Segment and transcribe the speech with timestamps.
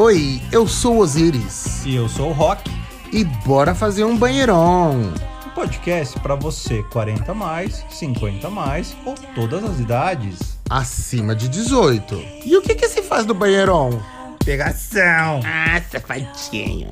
[0.00, 1.84] Oi, eu sou o Osiris.
[1.84, 2.70] E eu sou o Rock.
[3.12, 5.12] E bora fazer um banheirão.
[5.44, 10.56] Um podcast para você 40 mais, 50 mais ou todas as idades.
[10.70, 12.14] Acima de 18.
[12.46, 14.00] E o que que se faz no banheirão?
[14.44, 15.40] Pegação.
[15.44, 16.88] Ah, safadinho.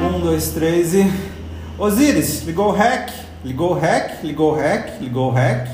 [0.00, 1.04] Um, dois, três e.
[1.76, 3.10] Osiris, ligou o hack?
[3.44, 4.24] Ligou o hack?
[4.24, 4.98] Ligou o hack?
[4.98, 5.68] Ligou o hack?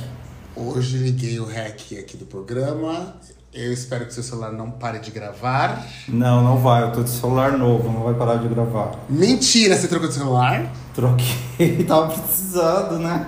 [0.57, 3.15] Hoje liguei o REC aqui do programa.
[3.55, 5.87] Eu espero que seu celular não pare de gravar.
[6.09, 6.83] Não, não vai.
[6.83, 8.97] Eu tô de celular novo, não vai parar de gravar.
[9.09, 10.73] Mentira, você trocou de celular?
[10.93, 13.25] Troquei, tava precisando, né?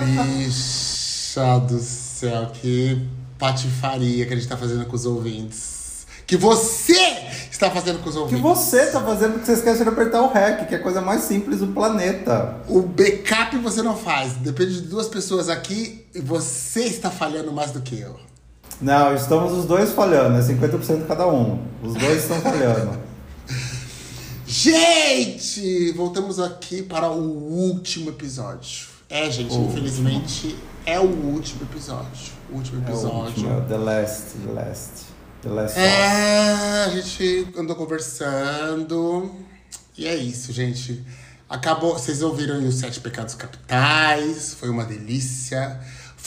[0.00, 3.06] Bicha do céu, que
[3.38, 6.04] patifaria que a gente tá fazendo com os ouvintes.
[6.26, 6.98] Que você
[7.50, 8.42] está fazendo com os O que ouvintes.
[8.42, 11.22] você tá fazendo porque você esquece de apertar o hack, que é a coisa mais
[11.22, 12.56] simples do planeta.
[12.68, 14.32] O backup você não faz.
[14.34, 18.16] Depende de duas pessoas aqui e você está falhando mais do que eu.
[18.80, 21.62] Não, estamos os dois falhando, é 50% cada um.
[21.82, 22.98] Os dois estão falhando.
[24.46, 28.88] Gente, voltamos aqui para o último episódio.
[29.08, 32.32] É, gente, O infelizmente é o último episódio.
[32.50, 33.26] O último É o episódio.
[33.26, 34.90] último, é o The Last, The Last.
[35.42, 35.78] The Last.
[35.78, 39.30] É, a gente andou conversando.
[39.96, 41.04] E é isso, gente.
[41.48, 41.92] Acabou.
[41.94, 44.54] Vocês ouviram aí os Sete Pecados Capitais.
[44.54, 45.80] Foi uma delícia.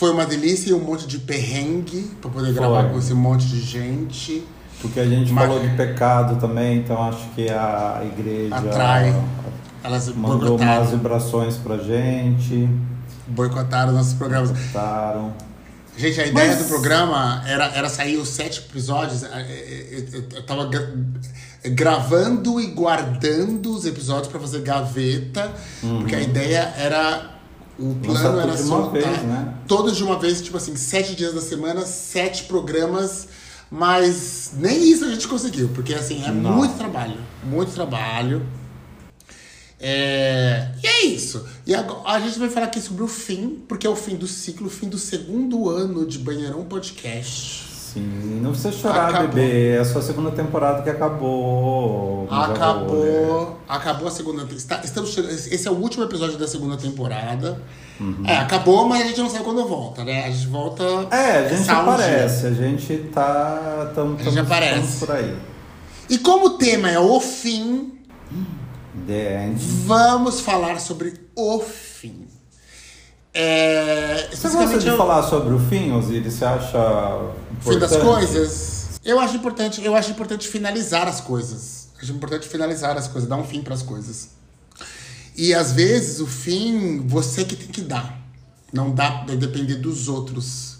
[0.04, 2.56] Foi uma delícia e um monte de perrengue pra poder Foi.
[2.56, 4.46] gravar com esse monte de gente.
[4.82, 9.16] Porque a gente Mas- falou de pecado também, então acho que a igreja Atrai.
[9.82, 12.70] Elas mandou umas boicotaram, vibrações pra gente.
[13.28, 14.52] boicotaram nossos programas.
[14.74, 15.34] Taram.
[15.98, 19.24] Gente, a ideia Mas- do programa era, era sair os sete episódios.
[19.24, 20.92] eh, eh, Eu, eu, eu tava gra-
[21.72, 27.30] gravando e guardando os episódios pra fazer gaveta, porque a ideia era.
[27.80, 29.54] O plano era de soltar vez, né?
[29.68, 33.28] todos de uma vez, tipo assim, sete dias da semana, sete programas,
[33.72, 36.52] mas nem isso a gente conseguiu, porque assim, é Não.
[36.52, 38.46] muito trabalho, muito trabalho.
[39.80, 41.46] É, E é isso.
[41.66, 44.28] E agora, a gente vai falar aqui sobre o fim, porque é o fim do
[44.28, 47.73] ciclo, o fim do segundo ano de Banheirão Podcast.
[47.94, 49.28] Sim, não precisa chorar, Acabou.
[49.30, 49.76] bebê.
[49.76, 52.28] É a sua segunda temporada que acabou.
[52.30, 52.52] meu amor.
[52.56, 57.62] Acabou, acabou a segunda está- estamos Esse é o último episódio da segunda temporada.
[58.00, 58.24] Uhum.
[58.26, 60.26] É, acabou, mas a gente não sabe quando volta, né?
[60.26, 60.84] A gente volta.
[61.12, 63.92] É, a gente um aparece, a gente tá.
[63.94, 64.98] Tam, A gente aparece.
[65.06, 65.36] por aí.
[66.10, 67.94] E como o tema é o fim,
[69.08, 69.56] The End.
[69.86, 72.26] vamos falar sobre o fim.
[73.34, 76.34] É, Você gosta de o falar sobre o fim, Osiris?
[76.34, 77.32] Você acha.
[77.62, 78.04] fim das importante?
[78.04, 79.00] coisas.
[79.04, 81.88] Eu acho importante, eu acho importante finalizar as coisas.
[82.02, 84.30] Acho importante finalizar as coisas, dar um fim para as coisas.
[85.36, 88.22] E às vezes o fim você que tem que dar.
[88.72, 90.78] Não dá pra depender dos outros.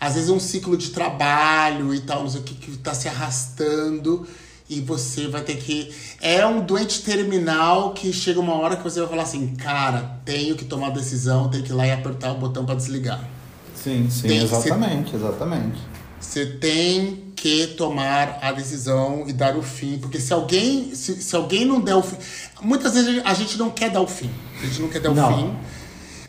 [0.00, 2.94] Às vezes é um ciclo de trabalho e tal, não sei o que, que tá
[2.94, 4.26] se arrastando.
[4.68, 5.90] E você vai ter que.
[6.20, 10.54] É um doente terminal que chega uma hora que você vai falar assim: cara, tenho
[10.56, 13.26] que tomar decisão, tenho que ir lá e apertar o botão para desligar.
[13.74, 15.78] Sim, sim, Tem ser- exatamente, exatamente.
[16.20, 19.98] Você tem que tomar a decisão e dar o fim.
[19.98, 22.16] Porque se alguém, se, se alguém não der o fim.
[22.60, 24.28] Muitas vezes a gente não quer dar o fim.
[24.60, 25.32] A gente não quer dar Não.
[25.32, 25.56] o fim.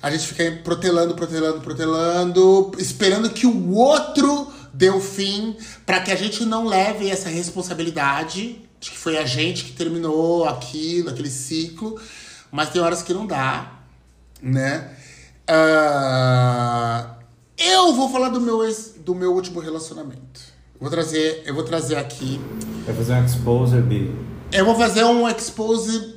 [0.01, 4.47] A gente fica protelando, protelando, protelando, esperando que o outro
[4.89, 9.65] o fim, para que a gente não leve essa responsabilidade de que foi a gente
[9.65, 11.99] que terminou aquilo, aquele ciclo.
[12.51, 13.79] Mas tem horas que não dá,
[14.41, 14.91] né?
[15.47, 17.15] Ah,
[17.57, 20.39] eu vou falar do meu, ex- do meu último relacionamento.
[20.79, 22.39] Vou trazer, eu vou trazer aqui.
[22.85, 24.15] Vai fazer um exposer, Bi.
[24.51, 26.15] Eu vou fazer um expose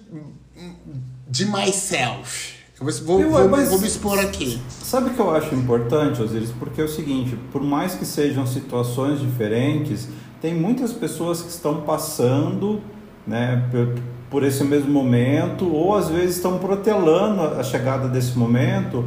[1.29, 2.52] de myself.
[2.83, 4.61] Vou, vou, Eu- mas- vou me expor aqui.
[4.69, 6.51] Sabe o que eu acho importante, Osiris?
[6.59, 10.09] Porque é o seguinte, por mais que sejam situações diferentes,
[10.41, 12.81] tem muitas pessoas que estão passando
[13.27, 13.95] né, por,
[14.29, 19.05] por esse mesmo momento, ou às vezes estão protelando a chegada desse momento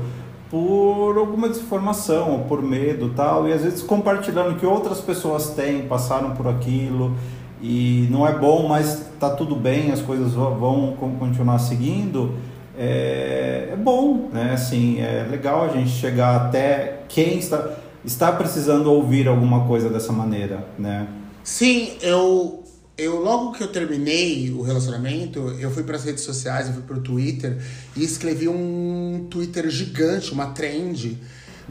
[0.49, 5.81] por alguma desinformação, ou por medo tal, e às vezes compartilhando que outras pessoas têm,
[5.87, 7.13] passaram por aquilo,
[7.61, 12.31] e não é bom, mas tá tudo bem, as coisas vão, vão con- continuar seguindo,
[12.77, 14.53] é, é bom, né?
[14.53, 20.11] Assim, é legal a gente chegar até quem está, está precisando ouvir alguma coisa dessa
[20.11, 21.07] maneira, né?
[21.43, 22.63] Sim, eu,
[22.97, 26.83] eu logo que eu terminei o relacionamento, eu fui para as redes sociais, eu fui
[26.83, 27.57] pro Twitter
[27.95, 31.19] e escrevi um Twitter gigante, uma trend,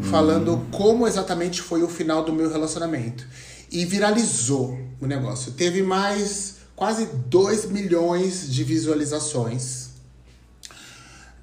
[0.02, 3.26] falando como exatamente foi o final do meu relacionamento.
[3.70, 5.52] E viralizou o negócio.
[5.52, 9.93] Teve mais quase 2 milhões de visualizações.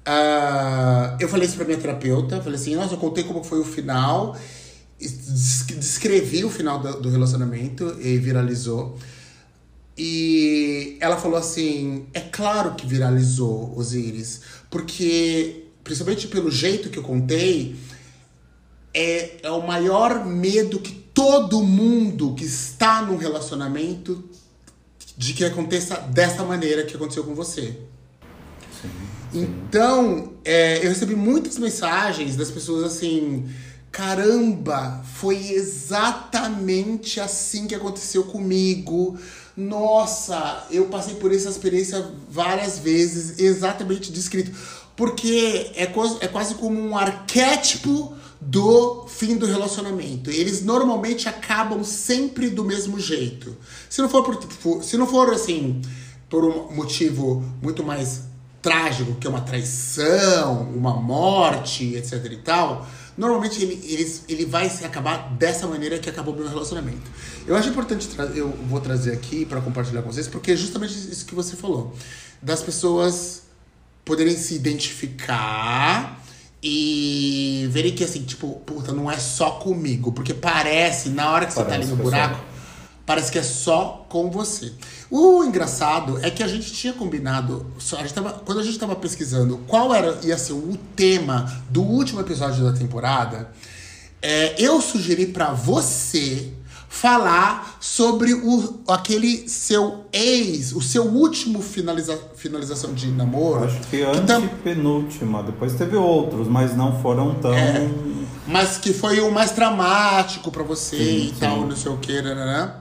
[0.04, 3.64] Ah, eu falei isso pra minha terapeuta, falei assim, nossa, eu contei como foi o
[3.64, 4.36] final,
[4.98, 8.98] des- descrevi o final do, do relacionamento e viralizou.
[9.96, 14.40] E ela falou assim: é claro que viralizou Osiris,
[14.70, 17.76] porque, principalmente pelo jeito que eu contei,
[18.94, 24.24] é, é o maior medo que todo mundo que está num relacionamento
[25.16, 27.78] de que aconteça dessa maneira que aconteceu com você.
[28.80, 28.88] Sim,
[29.34, 33.48] Então, é, eu recebi muitas mensagens das pessoas assim:
[33.90, 39.18] caramba, foi exatamente assim que aconteceu comigo.
[39.56, 44.50] Nossa, eu passei por essa experiência várias vezes, exatamente descrito.
[44.96, 50.30] Porque é, é quase como um arquétipo do fim do relacionamento.
[50.30, 53.56] Eles normalmente acabam sempre do mesmo jeito.
[53.88, 55.80] Se não for por- se não for assim
[56.28, 58.31] por um motivo muito mais
[58.62, 62.86] trágico, que é uma traição, uma morte, etc e tal,
[63.18, 67.10] normalmente ele, eles, ele vai se acabar dessa maneira que acabou o meu relacionamento.
[67.46, 71.26] Eu acho importante, eu vou trazer aqui para compartilhar com vocês, porque é justamente isso
[71.26, 71.94] que você falou.
[72.40, 73.42] Das pessoas
[74.04, 76.22] poderem se identificar
[76.62, 80.12] e verem que assim, tipo, puta, não é só comigo.
[80.12, 82.40] Porque parece, na hora que você tá ali Parece no buraco,
[83.06, 84.72] parece que é só com você.
[85.10, 88.94] O engraçado é que a gente tinha combinado, a gente tava, quando a gente tava
[88.96, 93.50] pesquisando qual era ia ser o tema do último episódio da temporada,
[94.20, 96.52] é, eu sugeri pra você
[96.88, 103.64] falar sobre o, aquele seu ex, o seu último finaliza, finalização de namoro.
[103.64, 107.54] Acho que tam- antepenúltima, depois teve outros, mas não foram tão.
[107.54, 107.88] É.
[108.46, 111.34] Mas que foi o mais dramático pra você Sim, e sim.
[111.40, 112.74] tal, não sei o que, né?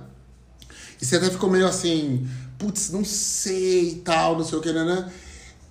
[1.02, 2.28] E você até ficou meio assim,
[2.58, 5.10] putz, não sei e tal, não sei o que, né?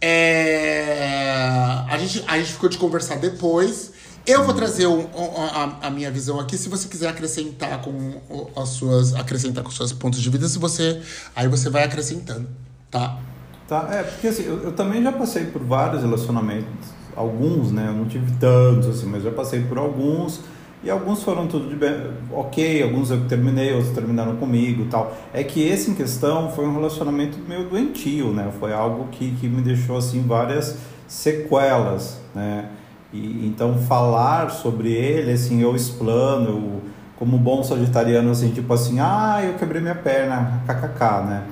[0.01, 1.85] É...
[1.89, 3.93] A, gente, a gente ficou de conversar depois.
[4.27, 5.07] Eu vou trazer um-
[5.53, 6.57] a, a minha visão aqui.
[6.57, 8.21] Se você quiser acrescentar com
[8.57, 9.15] as suas.
[9.15, 11.01] Acrescentar com seus pontos de vista, se você.
[11.35, 12.49] Aí você vai acrescentando,
[12.91, 13.19] tá?
[13.67, 17.87] Tá, é, porque assim, eu, eu também já passei por vários relacionamentos, alguns, né?
[17.89, 20.41] Eu não tive tantos, assim, mas já passei por alguns.
[20.83, 21.95] E alguns foram tudo de bem,
[22.33, 25.15] ok, alguns eu terminei, outros terminaram comigo tal.
[25.33, 28.51] É que esse em questão foi um relacionamento meio doentio, né?
[28.59, 32.71] Foi algo que, que me deixou, assim, várias sequelas, né?
[33.13, 36.81] E, então, falar sobre ele, assim, eu explano, eu,
[37.19, 41.43] como bom sagitariano, assim, tipo assim, ah, eu quebrei minha perna, kkk, né?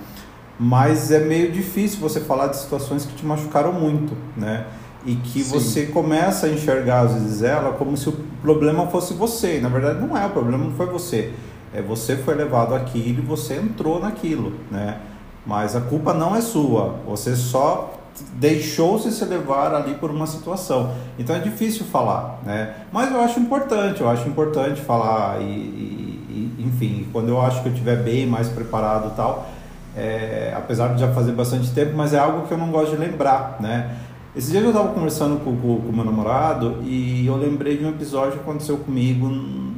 [0.59, 4.65] Mas é meio difícil você falar de situações que te machucaram muito, né?
[5.09, 5.51] E que Sim.
[5.59, 8.13] você começa a enxergar, às vezes, ela como se o
[8.43, 9.57] problema fosse você.
[9.57, 11.33] E, na verdade, não é, o problema não foi você.
[11.73, 14.99] É você foi levado àquilo e você entrou naquilo, né?
[15.47, 16.97] Mas a culpa não é sua.
[17.07, 17.95] Você só
[18.35, 20.93] deixou-se se levar ali por uma situação.
[21.19, 22.75] Então é difícil falar, né?
[22.93, 27.63] Mas eu acho importante, eu acho importante falar e, e- e, enfim, quando eu acho
[27.63, 29.49] que eu estiver bem, mais preparado tal,
[29.97, 32.97] é, apesar de já fazer bastante tempo, mas é algo que eu não gosto de
[32.99, 33.91] lembrar, né?
[34.39, 38.35] Esse dia eu estava conversando com o meu namorado e eu lembrei de um episódio
[38.35, 39.75] que aconteceu comigo em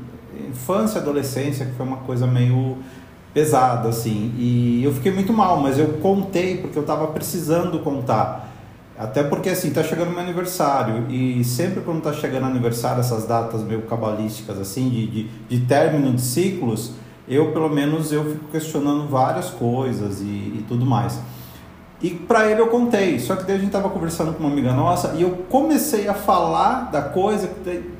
[0.50, 2.76] infância, adolescência, que foi uma coisa meio
[3.32, 4.34] pesada, assim.
[4.36, 8.52] E eu fiquei muito mal, mas eu contei porque eu estava precisando contar.
[8.98, 13.62] Até porque, assim, tá chegando meu aniversário e sempre quando tá chegando aniversário, essas datas
[13.62, 16.92] meio cabalísticas, assim, de, de, de término de ciclos,
[17.26, 21.18] eu, pelo menos, eu fico questionando várias coisas e, e tudo mais.
[22.02, 24.72] E pra ele eu contei, só que daí a gente tava conversando com uma amiga
[24.72, 27.50] nossa e eu comecei a falar da coisa,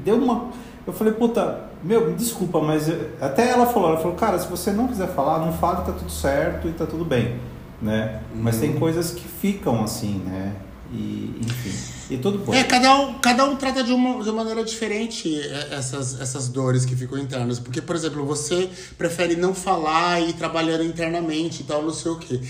[0.04, 0.48] deu uma.
[0.86, 4.48] Eu falei, puta, meu, me desculpa, mas eu- até ela falou, ela falou, cara, se
[4.48, 7.38] você não quiser falar, não fale, tá tudo certo e tá tudo bem,
[7.80, 8.20] né?
[8.34, 10.54] Mas tem coisas que ficam assim, né?
[10.92, 12.52] E, enfim, e tudo bom.
[12.54, 16.48] É, cada um, cada um trata de uma, de uma maneira diferente é, essas, essas
[16.48, 17.60] dores que ficam internas.
[17.60, 22.10] Porque, por exemplo, você prefere não falar e ir trabalhando internamente e tal, não sei
[22.10, 22.40] o quê.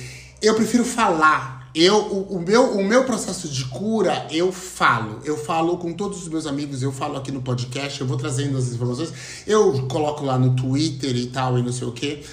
[0.41, 1.61] Eu prefiro falar.
[1.73, 5.21] Eu, o, o meu, o meu processo de cura, eu falo.
[5.25, 8.59] Eu falo com todos os meus amigos, eu falo aqui no podcast, eu vou trazendo
[8.59, 9.13] as informações.
[9.47, 12.25] Eu coloco lá no Twitter e tal, e não sei o quê.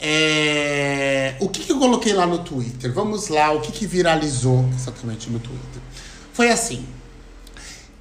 [0.00, 2.92] É, O que, que eu coloquei lá no Twitter?
[2.92, 5.80] Vamos lá, o que, que viralizou exatamente no Twitter?
[6.32, 6.84] Foi assim.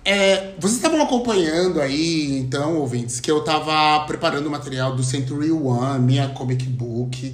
[0.06, 5.50] É, vocês estavam acompanhando aí, então, ouvintes, que eu tava preparando o material do Century
[5.52, 7.34] One, minha comic book,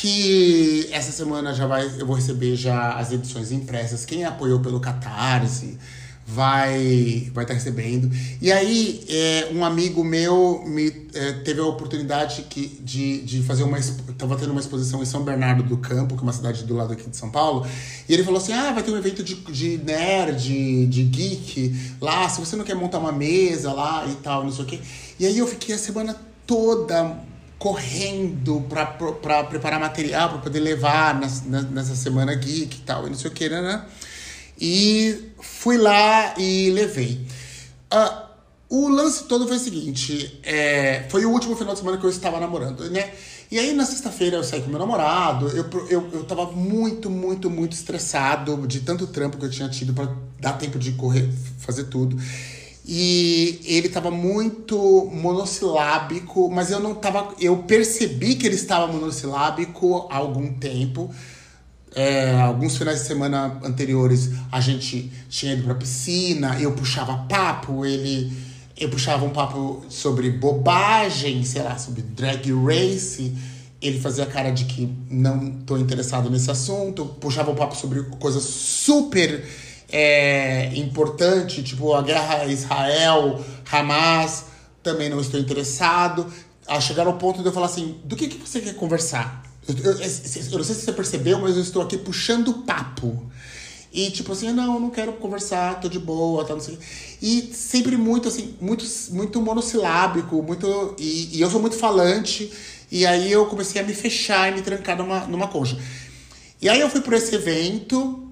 [0.00, 4.04] que essa semana já vai, eu vou receber já as edições impressas.
[4.04, 5.78] Quem apoiou pelo Catarse
[6.26, 8.10] vai vai estar recebendo.
[8.42, 13.62] E aí, é, um amigo meu me é, teve a oportunidade que, de, de fazer
[13.62, 13.78] uma.
[13.78, 16.74] expo- Tava tendo uma exposição em São Bernardo do Campo, que é uma cidade do
[16.74, 17.66] lado aqui de São Paulo.
[18.08, 22.28] E ele falou assim: ah, vai ter um evento de, de nerd, de geek lá.
[22.28, 24.80] Se você não quer montar uma mesa lá e tal, não sei o quê.
[25.18, 26.14] E aí eu fiquei a semana
[26.46, 27.16] toda
[27.58, 28.84] correndo pra
[29.44, 33.34] preparar material, pra poder levar nessa, nessa semana geek e tal, e não sei o
[33.34, 33.62] que, né?
[33.62, 33.84] né?
[34.58, 37.26] E fui lá e levei.
[37.92, 38.26] Uh,
[38.68, 42.10] o lance todo foi o seguinte: é, foi o último final de semana que eu
[42.10, 43.12] estava namorando, né?
[43.50, 47.48] E aí na sexta-feira eu saí com meu namorado, eu, eu, eu tava muito, muito,
[47.48, 50.08] muito estressado de tanto trampo que eu tinha tido para
[50.40, 52.16] dar tempo de correr, fazer tudo.
[52.88, 57.34] E ele tava muito monossilábico, mas eu não tava.
[57.40, 61.10] Eu percebi que ele estava monossilábico há algum tempo.
[61.96, 67.86] É, alguns finais de semana anteriores a gente tinha ido pra piscina, eu puxava papo,
[67.86, 68.30] ele
[68.78, 73.34] eu puxava um papo sobre bobagem, sei lá, sobre drag race.
[73.80, 77.06] Ele fazia cara de que não tô interessado nesse assunto.
[77.20, 79.42] Puxava um papo sobre coisas super
[79.90, 84.46] é, importante, tipo a guerra Israel, Hamas,
[84.82, 86.26] também não estou interessado.
[86.66, 89.42] A chegar ao ponto de eu falar assim: do que, que você quer conversar?
[89.68, 93.30] Eu, eu, eu, não sei se você percebeu, mas eu estou aqui puxando papo.
[93.92, 96.78] E tipo assim, não, não quero conversar, tô de boa, tá, não sei.
[97.22, 100.94] E sempre muito assim, muito, muito monossilábico, muito.
[100.98, 102.52] E, e eu sou muito falante.
[102.90, 105.78] E aí eu comecei a me fechar e me trancar numa, numa concha.
[106.60, 108.25] E aí eu fui por esse evento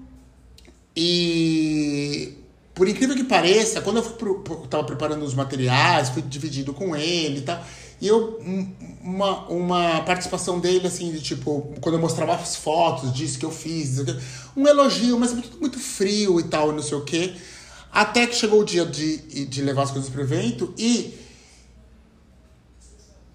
[0.95, 2.33] e
[2.73, 6.95] por incrível que pareça, quando eu fui pro, tava preparando os materiais, fui dividido com
[6.95, 7.63] ele e tal.
[8.01, 8.41] E eu,
[9.01, 13.51] uma, uma participação dele, assim, de tipo, quando eu mostrava as fotos disso que eu
[13.51, 13.99] fiz,
[14.55, 17.33] um elogio, mas tudo muito frio e tal, não sei o quê.
[17.91, 21.17] Até que chegou o dia de, de levar as coisas pro evento e.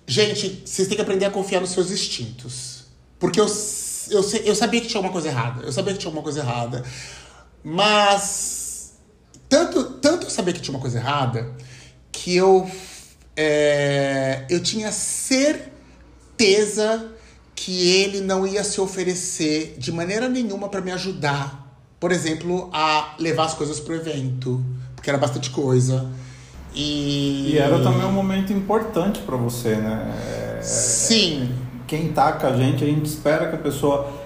[0.07, 2.85] Gente, vocês têm que aprender a confiar nos seus instintos.
[3.19, 3.47] Porque eu,
[4.11, 5.63] eu, eu sabia que tinha alguma coisa errada.
[5.63, 6.85] Eu sabia que tinha alguma coisa errada.
[7.63, 8.95] Mas.
[9.49, 11.53] Tanto, tanto eu sabia que tinha uma coisa errada
[12.13, 12.71] que eu
[13.37, 15.71] é, eu tinha certeza
[17.55, 21.75] que ele não ia se oferecer de maneira nenhuma para me ajudar.
[21.99, 24.63] Por exemplo, a levar as coisas pro evento,
[24.95, 26.07] porque era bastante coisa.
[26.75, 30.15] E, e era também um momento importante para você, né?
[30.59, 31.51] É, Sim.
[31.87, 34.20] Quem tá com a gente, a gente espera que a pessoa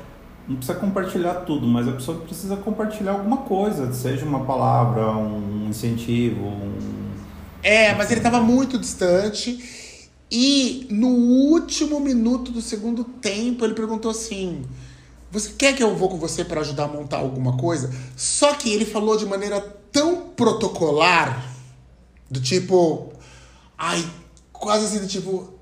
[0.48, 5.68] não precisa compartilhar tudo, mas a pessoa precisa compartilhar alguma coisa, seja uma palavra, um
[5.68, 7.04] incentivo, um
[7.64, 10.10] é, mas ele estava muito distante.
[10.30, 14.62] E no último minuto do segundo tempo, ele perguntou assim:
[15.30, 17.90] Você quer que eu vou com você para ajudar a montar alguma coisa?
[18.14, 19.60] Só que ele falou de maneira
[19.90, 21.42] tão protocolar,
[22.30, 23.14] do tipo.
[23.78, 24.04] Ai,
[24.52, 25.53] quase assim, do tipo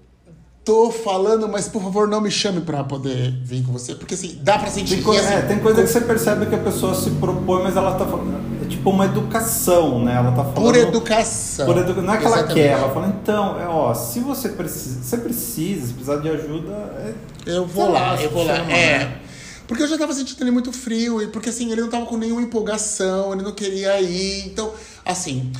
[0.65, 4.39] tô falando, mas por favor não me chame para poder vir com você, porque assim,
[4.43, 6.95] dá para sentir tem coisa, assim, é, tem coisa que você percebe que a pessoa
[6.95, 10.15] se propõe, mas ela tá falando, é tipo uma educação, né?
[10.15, 11.67] Ela tá falando por educação.
[11.67, 12.01] Por edu...
[12.01, 15.87] Não é que ela quer, ela fala, então, é, ó, se você precisa, você precisa,
[15.89, 17.15] se precisar de ajuda, é,
[17.47, 18.57] eu vou lá, lá eu vou lá.
[18.57, 18.99] Chama, é.
[18.99, 19.19] Né?
[19.67, 22.17] Porque eu já tava sentindo ele muito frio, e porque assim, ele não tava com
[22.17, 24.73] nenhuma empolgação, ele não queria ir, então,
[25.05, 25.51] assim,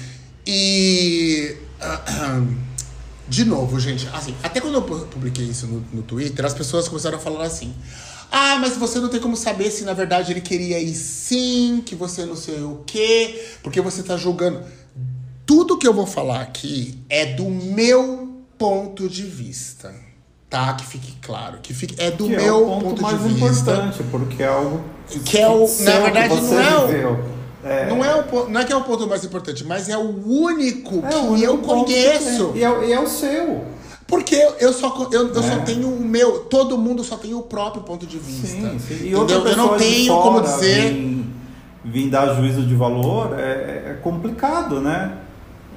[0.47, 1.57] e
[3.33, 7.17] De novo, gente, assim, até quando eu publiquei isso no, no Twitter, as pessoas começaram
[7.17, 7.75] a falar assim:
[8.31, 11.95] ah, mas você não tem como saber se na verdade ele queria ir sim, que
[11.95, 14.61] você não sei o quê, porque você tá julgando.
[15.47, 19.95] Tudo que eu vou falar aqui é do meu ponto de vista.
[20.51, 20.75] Tá?
[20.75, 21.61] Que fique claro.
[21.63, 23.73] Que fique, é do que meu é o ponto, ponto mais de vista.
[23.73, 24.85] importante, porque é algo
[25.25, 27.32] que é o, na verdade, não é o,
[27.65, 27.89] é...
[27.89, 31.05] Não, é o, não é que é o ponto mais importante, mas é o único
[31.07, 32.53] é que o único eu conheço.
[32.53, 33.65] Que e, é, e é o seu.
[34.07, 35.43] Porque eu só, eu, eu é.
[35.43, 36.41] só tenho o meu.
[36.41, 38.47] Todo mundo só tem o próprio ponto de vista.
[38.47, 39.07] Sim, sim.
[39.09, 40.93] E outra eu não tenho como dizer.
[40.93, 41.33] Vim,
[41.85, 45.19] vim dar juízo de valor é, é complicado, né?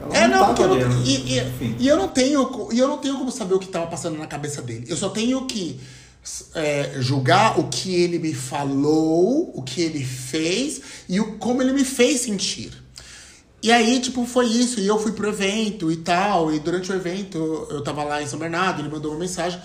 [0.01, 2.69] Ela é, não, não porque eu não, e, e, e, eu não tenho.
[2.71, 4.85] E eu não tenho como saber o que estava passando na cabeça dele.
[4.89, 5.79] Eu só tenho que
[6.53, 11.73] é, julgar o que ele me falou, o que ele fez e o, como ele
[11.73, 12.71] me fez sentir.
[13.61, 14.79] E aí, tipo, foi isso.
[14.79, 16.53] E eu fui pro evento e tal.
[16.53, 19.59] E durante o evento, eu tava lá em São Bernardo, ele mandou uma mensagem.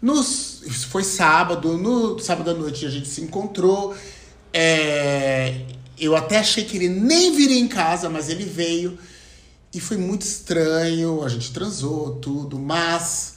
[0.00, 3.94] Nos, foi sábado, no sábado à noite a gente se encontrou.
[4.52, 5.62] É,
[5.98, 8.98] eu até achei que ele nem viria em casa, mas ele veio.
[9.72, 13.35] E foi muito estranho, a gente transou, tudo, mas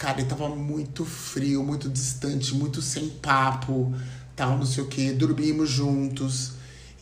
[0.00, 3.94] Cara, ele tava muito frio, muito distante, muito sem papo,
[4.34, 5.12] tal, não sei o que.
[5.12, 6.52] Dormimos juntos.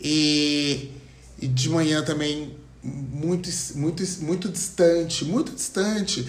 [0.01, 0.91] E,
[1.41, 6.27] e de manhã também muito, muito, muito distante, muito distante.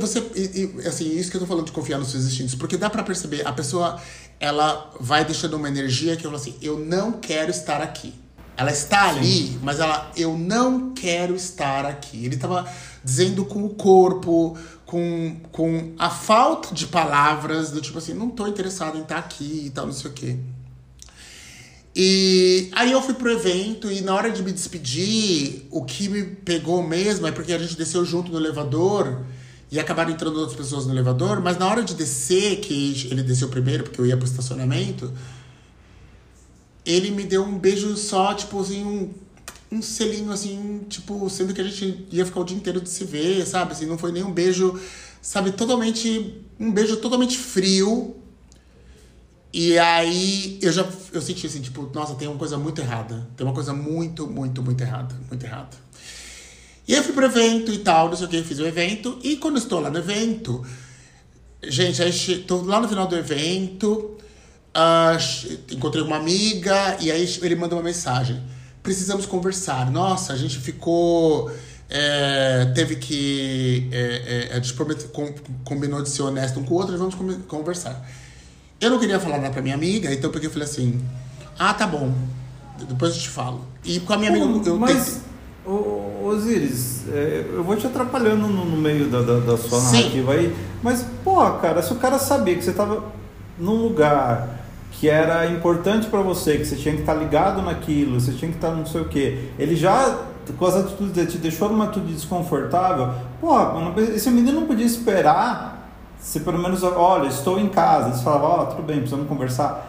[0.00, 2.90] você, e, assim, isso que eu tô falando de confiar nos seus instintos, porque dá
[2.90, 4.02] para perceber, a pessoa,
[4.40, 8.12] ela vai deixando uma energia que eu falo assim, eu não quero estar aqui.
[8.56, 12.24] Ela está ali, mas ela, eu não quero estar aqui.
[12.24, 12.68] Ele tava
[13.04, 14.58] dizendo com o corpo,
[14.88, 19.64] com, com a falta de palavras, do tipo assim, não tô interessado em estar aqui
[19.66, 20.38] e tal, não sei o quê.
[21.94, 26.22] E aí eu fui pro evento e na hora de me despedir, o que me
[26.24, 29.26] pegou mesmo é porque a gente desceu junto no elevador
[29.70, 33.50] e acabaram entrando outras pessoas no elevador, mas na hora de descer, que ele desceu
[33.50, 35.12] primeiro porque eu ia pro estacionamento,
[36.86, 39.10] ele me deu um beijo só, tipo assim, um,
[39.70, 43.04] um selinho assim, tipo, sendo que a gente ia ficar o dia inteiro de se
[43.04, 43.72] ver, sabe?
[43.72, 44.78] Assim, não foi nem um beijo,
[45.20, 46.42] sabe, totalmente.
[46.58, 48.16] Um beijo totalmente frio.
[49.52, 53.28] E aí eu já eu senti assim, tipo, nossa, tem uma coisa muito errada.
[53.36, 55.14] Tem uma coisa muito, muito, muito errada.
[55.28, 55.76] Muito errada.
[56.86, 59.18] E eu fui pro evento e tal, não sei o que, fiz o evento.
[59.22, 60.64] E quando estou lá no evento,
[61.62, 64.16] gente, aí tô lá no final do evento,
[64.74, 68.42] uh, encontrei uma amiga, e aí ele manda uma mensagem.
[68.88, 69.90] Precisamos conversar.
[69.90, 71.50] Nossa, a gente ficou.
[71.90, 73.86] É, teve que.
[73.92, 74.74] É, é, a gente
[75.62, 77.14] combinou de ser honesto um com o outro, vamos
[77.46, 78.02] conversar.
[78.80, 81.04] Eu não queria falar nada pra minha amiga, então porque eu falei assim:
[81.58, 82.14] ah, tá bom,
[82.88, 83.62] depois eu te falo.
[83.84, 84.70] E com a minha amiga.
[84.70, 85.20] Eu mas...
[85.66, 89.96] Ô, Osiris, é, eu vou te atrapalhando no, no meio da, da, da sua Sim.
[89.98, 93.04] narrativa aí, mas, pô, cara, se o cara sabia que você tava
[93.58, 94.67] num lugar
[94.98, 98.50] que era importante para você, que você tinha que estar tá ligado naquilo, você tinha
[98.50, 100.24] que estar tá não sei o quê, ele já,
[100.58, 103.54] com as atitudes dele, te deixou numa atitude desconfortável, pô,
[104.00, 105.78] esse menino não podia esperar
[106.20, 109.86] se pelo menos, olha, estou em casa, eles falavam, ó, oh, tudo bem, precisamos conversar.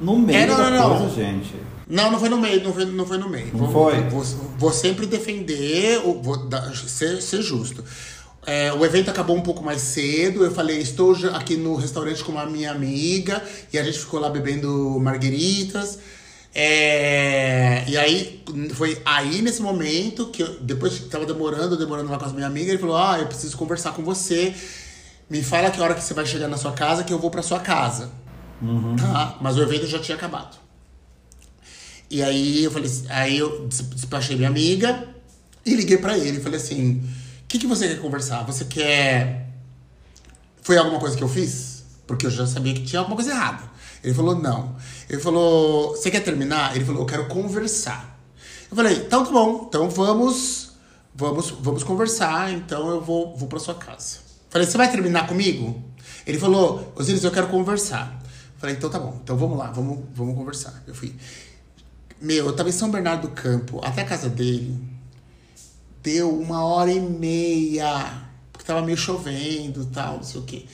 [0.00, 1.10] No meio é, não, da não, coisa, não.
[1.10, 1.54] gente.
[1.86, 3.48] Não, não foi no meio, não foi, não foi no meio.
[3.52, 4.00] Não vou, foi?
[4.08, 4.22] Vou,
[4.58, 7.84] vou, sempre defender, vou ser, ser justo.
[8.46, 10.44] É, o evento acabou um pouco mais cedo.
[10.44, 14.28] Eu falei, estou aqui no restaurante com a minha amiga e a gente ficou lá
[14.28, 15.98] bebendo margueritas.
[16.54, 22.18] É, e aí foi aí nesse momento que eu, depois que tava demorando, demorando lá
[22.18, 24.54] com a minha amiga, ele falou: "Ah, eu preciso conversar com você.
[25.28, 27.42] Me fala que hora que você vai chegar na sua casa que eu vou para
[27.42, 28.10] sua casa".
[28.62, 28.94] Uhum.
[28.94, 29.36] Tá?
[29.40, 30.56] Mas o evento já tinha acabado.
[32.08, 35.08] E aí eu falei, aí eu despachei minha amiga
[35.66, 36.40] e liguei para ele.
[36.40, 37.02] Falei assim:
[37.54, 38.42] que, que você quer conversar?
[38.44, 39.48] Você quer.
[40.60, 41.84] Foi alguma coisa que eu fiz?
[42.04, 43.62] Porque eu já sabia que tinha alguma coisa errada.
[44.02, 44.74] Ele falou: não.
[45.08, 46.74] Ele falou: você quer terminar?
[46.74, 48.18] Ele falou: eu quero conversar.
[48.68, 50.64] Eu falei: então tá bom, então vamos.
[51.16, 54.18] Vamos, vamos conversar, então eu vou, vou pra sua casa.
[54.50, 55.80] Falei, você vai terminar comigo?
[56.26, 58.20] Ele falou, Osiris, eu quero conversar.
[58.58, 60.82] Falei, então tá bom, então vamos lá, vamos, vamos conversar.
[60.88, 61.14] Eu fui.
[62.20, 64.76] Meu, eu tava em São Bernardo do Campo, até a casa dele.
[66.04, 68.28] Deu uma hora e meia.
[68.52, 70.66] Porque tava meio chovendo tal, não sei o quê.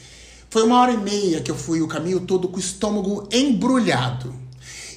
[0.51, 4.35] Foi uma hora e meia que eu fui o caminho todo com o estômago embrulhado.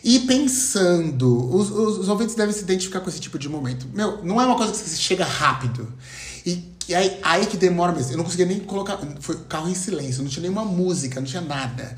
[0.04, 3.88] E pensando, os, os, os ouvintes devem se identificar com esse tipo de momento.
[3.93, 5.88] Meu, não é uma coisa que você chega rápido.
[6.43, 8.13] E, e aí, aí que demora mesmo.
[8.13, 9.00] Eu não conseguia nem colocar.
[9.19, 11.96] Foi carro em silêncio, não tinha nenhuma música, não tinha nada.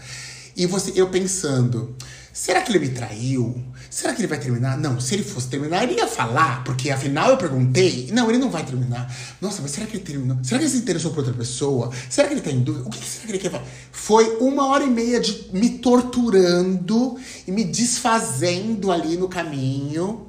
[0.57, 1.95] E você, eu pensando,
[2.35, 3.63] será que ele me traiu?
[3.89, 4.77] Será que ele vai terminar?
[4.77, 8.09] Não, se ele fosse terminar, ele ia falar, porque afinal eu perguntei.
[8.11, 9.09] Não, ele não vai terminar.
[9.39, 10.37] Nossa, mas será que ele terminou?
[10.43, 11.89] Será que ele se interessou por outra pessoa?
[12.09, 12.85] Será que ele tá em dúvida?
[12.85, 13.63] O que será que ele quer falar?
[13.89, 17.17] Foi uma hora e meia de me torturando
[17.47, 20.27] e me desfazendo ali no caminho.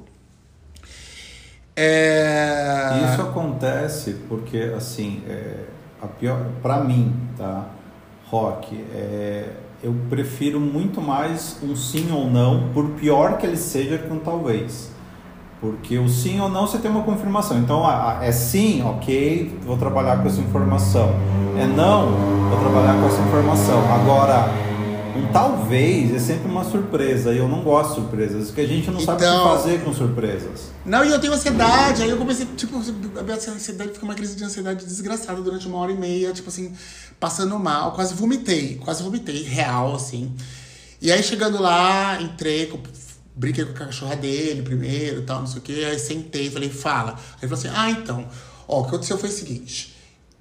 [1.75, 3.11] É...
[3.11, 5.65] Isso acontece porque, assim, é,
[6.01, 7.69] a pior, pra mim, tá?
[8.27, 9.49] Rock, é,
[9.83, 14.19] eu prefiro muito mais um sim ou não, por pior que ele seja, que um
[14.19, 14.89] talvez.
[15.61, 17.57] Porque o sim ou não você tem uma confirmação.
[17.57, 17.83] Então,
[18.21, 21.09] é sim, ok, vou trabalhar com essa informação.
[21.57, 22.11] É não,
[22.49, 23.79] vou trabalhar com essa informação.
[23.91, 24.49] Agora,
[25.17, 27.33] um talvez é sempre uma surpresa.
[27.33, 29.49] E eu não gosto de surpresas, porque a gente não então, sabe o que então-
[29.57, 30.71] fazer com surpresas.
[30.85, 32.03] Não, e eu tenho ansiedade.
[32.03, 35.79] Aí eu comecei, tipo, a minha ansiedade fica uma crise de ansiedade desgraçada durante uma
[35.79, 36.71] hora e meia, tipo assim
[37.19, 40.31] passando mal, quase vomitei, quase vomitei, real, assim.
[41.01, 42.71] E aí chegando lá, entrei,
[43.35, 45.85] brinquei com a cachorra dele primeiro tal, não sei o quê.
[45.89, 47.11] Aí sentei, falei, fala.
[47.11, 48.27] Aí ele falou assim: ah, então,
[48.67, 49.95] ó, o que aconteceu foi o seguinte.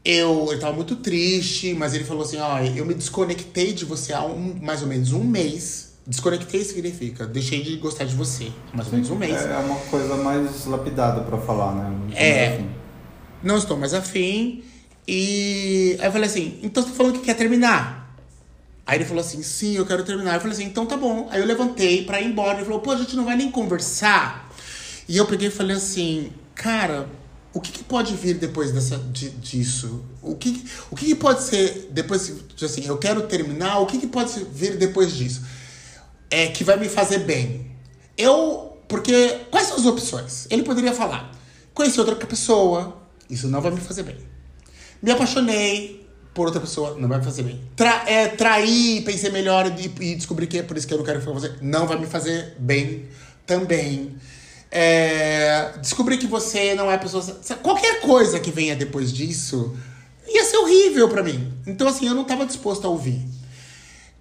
[0.04, 4.12] Eu, ele tava muito triste, mas ele falou assim: ó, eu me desconectei de você
[4.12, 5.86] há um, mais ou menos um mês.
[6.06, 8.52] Desconectei significa, deixei de gostar de você.
[8.72, 9.44] Mais ou menos um mês.
[9.44, 12.14] É uma coisa mais lapidada para falar, né?
[12.14, 12.64] é.
[13.42, 14.64] Não estou mais afim.
[15.07, 18.07] E aí eu falei assim, então você tá falando que quer terminar?
[18.87, 20.35] Aí ele falou assim, sim, eu quero terminar.
[20.35, 21.29] Eu falei assim, então tá bom.
[21.31, 22.59] Aí eu levantei pra ir embora.
[22.59, 24.49] Ele falou, pô, a gente não vai nem conversar.
[25.09, 27.09] E eu peguei e falei assim, cara,
[27.53, 30.05] o que, que pode vir depois dessa, de, disso?
[30.23, 34.07] O que, o que, que pode ser depois, assim, eu quero terminar, o que, que
[34.07, 35.42] pode vir depois disso?
[36.31, 37.71] É que vai me fazer bem.
[38.16, 40.47] Eu Porque quais são as opções?
[40.51, 41.33] Ele poderia falar:
[41.75, 42.97] conheci outra pessoa,
[43.29, 44.36] isso não vai me fazer bem.
[45.07, 47.61] Me apaixonei por outra pessoa, não vai me fazer bem.
[47.77, 51.05] Tra é, trair, pensei melhor e, e descobri que é por isso que eu não
[51.05, 53.07] quero ficar com você, não vai me fazer bem
[53.47, 54.16] também.
[54.69, 57.23] É, descobrir que você não é a pessoa.
[57.62, 59.77] Qualquer coisa que venha depois disso
[60.27, 61.53] ia ser horrível para mim.
[61.69, 63.25] Então, assim, eu não tava disposto a ouvir.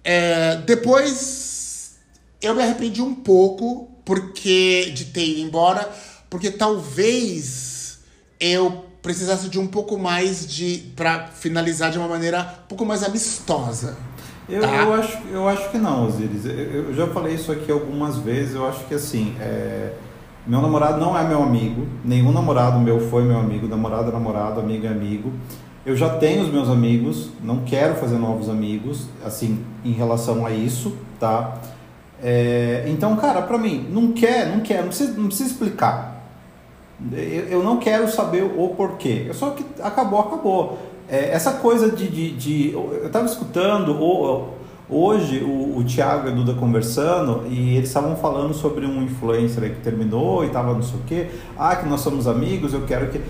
[0.04, 1.96] É, depois,
[2.40, 5.92] eu me arrependi um pouco porque de ter ido embora,
[6.30, 7.98] porque talvez
[8.38, 10.78] eu precisasse de um pouco mais de.
[10.96, 13.96] para finalizar de uma maneira um pouco mais amistosa.
[14.48, 14.82] Eu, tá?
[14.82, 16.44] eu, acho, eu acho que não, Osiris.
[16.44, 18.56] Eu, eu, já falei isso aqui algumas vezes.
[18.56, 19.92] Eu acho que assim, é...
[20.44, 21.86] meu namorado não é meu amigo.
[22.04, 23.68] Nenhum namorado meu foi meu amigo.
[23.68, 25.32] Namorado é namorado, amigo é amigo.
[25.84, 27.30] Eu já tenho os meus amigos.
[27.42, 31.58] Não quero fazer novos amigos, assim, em relação a isso, tá?
[32.20, 32.84] É...
[32.88, 36.15] Então, cara, pra mim, não quer, não quer, não precisa, não precisa explicar.
[37.12, 39.28] Eu, eu não quero saber o porquê.
[39.32, 40.78] Só que acabou, acabou.
[41.08, 43.96] É, essa coisa de, de, de eu estava escutando
[44.88, 49.62] hoje o, o Thiago e a Duda conversando e eles estavam falando sobre um influencer
[49.74, 51.26] que terminou e tava não sei o quê.
[51.56, 53.20] Ah, que nós somos amigos, eu quero que.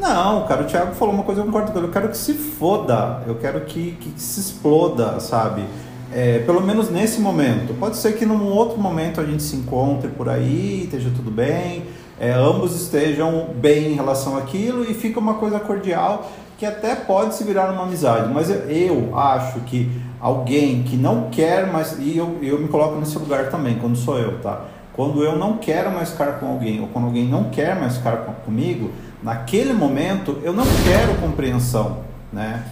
[0.00, 1.86] Não, cara, o Thiago falou uma coisa, eu concordo com ele.
[1.86, 5.64] Eu quero que se foda, eu quero que, que se exploda, sabe?
[6.12, 7.72] É, pelo menos nesse momento.
[7.78, 11.84] Pode ser que num outro momento a gente se encontre por aí, esteja tudo bem,
[12.20, 16.30] é, ambos estejam bem em relação àquilo e fica uma coisa cordial
[16.62, 21.66] que até pode se virar uma amizade, mas eu, acho que alguém que não quer
[21.66, 24.66] mais, e eu, eu me coloco nesse lugar também, quando sou eu, tá?
[24.92, 28.18] Quando eu não quero mais ficar com alguém, ou quando alguém não quer mais ficar
[28.18, 31.98] com, comigo, naquele momento eu não quero compreensão,
[32.32, 32.62] né?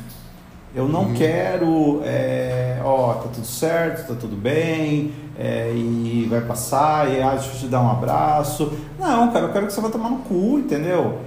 [0.74, 1.14] Eu não uhum.
[1.14, 7.30] quero, é, ó, tá tudo certo, tá tudo bem, é, e vai passar, e ah,
[7.30, 8.72] deixa eu te dar um abraço.
[8.98, 11.18] Não, cara, eu quero que você vá tomar no cu, entendeu?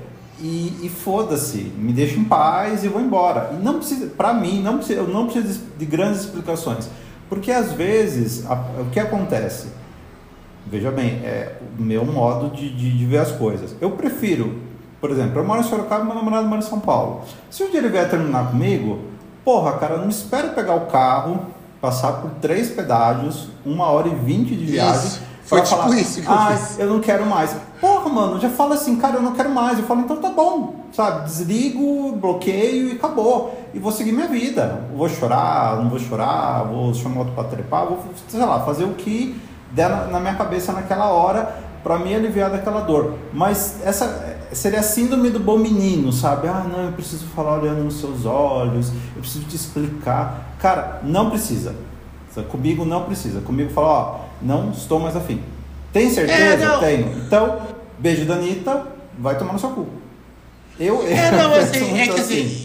[0.44, 3.52] e, e foda-se, me deixa em paz e vou embora.
[3.54, 6.90] E não precisa, para mim, não precisa, eu não preciso de, de grandes explicações,
[7.30, 9.70] porque às vezes a, o que acontece,
[10.68, 13.74] veja bem, é o meu modo de, de, de ver as coisas.
[13.80, 14.60] Eu prefiro,
[15.00, 17.22] por exemplo, eu moro em Sorocaba e meu namorado mora em São Paulo.
[17.50, 19.00] Se um dia ele vier terminar comigo,
[19.44, 21.46] porra, cara, não espero pegar o carro,
[21.82, 25.08] passar por três pedágios, uma hora e vinte de viagem.
[25.08, 26.80] Isso foi tipo falar, isso que eu ah, fiz.
[26.80, 27.56] eu não quero mais.
[27.82, 29.78] Porra, mano, já fala assim, cara, eu não quero mais.
[29.78, 31.26] Eu falo, então tá bom, sabe?
[31.26, 33.54] Desligo, bloqueio e acabou.
[33.74, 34.86] E vou seguir minha vida.
[34.96, 38.94] Vou chorar, não vou chorar, vou chamar outro pra trepar, vou, sei lá, fazer o
[38.94, 39.40] que
[39.72, 41.54] der na, na minha cabeça naquela hora
[41.84, 43.16] para me aliviar daquela dor.
[43.34, 46.48] Mas essa seria a síndrome do bom menino, sabe?
[46.48, 50.56] Ah, não, eu preciso falar olhando nos seus olhos, eu preciso te explicar.
[50.60, 51.76] Cara, não precisa.
[52.50, 53.42] Comigo não precisa.
[53.42, 55.42] Comigo fala, ó, não estou mais afim.
[55.92, 56.66] Tem certeza?
[56.66, 57.18] É, Tenho.
[57.20, 57.62] Então,
[58.00, 58.88] beijo da Anitta,
[59.18, 59.88] vai tomar no seu cu.
[60.80, 62.63] Eu, é, não, assim, é que assim, assim,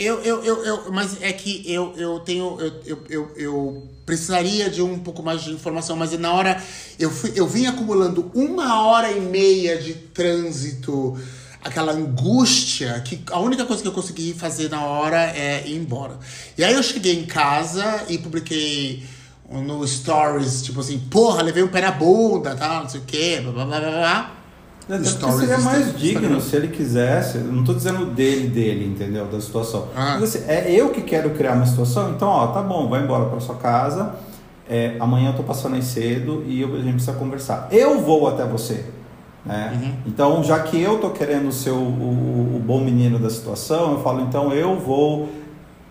[0.00, 4.70] eu, eu, eu, eu, mas é que eu, eu tenho, eu, eu, eu, eu precisaria
[4.70, 6.62] de um pouco mais de informação, mas na hora,
[6.98, 11.20] eu, fui, eu vim acumulando uma hora e meia de trânsito,
[11.62, 16.18] aquela angústia, que a única coisa que eu consegui fazer na hora é ir embora.
[16.56, 19.04] E aí eu cheguei em casa e publiquei
[19.50, 23.40] no stories, tipo assim, porra, levei um pé na bunda, tal, não sei o quê,
[23.42, 24.39] blá blá blá blá.
[24.88, 27.38] É, seria mais digno se ele quisesse.
[27.38, 29.26] Eu não estou dizendo dele, dele, entendeu?
[29.26, 29.88] Da situação.
[29.94, 30.16] Ah.
[30.18, 33.26] Mas assim, é eu que quero criar uma situação, então, ó, tá bom, vai embora
[33.26, 34.14] para sua casa.
[34.68, 37.68] É, amanhã eu tô passando aí cedo e eu, a gente precisa conversar.
[37.72, 38.84] Eu vou até você.
[39.44, 39.72] Né?
[39.74, 39.92] Uhum.
[40.06, 44.02] Então, já que eu tô querendo ser o, o, o, bom menino da situação, eu
[44.02, 45.28] falo, então eu vou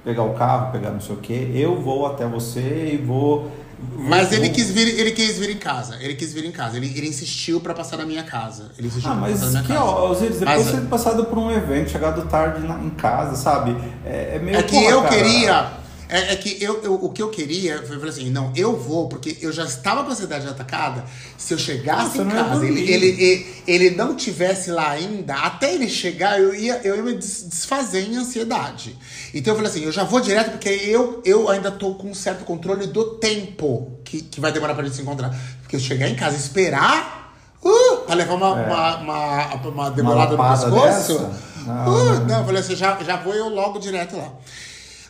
[0.04, 3.50] pegar o carro, pegar não sei o que, eu vou até você e vou.
[3.98, 5.98] Mas ele quis vir, ele quis vir em casa.
[6.00, 6.78] Ele quis vir em casa.
[6.78, 8.72] Ele, ele insistiu para passar na minha casa.
[8.78, 9.86] Ele insistiu ah, mas passar na minha que, casa.
[9.86, 13.76] Ó, depois mas, de ter passado por um evento, chegado tarde na, em casa, sabe?
[14.06, 15.16] É, é meio É que porra, eu cara.
[15.16, 15.79] queria
[16.10, 19.08] é, é que eu, eu, o que eu queria foi falar assim: não, eu vou,
[19.08, 21.06] porque eu já estava com a cidade atacada.
[21.38, 25.72] Se eu chegasse Nossa, em casa, ele, ele, ele, ele, não tivesse lá ainda, até
[25.72, 28.98] ele chegar, eu ia, eu ia me desfazer em ansiedade.
[29.36, 32.16] Então eu falei assim: eu já vou direto, porque eu, eu ainda tô com um
[32.16, 35.30] certo controle do tempo que, que vai demorar pra gente se encontrar.
[35.62, 37.20] Porque eu chegar em casa e esperar.
[37.62, 38.66] Uh, pra levar uma, é.
[38.66, 41.30] uma, uma, uma, demorada no pescoço.
[41.68, 44.32] Não, uh, não, eu falei assim, já, já vou eu logo direto lá.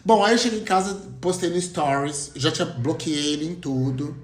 [0.09, 4.17] Bom, aí eu cheguei em casa, postei no Stories, já tinha bloqueei ele em tudo.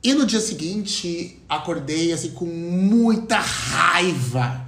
[0.00, 4.64] E no dia seguinte, acordei assim com muita raiva.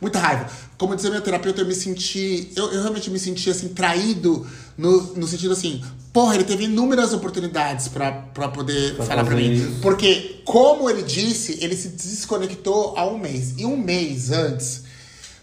[0.00, 0.46] Muita raiva.
[0.78, 2.52] Como dizia minha terapeuta, eu me senti.
[2.54, 4.46] Eu, eu realmente me senti assim, traído,
[4.78, 9.32] no, no sentido assim, porra, ele teve inúmeras oportunidades pra pra poder Pra falar pra
[9.34, 9.54] fazer mim.
[9.54, 9.80] isso.
[9.82, 13.54] Porque, como ele disse, ele se desconectou há um mês.
[13.58, 14.84] E um mês antes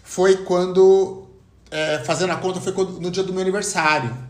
[0.02, 1.24] foi quando,
[1.70, 4.26] é, fazendo a conta, foi quando- no dia do meu aniversário.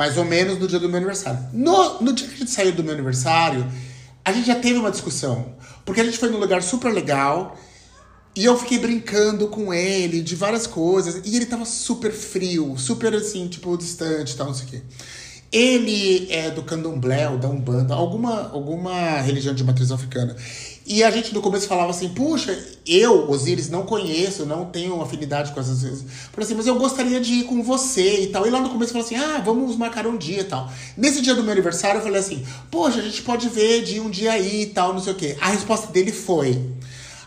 [0.00, 1.38] Mais ou menos no dia do meu aniversário.
[1.52, 3.70] No, no dia que a gente saiu do meu aniversário,
[4.24, 5.54] a gente já teve uma discussão.
[5.84, 7.54] Porque a gente foi num lugar super legal.
[8.34, 11.20] E eu fiquei brincando com ele de várias coisas.
[11.26, 14.82] E ele tava super frio, super assim, tipo, distante e tal, não sei o quê.
[15.52, 20.36] Ele é do candomblé, ou da Umbanda, alguma, alguma religião de matriz africana.
[20.86, 25.52] E a gente no começo falava assim, puxa, eu, Osiris, não conheço, não tenho afinidade
[25.52, 26.04] com essas coisas.
[26.32, 28.46] Falei assim, mas eu gostaria de ir com você e tal.
[28.46, 30.68] E lá no começo falou assim, ah, vamos marcar um dia e tal.
[30.96, 34.10] Nesse dia do meu aniversário eu falei assim, poxa, a gente pode ver de um
[34.10, 35.36] dia aí e tal, não sei o quê.
[35.40, 36.60] A resposta dele foi,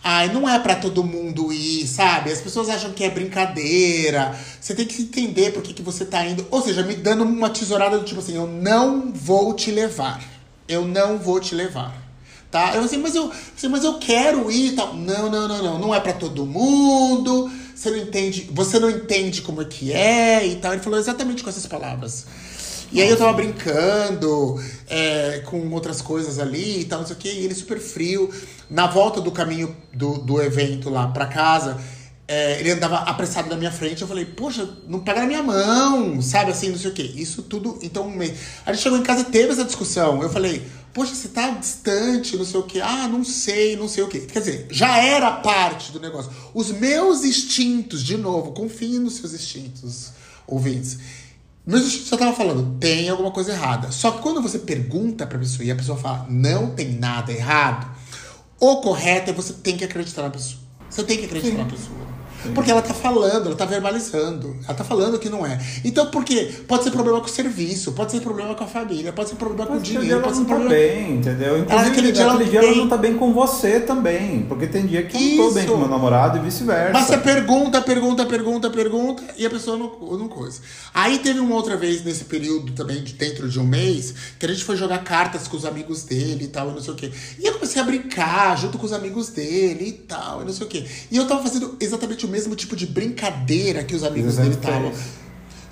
[0.03, 2.29] Ai, não é pra todo mundo ir, sabe?
[2.29, 4.37] As pessoas acham que é brincadeira.
[4.59, 6.45] Você tem que entender por que, que você tá indo.
[6.51, 10.21] Ou seja, me dando uma tesourada do tipo assim, eu não vou te levar.
[10.67, 11.95] Eu não vou te levar.
[12.51, 12.75] Tá?
[12.75, 14.93] Eu assim, mas eu, assim, mas eu quero ir e tal.
[14.93, 15.79] Não, não, não, não.
[15.79, 17.49] Não é pra todo mundo.
[17.73, 20.73] Você não entende, você não entende como é que é e tal.
[20.73, 22.25] Ele falou exatamente com essas palavras.
[22.93, 27.19] E aí eu tava brincando é, com outras coisas ali e tal, não sei o
[27.19, 28.29] que, e ele super frio.
[28.73, 31.79] Na volta do caminho do, do evento lá pra casa,
[32.27, 34.01] é, ele andava apressado na minha frente.
[34.01, 37.03] Eu falei, poxa, não pega na minha mão, sabe assim, não sei o que.
[37.03, 37.77] Isso tudo.
[37.83, 38.33] Então, me-
[38.65, 40.23] a gente chegou em casa e teve essa discussão.
[40.23, 42.81] Eu falei, poxa, você tá distante, não sei o que.
[42.81, 44.21] Ah, não sei, não sei o que.
[44.21, 46.31] Quer dizer, já era parte do negócio.
[46.51, 50.13] Os meus instintos, de novo, confiem nos seus instintos,
[50.47, 50.97] ouvintes.
[51.65, 53.91] Meus instintos só tava falando, tem alguma coisa errada.
[53.91, 57.92] Só que quando você pergunta pra pessoa e a pessoa fala, não tem nada errado,
[58.71, 60.62] o correto é você tem que acreditar na pessoa.
[60.89, 62.12] Você tem que acreditar na pessoa.
[62.53, 64.56] Porque ela tá falando, ela tá verbalizando.
[64.65, 65.60] Ela tá falando que não é.
[65.84, 66.51] Então, por quê?
[66.67, 69.71] Pode ser problema com o serviço, pode ser problema com a família, pode ser problema
[69.71, 70.75] com o dinheiro, pode ela ser não tá problema.
[70.75, 71.60] bem, entendeu?
[71.60, 74.45] Inclusive, aquele dia ela dia ela não tá bem com você também.
[74.47, 75.73] Porque tem dia que eu não tô bem Isso.
[75.73, 76.93] com meu namorado e vice-versa.
[76.93, 80.60] Mas você pergunta, pergunta, pergunta, pergunta e a pessoa não, não coisa.
[80.93, 84.49] Aí teve uma outra vez nesse período também, de dentro de um mês, que a
[84.49, 87.12] gente foi jogar cartas com os amigos dele e tal, e não sei o quê.
[87.39, 90.65] E eu comecei a brincar junto com os amigos dele e tal, e não sei
[90.65, 90.86] o quê.
[91.12, 94.91] E eu tava fazendo exatamente o mesmo tipo de brincadeira que os amigos dele estavam.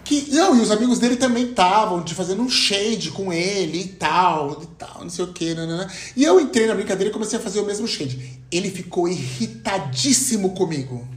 [0.03, 3.87] Que, não, e os amigos dele também estavam, de fazendo um shade com ele e
[3.87, 5.89] tal, e tal, não sei o que, nanana.
[6.15, 8.39] E eu entrei na brincadeira e comecei a fazer o mesmo shade.
[8.51, 11.07] Ele ficou irritadíssimo comigo.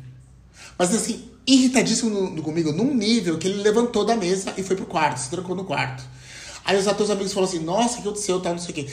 [0.79, 4.77] Mas assim, irritadíssimo no- no- comigo, num nível que ele levantou da mesa e foi
[4.77, 6.05] pro quarto, se trancou no quarto.
[6.65, 8.87] Aí os atores amigos falaram assim, nossa, o que aconteceu, tal, não sei o quê.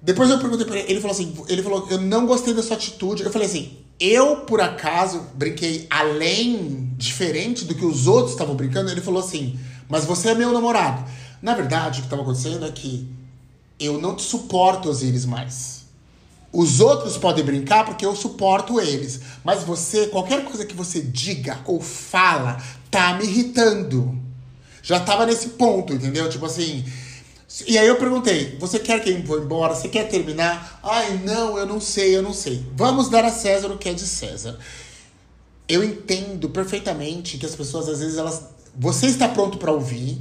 [0.00, 2.76] Depois eu perguntei pra ele, ele falou assim, ele falou, eu não gostei da sua
[2.76, 3.22] atitude.
[3.24, 8.90] Eu falei assim, eu, por acaso, brinquei além, diferente do que os outros estavam brincando.
[8.90, 11.04] Ele falou assim, mas você é meu namorado.
[11.40, 13.08] Na verdade, o que estava acontecendo é que
[13.78, 15.84] eu não te suporto, Osiris, mais.
[16.52, 19.20] Os outros podem brincar porque eu suporto eles.
[19.44, 24.18] Mas você, qualquer coisa que você diga ou fala, tá me irritando.
[24.82, 26.28] Já tava nesse ponto, entendeu?
[26.28, 26.84] Tipo assim.
[27.66, 29.74] E aí eu perguntei: você quer que eu vá embora?
[29.74, 30.80] Você quer terminar?
[30.82, 32.64] Ai, não, eu não sei, eu não sei.
[32.74, 34.58] Vamos dar a César o que é de César.
[35.68, 38.42] Eu entendo perfeitamente que as pessoas, às vezes, elas.
[38.76, 40.20] Você está pronto para ouvir.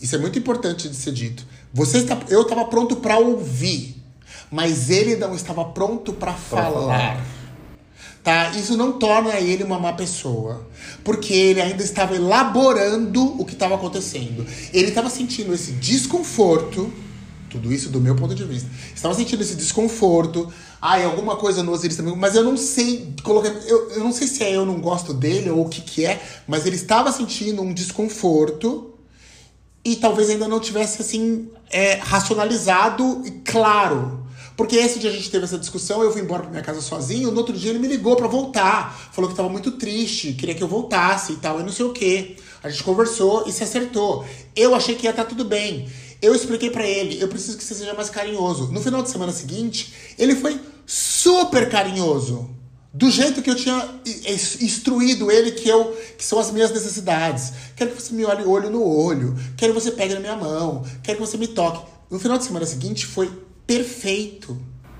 [0.00, 1.46] Isso é muito importante de ser dito.
[1.72, 3.96] Você está, eu estava pronto para ouvir,
[4.50, 6.72] mas ele não estava pronto para falar.
[6.72, 7.26] falar.
[8.24, 8.52] Tá?
[8.52, 10.66] Isso não torna ele uma má pessoa,
[11.04, 14.46] porque ele ainda estava elaborando o que estava acontecendo.
[14.72, 16.90] Ele estava sentindo esse desconforto,
[17.50, 18.70] tudo isso do meu ponto de vista.
[18.94, 20.50] Estava sentindo esse desconforto.
[20.80, 24.26] Ai, alguma coisa no Osiris também, mas eu não sei colocar, eu, eu não sei
[24.26, 27.60] se é eu não gosto dele ou o que que é, mas ele estava sentindo
[27.60, 28.94] um desconforto
[29.84, 34.23] e talvez ainda não tivesse assim é, racionalizado e claro.
[34.56, 37.30] Porque esse dia a gente teve essa discussão, eu fui embora pra minha casa sozinho,
[37.30, 39.10] no outro dia ele me ligou pra voltar.
[39.12, 41.92] Falou que tava muito triste, queria que eu voltasse e tal, e não sei o
[41.92, 42.36] quê.
[42.62, 44.24] A gente conversou e se acertou.
[44.54, 45.88] Eu achei que ia estar tudo bem.
[46.22, 48.70] Eu expliquei pra ele, eu preciso que você seja mais carinhoso.
[48.72, 52.48] No final de semana seguinte, ele foi super carinhoso.
[52.92, 54.00] Do jeito que eu tinha
[54.60, 57.52] instruído ele que eu que são as minhas necessidades.
[57.74, 59.36] Quero que você me olhe olho no olho.
[59.56, 60.84] Quero que você pegue na minha mão.
[61.02, 61.84] Quero que você me toque.
[62.08, 63.28] No final de semana seguinte foi
[63.66, 64.56] perfeito.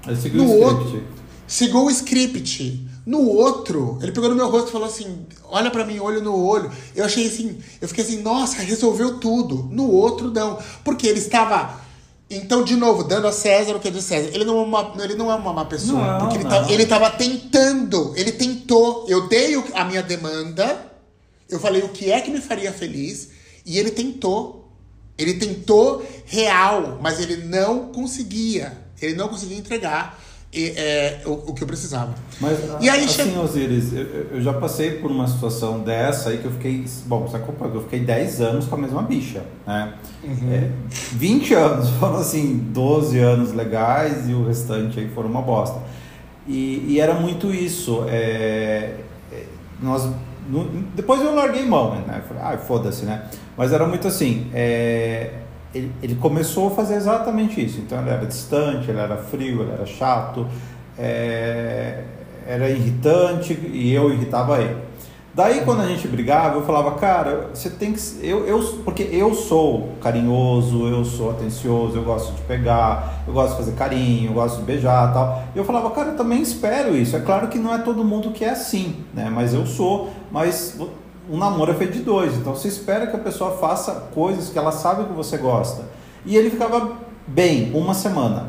[0.07, 1.09] Ele seguiu No o outro, script.
[1.47, 2.89] seguiu o script.
[3.07, 6.35] No outro, ele pegou no meu rosto e falou assim: Olha pra mim, olho no
[6.43, 6.71] olho.
[6.97, 9.69] Eu achei assim, eu fiquei assim, nossa, resolveu tudo.
[9.71, 10.59] No outro, não.
[10.83, 11.83] Porque ele estava.
[12.31, 14.31] Então, de novo, dando a César o que é de César.
[14.33, 16.01] Ele não é uma, ele não é uma má pessoa.
[16.01, 18.15] Não, porque ele, tá, ele tava tentando.
[18.17, 19.05] Ele tentou.
[19.07, 20.91] Eu dei o- a minha demanda.
[21.49, 23.29] Eu falei o que é que me faria feliz.
[23.67, 24.64] E ele tentou.
[25.17, 28.73] Ele tentou real, mas ele não conseguia.
[29.01, 30.19] Ele não conseguia entregar
[30.55, 32.15] e, é, o, o, que eu precisava.
[32.41, 33.39] Mas, e aí, assim, che...
[33.39, 36.85] Osiris, eu, eu, já passei por uma situação dessa aí que eu fiquei.
[37.07, 39.95] Bom, você acompanhou, eu fiquei 10 anos com a mesma bicha, né?
[40.23, 40.53] Uhum.
[40.53, 40.71] É,
[41.13, 45.83] 20 anos foram assim, 12 anos legais e o restante aí foram uma bosta.
[46.47, 48.05] E, e era muito isso.
[48.09, 48.95] É,
[49.33, 49.45] é
[49.83, 50.09] nós,
[50.49, 52.23] no, depois eu larguei mão, né?
[52.29, 53.25] Falei, ah, foda-se, né?
[53.57, 54.51] Mas era muito assim.
[54.53, 55.31] É,
[55.75, 57.81] ele, ele, começou a fazer exatamente isso.
[57.81, 60.47] Então ele era distante, ele era frio, ele era chato,
[60.99, 62.05] é,
[62.47, 64.77] era irritante e eu irritava ele.
[65.35, 68.01] Daí quando a gente brigava, eu falava, cara, você tem que.
[68.23, 73.51] Eu, eu, porque eu sou carinhoso, eu sou atencioso, eu gosto de pegar, eu gosto
[73.51, 75.43] de fazer carinho, eu gosto de beijar tal.
[75.53, 77.17] E eu falava, cara, eu também espero isso.
[77.17, 79.29] É claro que não é todo mundo que é assim, né?
[79.29, 80.77] Mas eu sou, mas
[81.31, 84.59] um namoro é feito de dois, então você espera que a pessoa faça coisas que
[84.59, 85.85] ela sabe que você gosta.
[86.27, 88.49] E ele ficava bem uma semana.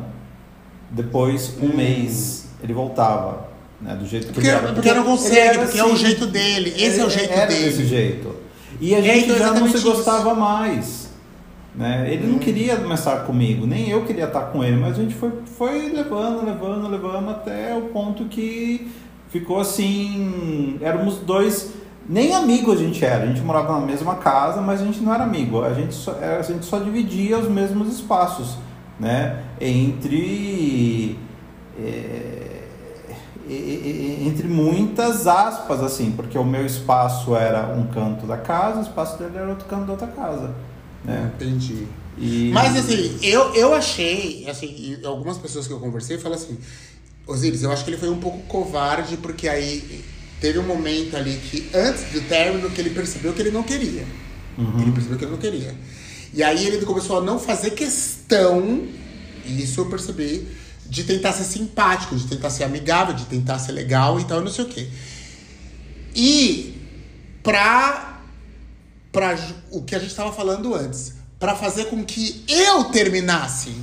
[0.90, 1.76] Depois, um hum.
[1.76, 3.46] mês, ele voltava.
[3.80, 4.72] Né, do jeito que porque, ele era.
[4.72, 6.74] Porque não consegue, porque assim, é o assim, jeito dele.
[6.76, 7.64] Esse é o jeito era dele.
[7.66, 8.34] desse jeito.
[8.80, 10.40] E a gente é, já não se gostava isso.
[10.40, 11.10] mais.
[11.72, 12.12] Né?
[12.12, 12.32] Ele hum.
[12.32, 15.88] não queria começar comigo, nem eu queria estar com ele, mas a gente foi, foi
[15.92, 18.90] levando, levando, levando até o ponto que
[19.40, 20.78] ficou assim.
[20.80, 21.74] Éramos dois
[22.08, 25.12] nem amigo a gente era, a gente morava na mesma casa, mas a gente não
[25.12, 28.56] era amigo, a gente só, a gente só dividia os mesmos espaços,
[28.98, 29.42] né?
[29.60, 31.18] Entre.
[31.78, 32.56] É,
[33.48, 39.18] entre muitas aspas, assim, porque o meu espaço era um canto da casa, o espaço
[39.18, 40.52] dele era outro canto da outra casa.
[41.04, 41.30] Né?
[41.34, 41.86] Entendi.
[42.18, 42.50] E...
[42.52, 46.58] Mas assim, eu, eu achei, assim, algumas pessoas que eu conversei falaram assim,
[47.26, 50.04] Osiris, eu acho que ele foi um pouco covarde, porque aí
[50.40, 54.06] teve um momento ali que, antes do término, que ele percebeu que ele não queria.
[54.56, 54.80] Uhum.
[54.80, 55.74] Ele percebeu que ele não queria.
[56.32, 58.86] E aí ele começou a não fazer questão,
[59.44, 60.46] e isso eu percebi,
[60.84, 64.50] de tentar ser simpático, de tentar ser amigável, de tentar ser legal e tal, não
[64.50, 64.88] sei o quê.
[66.14, 66.80] E
[67.42, 68.20] pra,
[69.10, 69.36] pra
[69.70, 73.74] o que a gente estava falando antes, para fazer com que eu terminasse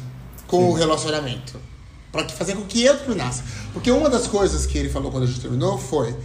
[0.47, 0.69] com Sim.
[0.69, 1.72] o relacionamento.
[2.13, 3.41] Para fazer com que eu terminasse.
[3.73, 6.15] Porque uma das coisas que ele falou quando a gente terminou foi: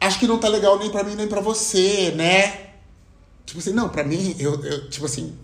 [0.00, 2.60] acho que não tá legal nem para mim nem para você, né?
[3.44, 5.36] Tipo assim, não, para mim, eu, eu, tipo assim,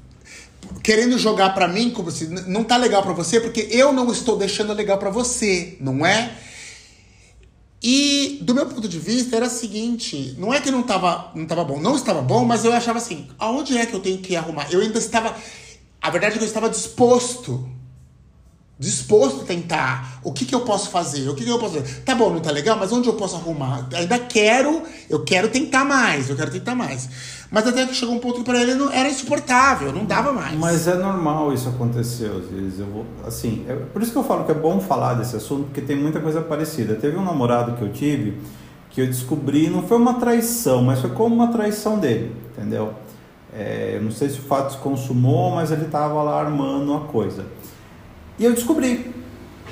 [0.82, 4.38] querendo jogar para mim como se não tá legal para você porque eu não estou
[4.38, 6.32] deixando legal para você, não é?
[7.82, 11.46] E do meu ponto de vista era o seguinte, não é que não tava, não
[11.46, 14.36] tava bom, não estava bom, mas eu achava assim, aonde é que eu tenho que
[14.36, 14.70] arrumar?
[14.70, 15.34] Eu ainda estava,
[16.00, 17.66] a verdade é que eu estava disposto
[18.80, 20.20] disposto a tentar.
[20.24, 21.28] O que, que eu posso fazer?
[21.28, 22.00] O que, que eu posso fazer?
[22.00, 23.86] Tá bom, não tá legal, mas onde eu posso arrumar?
[23.92, 27.08] Ainda quero, eu quero tentar mais, eu quero tentar mais.
[27.50, 30.58] Mas até que chegou um ponto que para ele não, era insuportável, não dava mais.
[30.58, 32.80] Mas é normal isso acontecer às vezes.
[32.80, 35.64] Eu vou, assim, é, por isso que eu falo que é bom falar desse assunto,
[35.64, 36.94] porque tem muita coisa parecida.
[36.94, 38.40] Teve um namorado que eu tive
[38.88, 42.92] que eu descobri, não foi uma traição, mas foi como uma traição dele, entendeu?
[43.52, 47.00] É, eu não sei se o fato se consumou, mas ele estava lá armando a
[47.00, 47.44] coisa.
[48.40, 49.14] E eu descobri,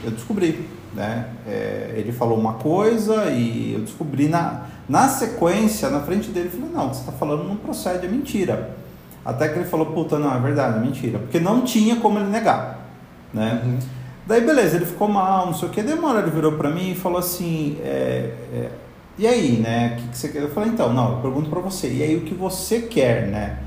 [0.04, 1.30] eu descobri, né?
[1.46, 6.68] É, ele falou uma coisa e eu descobri na, na sequência, na frente dele, falei,
[6.70, 8.76] não, você está falando não procede, é mentira.
[9.24, 11.18] Até que ele falou, puta, não, é verdade, é mentira.
[11.18, 12.86] Porque não tinha como ele negar,
[13.32, 13.62] né?
[13.64, 13.78] Uhum.
[14.26, 15.82] Daí, beleza, ele ficou mal, não sei o que.
[15.82, 18.70] Demora, ele virou para mim e falou assim, é, é,
[19.16, 20.42] e aí, né, o que, que você quer?
[20.42, 23.60] Eu falei, então, não, eu pergunto para você, e aí o que você quer, né?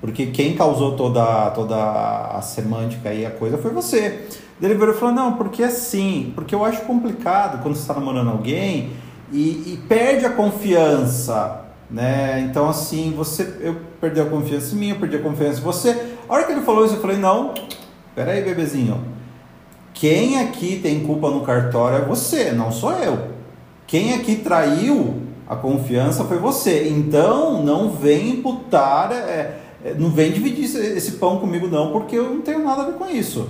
[0.00, 4.26] Porque quem causou toda, toda a semântica e a coisa foi você.
[4.60, 8.30] Ele virou e falou: Não, porque assim, porque eu acho complicado quando você está namorando
[8.30, 8.90] alguém
[9.30, 11.66] e, e, perde a confiança.
[11.90, 12.46] Né?
[12.48, 16.14] Então, assim, você eu perdi a confiança em mim, eu perdi a confiança em você.
[16.28, 17.52] A hora que ele falou isso, eu falei: Não,
[18.14, 19.02] peraí, bebezinho.
[19.92, 23.18] Quem aqui tem culpa no cartório é você, não sou eu.
[23.86, 26.88] Quem aqui traiu a confiança foi você.
[26.88, 29.10] Então, não vem imputar.
[29.10, 29.60] É, é,
[29.98, 33.08] não vem dividir esse pão comigo não, porque eu não tenho nada a ver com
[33.08, 33.48] isso.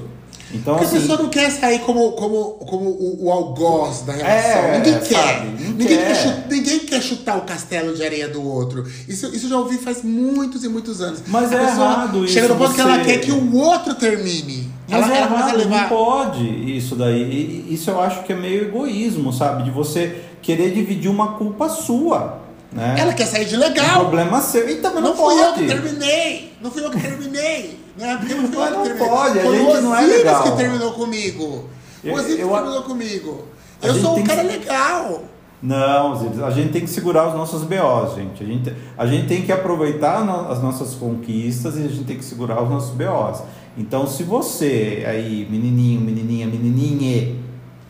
[0.52, 4.12] Então, porque assim, a pessoa não quer sair como, como, como o, o algoz da
[4.12, 4.62] relação.
[4.62, 5.44] É, ninguém quer.
[5.44, 6.06] ninguém, quer.
[6.06, 8.84] Quer chutar, ninguém quer chutar o castelo de areia do outro.
[9.08, 11.22] Isso, isso eu já ouvi faz muitos e muitos anos.
[11.28, 12.34] Mas a é errado isso.
[12.34, 12.74] Chega no ponto você...
[12.74, 14.68] que ela quer que o outro termine.
[14.88, 15.82] Mas ela, é ela errado, levar...
[15.82, 17.66] não pode isso daí.
[17.70, 19.62] Isso eu acho que é meio egoísmo, sabe?
[19.62, 22.40] De você querer dividir uma culpa sua.
[22.72, 22.96] Né?
[22.98, 23.96] Ela quer sair de legal.
[23.96, 24.68] O problema seu.
[24.68, 26.52] Então, mas não, não fui eu que terminei.
[26.60, 27.80] Não fui eu que terminei.
[27.96, 28.16] Né?
[28.20, 29.08] Porque não fui eu não que terminei.
[29.08, 30.42] pode, a Foi gente o não é legal.
[30.42, 31.64] que terminou comigo.
[32.04, 33.44] O Osiris eu, terminou comigo.
[33.82, 35.24] Eu sou um cara legal.
[35.62, 36.14] Não,
[36.46, 38.42] a gente tem que segurar os nossos BOs, gente.
[38.42, 42.24] A gente, a gente tem que aproveitar as nossas conquistas e a gente tem que
[42.24, 43.42] segurar os nossos BOs.
[43.76, 47.36] Então, se você aí, menininho, menininha, menininha,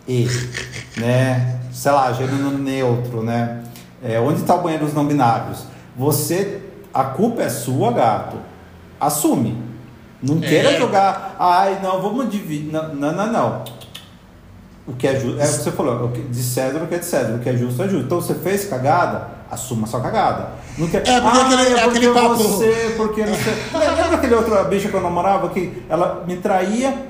[0.08, 0.26] e,
[0.96, 3.62] né, sei lá, gênero neutro, né,
[4.02, 5.64] é, onde está o banheiro dos não binários?
[5.96, 8.36] Você, a culpa é sua, gato.
[8.98, 9.62] Assume.
[10.22, 10.40] Não é.
[10.46, 12.72] queira jogar, ai, não, vamos dividir.
[12.72, 13.32] Não, não, não.
[13.32, 13.64] não.
[14.86, 17.04] O que é justo, é o que você falou, de César o que é de
[17.04, 18.06] César, o que é justo é justo.
[18.06, 20.48] Então você fez cagada, assuma sua cagada.
[20.76, 22.34] Não quer, é porque ah, aquele, é porque aquele papo.
[22.34, 23.54] Você, porque não sei.
[23.78, 27.06] Lembra aquele outro bicho que eu namorava que ela me traía?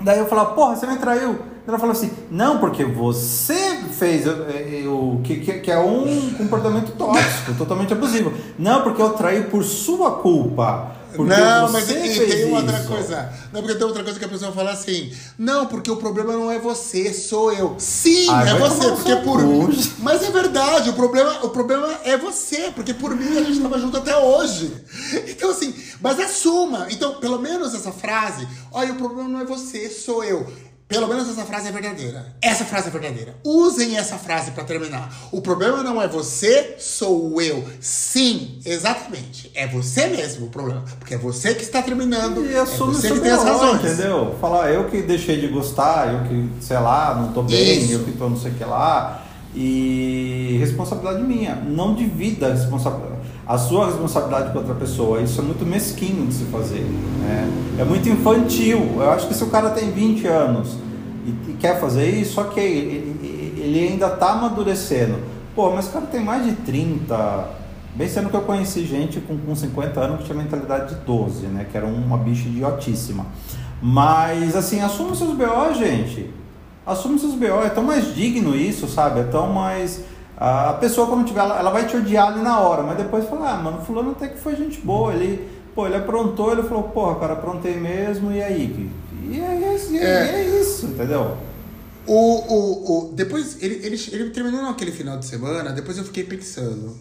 [0.00, 1.38] Daí eu falava, porra, você me traiu.
[1.66, 7.92] Ela falou assim, não, porque você fez o que, que, é um comportamento tóxico, totalmente
[7.92, 8.32] abusivo.
[8.58, 11.02] Não, porque eu traí por sua culpa.
[11.18, 13.32] Não, mas tem uma outra coisa.
[13.52, 16.50] Não, porque tem outra coisa que a pessoa fala assim: não, porque o problema não
[16.50, 17.74] é você, sou eu.
[17.78, 19.68] Sim, ah, é você, porque por mim.
[19.98, 23.78] Mas é verdade, o problema, o problema é você, porque por mim a gente estava
[23.78, 24.72] junto até hoje.
[25.28, 26.86] Então, assim, mas assuma.
[26.90, 30.46] Então, pelo menos essa frase: olha, o problema não é você, sou eu.
[30.92, 32.26] Pelo menos essa frase é verdadeira.
[32.42, 33.34] Essa frase é verdadeira.
[33.42, 35.10] Usem essa frase para terminar.
[35.32, 37.64] O problema não é você, sou eu.
[37.80, 39.50] Sim, exatamente.
[39.54, 40.84] É você mesmo o problema.
[40.98, 42.44] Porque é você que está terminando.
[42.44, 43.84] E assume é você que tem as razões.
[43.84, 44.36] Entendeu?
[44.38, 47.92] Falar eu que deixei de gostar, eu que, sei lá, não tô bem, Isso.
[47.92, 49.24] eu que tô não sei o que lá.
[49.54, 51.56] E responsabilidade minha.
[51.56, 53.12] Não divida a responsabilidade
[53.46, 55.20] a sua responsabilidade com outra pessoa.
[55.20, 56.80] Isso é muito mesquinho de se fazer.
[57.20, 57.50] Né?
[57.78, 58.78] É muito infantil.
[58.96, 60.78] Eu acho que se o cara tem 20 anos
[61.26, 65.18] e, e quer fazer isso, ok, ele, ele ainda está amadurecendo.
[65.54, 67.62] Pô, mas o cara tem mais de 30.
[67.94, 71.46] Bem sendo que eu conheci gente com, com 50 anos que tinha mentalidade de 12,
[71.46, 71.66] né?
[71.70, 73.26] Que era uma bicha idiotíssima.
[73.82, 76.30] Mas, assim, assuma seus BO, gente.
[76.86, 77.62] Assume seus BO.
[77.64, 79.20] É tão mais digno isso, sabe?
[79.20, 80.02] É tão mais
[80.44, 83.52] a pessoa, quando tiver, ela, ela vai te odiar ali na hora, mas depois fala,
[83.52, 85.14] ah, mano, fulano até que foi gente boa.
[85.14, 88.90] Ele, pô, ele aprontou, ele falou, porra, cara, aprontei mesmo, e aí?
[89.30, 90.34] E é, e é, é.
[90.34, 91.36] é isso, entendeu?
[92.08, 96.24] O, o, o, depois, ele, ele, ele terminou naquele final de semana, depois eu fiquei
[96.24, 96.96] pensando.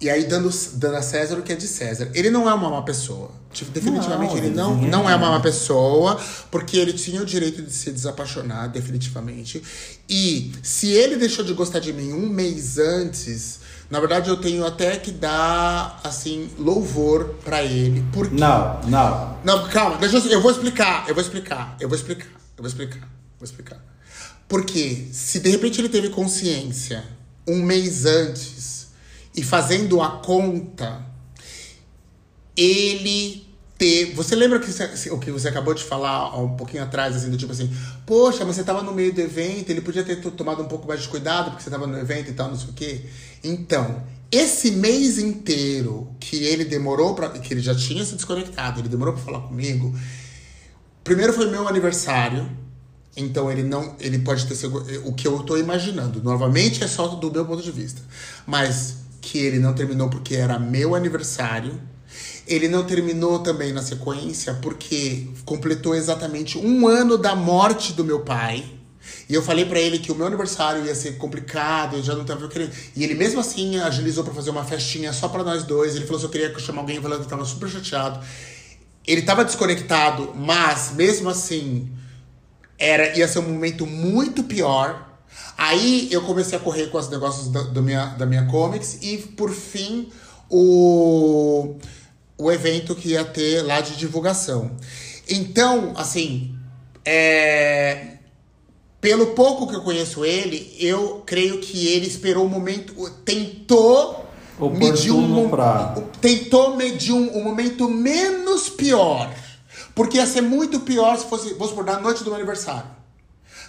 [0.00, 2.08] E aí dando, dando a César o que é de César.
[2.14, 3.32] Ele não é uma má pessoa.
[3.52, 6.20] Tipo, definitivamente não, ele não, não é uma má pessoa,
[6.50, 9.60] porque ele tinha o direito de se desapaixonar, definitivamente.
[10.08, 14.64] E se ele deixou de gostar de mim um mês antes, na verdade eu tenho
[14.64, 18.04] até que dar, assim, louvor para ele.
[18.12, 18.36] Porque...
[18.36, 19.38] Não, não.
[19.42, 22.68] Não, calma, deixa eu, eu vou explicar, eu vou explicar, eu vou explicar, eu vou
[22.68, 23.84] explicar, vou explicar.
[24.46, 27.04] Porque se de repente ele teve consciência
[27.46, 28.77] um mês antes
[29.38, 31.00] e fazendo a conta,
[32.56, 33.46] ele
[33.78, 34.12] ter.
[34.14, 37.36] Você lembra que você, o que você acabou de falar um pouquinho atrás, assim, do
[37.36, 37.72] tipo assim,
[38.04, 41.02] poxa, mas você estava no meio do evento, ele podia ter tomado um pouco mais
[41.02, 43.02] de cuidado porque você estava no evento e tal, não sei o quê.
[43.44, 48.88] Então, esse mês inteiro que ele demorou para que ele já tinha se desconectado, ele
[48.88, 49.96] demorou para falar comigo.
[51.04, 52.50] Primeiro foi meu aniversário,
[53.16, 54.66] então ele não, ele pode ter
[55.04, 56.20] o que eu estou imaginando.
[56.24, 58.02] Novamente é só do meu ponto de vista,
[58.44, 61.78] mas que ele não terminou porque era meu aniversário.
[62.46, 68.20] Ele não terminou também na sequência porque completou exatamente um ano da morte do meu
[68.20, 68.64] pai.
[69.28, 72.24] E eu falei para ele que o meu aniversário ia ser complicado, eu já não
[72.24, 72.72] tava querendo.
[72.96, 75.94] E ele mesmo assim agilizou para fazer uma festinha só para nós dois.
[75.94, 78.24] Ele falou se eu queria chamar alguém, falando que tava super chateado.
[79.06, 81.90] Ele tava desconectado, mas mesmo assim
[82.78, 85.07] era ia ser um momento muito pior
[85.56, 89.50] Aí eu comecei a correr com os negócios da, minha, da minha comics e, por
[89.50, 90.10] fim,
[90.48, 91.76] o,
[92.36, 94.70] o evento que ia ter lá de divulgação.
[95.28, 96.56] Então, assim,
[97.04, 98.18] é,
[99.00, 104.26] pelo pouco que eu conheço ele, eu creio que ele esperou o momento, tentou
[104.72, 105.50] medir um,
[106.20, 109.32] tentou medir um, um, momento menos pior.
[109.94, 112.97] Porque ia ser muito pior se fosse, vamos supor, na noite do meu aniversário.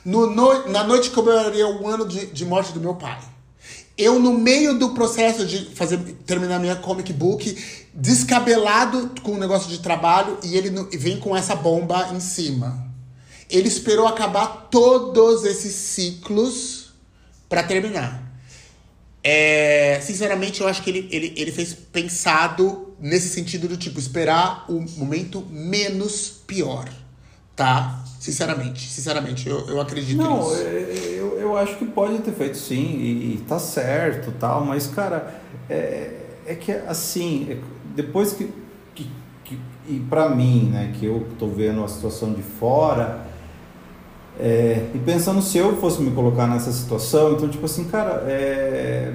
[0.04, 3.20] No, no, na noite que comemoraria o ano de, de morte do meu pai.
[3.98, 7.58] Eu, no meio do processo de fazer terminar minha comic book,
[7.94, 12.20] descabelado com o um negócio de trabalho, e ele no, vem com essa bomba em
[12.22, 12.88] cima.
[13.50, 16.94] Ele esperou acabar todos esses ciclos
[17.50, 18.30] para terminar.
[19.22, 24.66] É, sinceramente, eu acho que ele, ele, ele fez pensado nesse sentido do tipo, esperar
[24.70, 26.90] o momento menos pior,
[27.56, 28.06] tá?
[28.20, 30.56] Sinceramente, sinceramente, eu, eu acredito Não, nisso.
[30.62, 34.66] É, é, eu, eu acho que pode ter feito sim, e, e tá certo tal,
[34.66, 36.12] mas, cara, é,
[36.46, 37.58] é que assim, é,
[37.96, 38.52] depois que,
[38.94, 39.10] que,
[39.46, 39.58] que
[39.88, 43.28] e para mim, né, que eu tô vendo a situação de fora,
[44.40, 49.14] É, e pensando se eu fosse me colocar nessa situação, então, tipo assim, cara, é,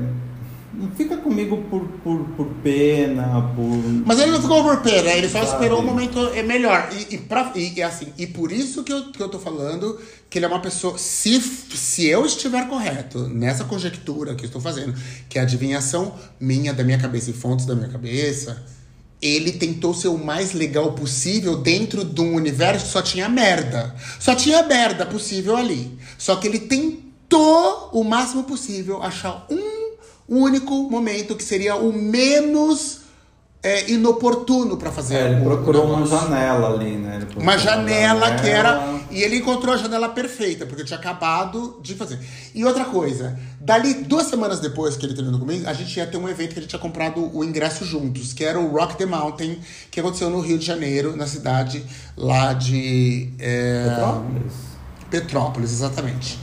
[0.96, 3.64] fica comigo por, por, por pena, por.
[4.06, 5.52] Mas ele não ficou por pena, ele só Sabe?
[5.52, 6.88] esperou um momento é melhor.
[6.92, 9.98] E, e, pra, e, assim, e por isso que eu, que eu tô falando
[10.28, 10.98] que ele é uma pessoa.
[10.98, 14.94] Se, se eu estiver correto nessa conjectura que eu estou fazendo,
[15.28, 18.64] que é a adivinhação minha, da minha cabeça e fontes da minha cabeça,
[19.20, 23.94] ele tentou ser o mais legal possível dentro de um universo que só tinha merda.
[24.20, 25.98] Só tinha merda possível ali.
[26.18, 29.73] Só que ele tentou o máximo possível achar um
[30.28, 33.04] o único momento que seria o menos
[33.64, 35.14] é, inoportuno para fazer.
[35.14, 37.26] É, ele procurou uma janela ali, né?
[37.34, 39.00] Uma janela, janela, que era.
[39.10, 42.18] E ele encontrou a janela perfeita, porque eu tinha acabado de fazer.
[42.54, 46.18] E outra coisa, dali duas semanas depois que ele terminou comigo, a gente ia ter
[46.18, 49.06] um evento que a gente tinha comprado o ingresso juntos, que era o Rock the
[49.06, 49.58] Mountain,
[49.90, 51.82] que aconteceu no Rio de Janeiro, na cidade
[52.18, 53.32] lá de.
[53.38, 53.84] É...
[53.88, 54.52] Petrópolis.
[55.10, 56.38] Petrópolis, exatamente.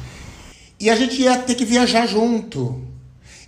[0.80, 2.91] E a gente ia ter que viajar junto.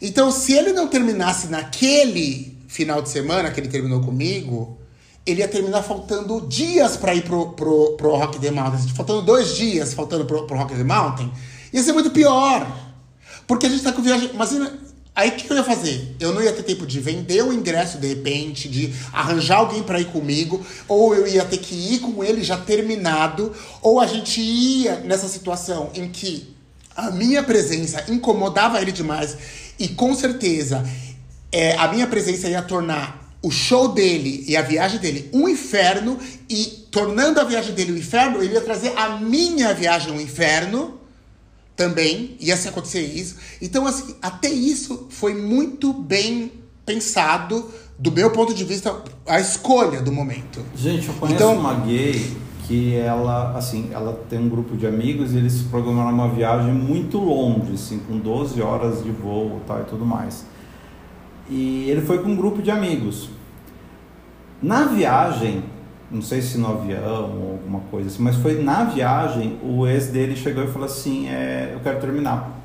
[0.03, 4.77] Então, se ele não terminasse naquele final de semana que ele terminou comigo,
[5.25, 8.89] ele ia terminar faltando dias para ir pro, pro, pro Rock the Mountain.
[8.93, 11.31] Faltando dois dias faltando pro, pro Rock the Mountain.
[11.71, 12.67] Ia ser muito pior.
[13.47, 14.29] Porque a gente tá com viagem.
[14.33, 14.77] Imagina.
[15.15, 16.17] Aí o que, que eu ia fazer?
[16.19, 20.01] Eu não ia ter tempo de vender o ingresso de repente, de arranjar alguém para
[20.01, 24.41] ir comigo, ou eu ia ter que ir com ele já terminado, ou a gente
[24.41, 26.51] ia nessa situação em que
[26.95, 29.37] a minha presença incomodava ele demais
[29.79, 30.83] e com certeza
[31.51, 36.17] é, a minha presença ia tornar o show dele e a viagem dele um inferno,
[36.49, 40.99] e tornando a viagem dele um inferno, ele ia trazer a minha viagem um inferno
[41.75, 43.35] também, ia se acontecer isso.
[43.61, 46.53] Então, assim, até isso foi muito bem
[46.85, 47.69] pensado,
[47.99, 50.63] do meu ponto de vista, a escolha do momento.
[50.75, 52.31] Gente, eu conheço então, uma gay
[52.63, 57.17] que ela, assim, ela tem um grupo de amigos e eles programaram uma viagem muito
[57.17, 60.45] longe, assim, com 12 horas de voo tal, e tudo mais.
[61.49, 63.29] E ele foi com um grupo de amigos.
[64.61, 65.63] Na viagem,
[66.09, 70.07] não sei se no avião ou alguma coisa assim, mas foi na viagem, o ex
[70.07, 72.62] dele chegou e falou assim, é, eu quero terminar.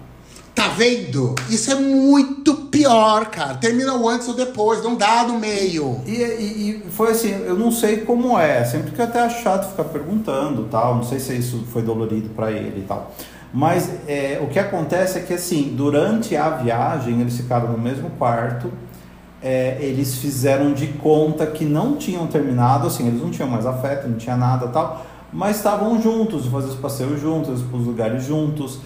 [0.58, 1.36] Tá vendo?
[1.48, 3.54] Isso é muito pior, cara.
[3.54, 6.00] Termina o antes ou depois, não dá no meio.
[6.04, 8.64] E, e, e, foi assim, eu não sei como é.
[8.64, 10.96] Sempre que até é chato ficar perguntando tal.
[10.96, 13.12] Não sei se isso foi dolorido para ele e tal.
[13.54, 18.10] Mas é, o que acontece é que assim, durante a viagem, eles ficaram no mesmo
[18.18, 18.72] quarto.
[19.40, 24.08] É, eles fizeram de conta que não tinham terminado, assim, eles não tinham mais afeto,
[24.08, 28.80] não tinha nada tal, mas estavam juntos, faziam os passeios juntos, os lugares juntos.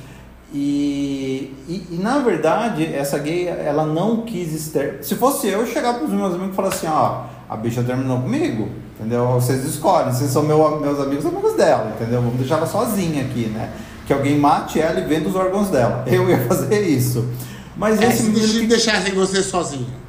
[0.53, 4.99] E, e, e, na verdade, essa gay, ela não quis exter...
[5.03, 7.83] Se fosse eu, eu chegar para os meus amigos e falar assim: ó, a bicha
[7.83, 9.27] terminou comigo, entendeu?
[9.29, 12.21] Vocês escolhem, vocês são meu, meus amigos, amigos dela, entendeu?
[12.21, 13.71] Vamos deixar ela sozinha aqui, né?
[14.07, 16.05] Que alguém mate ela e venda os órgãos dela.
[16.09, 17.27] Eu ia fazer isso.
[17.75, 18.67] Mas é, esse se que...
[18.67, 20.03] deixassem você sozinho.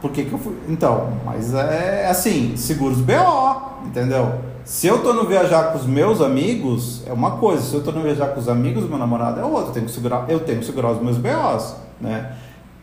[0.00, 0.54] Por que, que eu fui?
[0.68, 4.34] Então, mas é assim, seguros BO, entendeu?
[4.64, 7.62] Se eu tô no viajar com os meus amigos, é uma coisa.
[7.62, 9.68] Se eu tô no viajar com os amigos do meu namorado, é outra.
[9.68, 12.34] Eu tenho que segurar, eu tenho que segurar os meus BOs, né?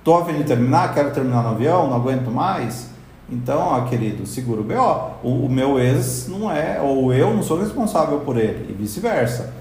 [0.03, 2.91] Tô a fim de terminar, quero terminar no avião, não aguento mais.
[3.27, 5.27] Então, ó, querido, segura o BO.
[5.27, 9.51] O, o meu ex não é, ou eu não sou responsável por ele, e vice-versa.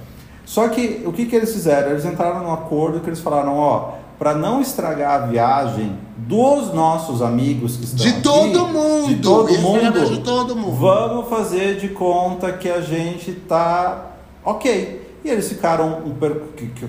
[0.45, 1.91] Só que o que, que eles fizeram?
[1.91, 7.23] Eles entraram num acordo que eles falaram, ó, para não estragar a viagem dos nossos
[7.23, 11.81] amigos que estão de aqui, todo mundo, de todo mundo, de todo mundo, vamos fazer
[11.81, 14.11] de conta que a gente tá
[14.45, 15.17] ok.
[15.25, 16.03] E eles ficaram,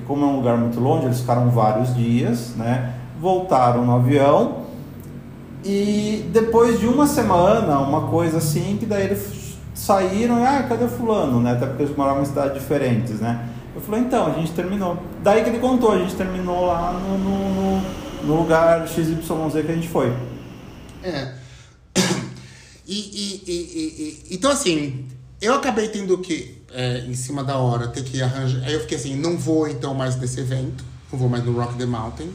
[0.06, 2.96] como é um lugar muito longe, eles ficaram vários dias, né?
[3.22, 4.64] Voltaram no avião
[5.64, 10.86] e depois de uma semana, uma coisa assim, que daí eles saíram e ah, cadê
[10.86, 11.54] fulano, né?
[11.54, 13.48] Até porque eles moravam em cidades diferentes, né?
[13.74, 15.02] Eu falei, então, a gente terminou.
[15.24, 17.82] Daí que ele contou, a gente terminou lá no, no,
[18.24, 19.18] no lugar XYZ
[19.66, 20.12] que a gente foi.
[21.04, 21.34] É.
[22.86, 23.54] E, e, e,
[24.30, 25.08] e, então, assim,
[25.42, 28.64] eu acabei tendo que, é, em cima da hora, ter que arranjar.
[28.64, 31.76] Aí eu fiquei assim, não vou então mais nesse evento, não vou mais no Rock
[31.76, 32.30] the Mountain.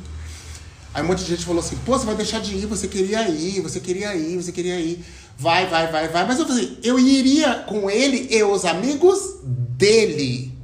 [0.94, 3.28] Aí um monte de gente falou assim, pô, você vai deixar de ir, você queria
[3.28, 5.04] ir, você queria ir, você queria ir.
[5.36, 6.26] Vai, vai, vai, vai.
[6.26, 10.55] Mas eu falei, eu iria com ele e os amigos dele.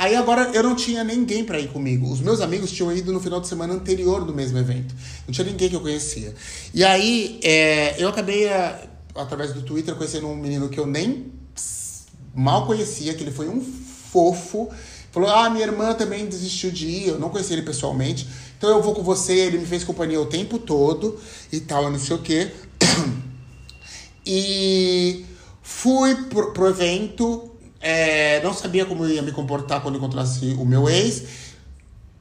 [0.00, 2.10] Aí agora eu não tinha ninguém para ir comigo.
[2.10, 4.94] Os meus amigos tinham ido no final de semana anterior do mesmo evento.
[5.28, 6.34] Não tinha ninguém que eu conhecia.
[6.72, 11.30] E aí é, eu acabei, é, através do Twitter, conhecendo um menino que eu nem
[12.34, 14.70] mal conhecia, que ele foi um fofo.
[15.12, 17.08] Falou: Ah, minha irmã também desistiu de ir.
[17.08, 18.26] Eu não conhecia ele pessoalmente.
[18.56, 19.34] Então eu vou com você.
[19.34, 21.20] Ele me fez companhia o tempo todo
[21.52, 22.50] e tal, não sei o quê.
[24.24, 25.24] E
[25.62, 27.49] fui pro, pro evento
[27.80, 31.24] é, não sabia como eu ia me comportar quando encontrasse o meu ex.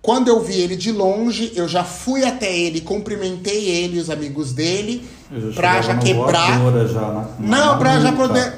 [0.02, 4.10] Quando eu vi ele de longe, eu já fui até ele, cumprimentei ele e os
[4.10, 6.58] amigos dele, Eu já pra já quebrar.
[6.88, 8.28] já na- na- Não, na pra já nuca.
[8.28, 8.54] poder.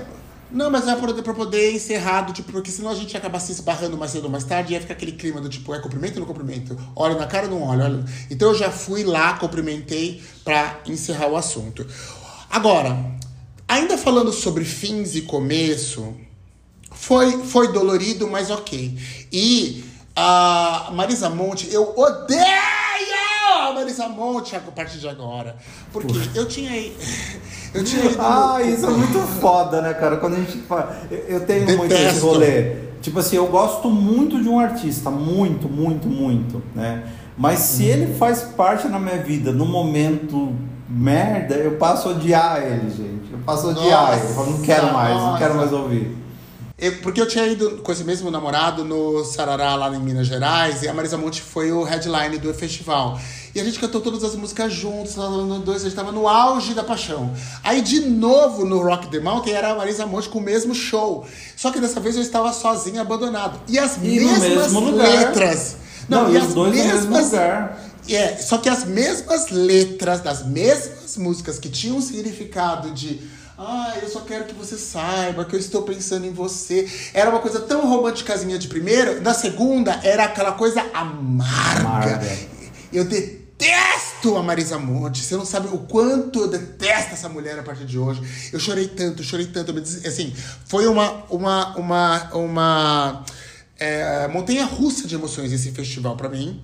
[0.52, 3.18] Não, mas é pra poder, pra poder encerrar, do tipo, porque senão a gente ia
[3.20, 5.80] acabar se esbarrando mais cedo ou mais tarde, ia ficar aquele clima do tipo, é
[5.80, 6.78] cumprimento ou não cumprimento?
[6.96, 7.86] Olha na cara ou não olha?
[7.86, 8.06] olha.
[8.30, 11.88] Então eu já fui lá, cumprimentei pra encerrar o assunto.
[12.50, 12.98] Agora,
[13.68, 16.14] ainda falando sobre fins e começo,
[17.02, 18.96] foi, foi dolorido, mas ok.
[19.32, 19.84] E
[20.16, 22.42] a Marisa Monte, eu odeio
[23.60, 25.56] a Marisa Monte a partir de agora.
[25.92, 26.72] Porque eu tinha.
[27.74, 28.18] Eu tinha ido.
[28.18, 30.18] no- Ah, isso é muito foda, né, cara?
[30.18, 30.94] Quando a gente fala.
[31.10, 32.26] Eu, eu tenho muito esse Detesto.
[32.28, 32.76] rolê.
[33.02, 37.04] Tipo assim, eu gosto muito de um artista, muito, muito, muito, né?
[37.38, 40.54] Mas se ele faz parte na minha vida no momento
[40.90, 43.32] merda, eu passo a odiar ele, gente.
[43.32, 44.28] Eu passo a odiar ele.
[44.30, 46.18] Eu falo, não quero mais, não quero mais ouvir.
[46.82, 50.82] Eu- porque eu tinha ido com esse mesmo namorado no Sarará, lá em Minas Gerais,
[50.82, 53.20] e a Marisa Monte foi o headline do festival.
[53.54, 56.28] E a gente cantou todas as músicas juntos, lá no dois, a gente tava no
[56.28, 57.32] auge da paixão.
[57.64, 61.26] Aí, de novo, no Rock the Mountain, era a Marisa Monte com o mesmo show.
[61.56, 63.60] Só que dessa vez eu estava sozinho, abandonado.
[63.68, 65.76] E as E mesmas letras.
[66.10, 67.80] Não, e os dois no mesmo mesmas- lugar.
[68.10, 73.20] é, só que as mesmas letras das mesmas músicas que tinham um significado de
[73.64, 76.90] ah, eu só quero que você saiba que eu estou pensando em você.
[77.14, 81.80] Era uma coisa tão românticazinha de primeiro, na segunda era aquela coisa amarga.
[81.80, 82.38] Amarga.
[82.92, 85.24] Eu detesto a Marisa Monte.
[85.24, 88.22] Você não sabe o quanto eu detesto essa mulher a partir de hoje.
[88.52, 89.78] Eu chorei tanto, chorei tanto.
[89.78, 90.34] Assim,
[90.66, 93.26] foi uma uma uma uma
[93.80, 96.62] é, montanha russa de emoções esse festival pra mim.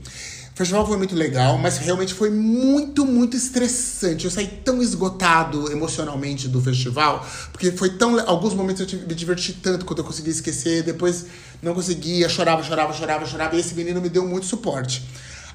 [0.57, 4.25] O festival foi muito legal, mas realmente foi muito, muito estressante.
[4.25, 8.19] Eu saí tão esgotado emocionalmente do festival, porque foi tão.
[8.27, 11.27] Alguns momentos eu me diverti tanto quando eu consegui esquecer, depois
[11.61, 15.07] não conseguia, chorava, chorava, chorava, chorava, e esse menino me deu muito suporte.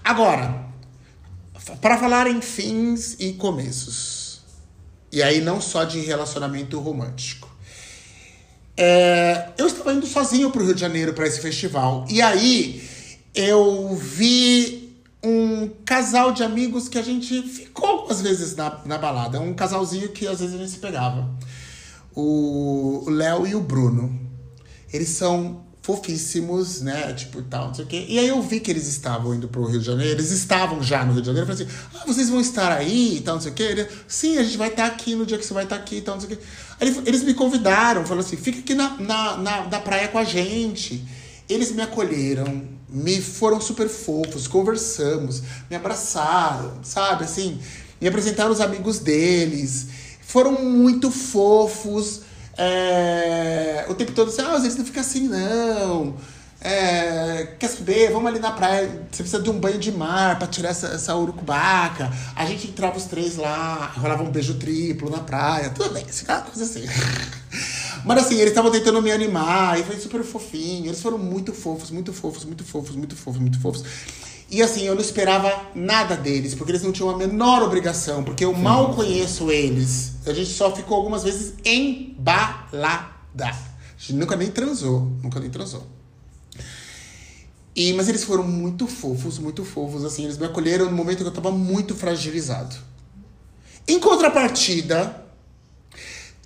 [0.05, 0.67] Agora,
[1.81, 4.43] para falar em fins e começos,
[5.11, 7.51] e aí não só de relacionamento romântico.
[8.77, 12.07] É, eu estava indo sozinho para o Rio de Janeiro para esse festival.
[12.09, 12.81] E aí
[13.35, 14.82] eu vi
[15.25, 19.41] um casal de amigos que a gente ficou algumas vezes na, na balada.
[19.41, 21.29] Um casalzinho que às vezes a gente se pegava.
[22.15, 24.19] O Léo e o Bruno.
[24.93, 27.13] Eles são fofíssimos, né?
[27.15, 28.05] Tipo, tal, não sei o quê.
[28.09, 30.13] E aí eu vi que eles estavam indo pro Rio de Janeiro.
[30.21, 31.49] Eles estavam já no Rio de Janeiro.
[31.51, 33.63] Eu falei assim, ah, vocês vão estar aí e tal, não sei o quê.
[33.63, 36.01] Ele, Sim, a gente vai estar aqui no dia que você vai estar aqui e
[36.03, 36.45] tal, não sei o quê.
[36.81, 40.19] Aí ele- eles me convidaram, falaram assim, fica aqui na, na, na, na praia com
[40.19, 41.05] a gente.
[41.49, 42.63] Eles me acolheram,
[42.93, 47.59] me foram super fofos, conversamos, me abraçaram, sabe, assim,
[48.01, 49.89] me apresentaram os amigos deles,
[50.21, 52.21] foram muito fofos,
[52.57, 56.15] é, o tempo todo assim, ah, às vezes não fica assim, não.
[56.65, 58.13] É, quer saber?
[58.13, 58.87] Vamos ali na praia.
[59.11, 62.09] Você precisa de um banho de mar pra tirar essa, essa urucubaca.
[62.37, 65.71] A gente entrava os três lá, rolava um beijo triplo na praia.
[65.71, 66.85] Tudo bem, assim, aquela coisa assim.
[68.05, 70.87] Mas assim, eles estavam tentando me animar e foi super fofinho.
[70.87, 73.85] Eles foram muito fofos, muito fofos, muito fofos, muito fofos, muito fofos.
[74.51, 78.45] E assim, eu não esperava nada deles, porque eles não tinham a menor obrigação, porque
[78.45, 80.13] eu mal conheço eles.
[80.27, 83.17] A gente só ficou algumas vezes embalada.
[83.39, 83.55] A
[83.97, 85.87] gente nunca nem transou, nunca nem transou.
[87.75, 90.25] E, mas eles foram muito fofos, muito fofos, assim.
[90.25, 92.77] Eles me acolheram no momento que eu tava muito fragilizado.
[93.89, 95.22] Em contrapartida,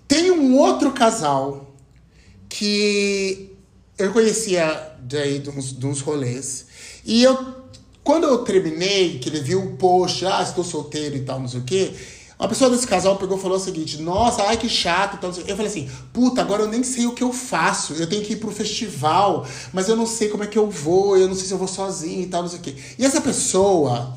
[0.08, 1.74] tem um outro casal
[2.48, 3.56] que
[3.98, 6.66] eu conhecia daí de uns, de uns rolês.
[7.04, 7.38] E eu,
[8.02, 11.60] quando eu terminei, que ele viu o post, ah, estou solteiro e tal, não sei
[11.60, 11.92] o quê.
[12.38, 15.18] Uma pessoa desse casal pegou e falou o seguinte: Nossa, ai que chato.
[15.18, 15.52] tal, não sei o quê.
[15.52, 17.94] Eu falei assim: Puta, agora eu nem sei o que eu faço.
[17.94, 21.16] Eu tenho que ir pro festival, mas eu não sei como é que eu vou.
[21.16, 22.76] Eu não sei se eu vou sozinho e tal, não sei o quê.
[22.98, 24.14] E essa pessoa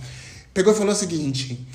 [0.54, 1.66] pegou e falou o seguinte: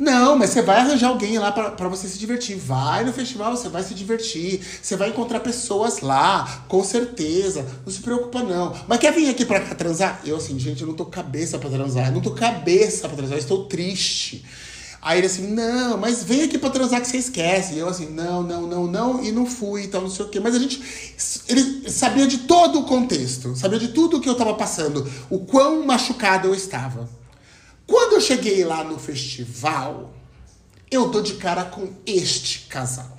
[0.00, 2.56] Não, mas você vai arranjar alguém lá pra você se divertir.
[2.56, 4.58] Vai no festival, você vai se divertir.
[4.80, 7.66] Você vai encontrar pessoas lá, com certeza.
[7.84, 8.74] Não se preocupa, não.
[8.88, 10.22] Mas quer vir aqui pra transar?
[10.24, 12.06] Eu, assim, gente, eu não tô cabeça pra transar.
[12.06, 13.36] Eu não tô cabeça pra transar.
[13.36, 14.42] Eu estou triste.
[15.02, 17.74] Aí ele assim, não, mas vem aqui pra transar que você esquece.
[17.74, 20.40] E eu assim, não, não, não, não, e não fui, então não sei o quê.
[20.40, 20.82] Mas a gente,
[21.46, 25.84] ele sabia de todo o contexto, sabia de tudo que eu tava passando, o quão
[25.86, 27.19] machucado eu estava.
[27.90, 30.14] Quando eu cheguei lá no festival,
[30.88, 33.18] eu dou de cara com este casal.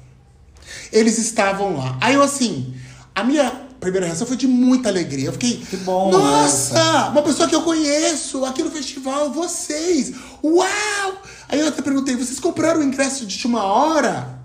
[0.93, 1.97] Eles estavam lá.
[1.99, 2.73] Aí eu assim,
[3.13, 3.51] a minha
[3.81, 5.25] primeira reação foi de muita alegria.
[5.25, 10.13] Eu fiquei, Que bom, nossa, uma pessoa que eu conheço aqui no festival, vocês.
[10.41, 11.21] Uau!
[11.49, 14.41] Aí eu até perguntei, vocês compraram o ingresso de última hora?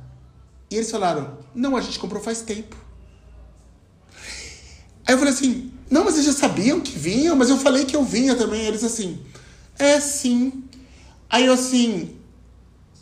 [0.69, 2.77] E eles falaram, não, a gente comprou faz tempo.
[5.07, 7.95] Aí eu falei assim, não, mas eles já sabiam que vinham, mas eu falei que
[7.95, 8.63] eu vinha também.
[8.63, 9.25] Eles assim,
[9.79, 10.65] é sim.
[11.29, 12.17] Aí eu assim,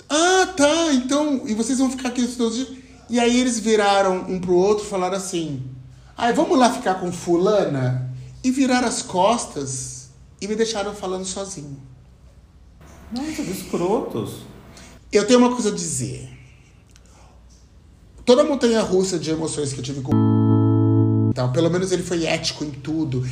[0.09, 2.79] ah, tá, então, e vocês vão ficar aqui todos os dias?
[3.09, 5.63] E aí eles viraram um pro outro e falaram assim,
[6.17, 8.11] ah, vamos lá ficar com fulana?
[8.43, 10.11] E viraram as costas
[10.41, 11.77] e me deixaram falando sozinho.
[13.13, 14.39] Nossa, que escrotos.
[15.13, 16.29] Eu tenho uma coisa a dizer.
[18.25, 20.13] Toda a montanha russa de emoções que eu tive com
[21.35, 23.27] então, pelo menos ele foi ético em tudo.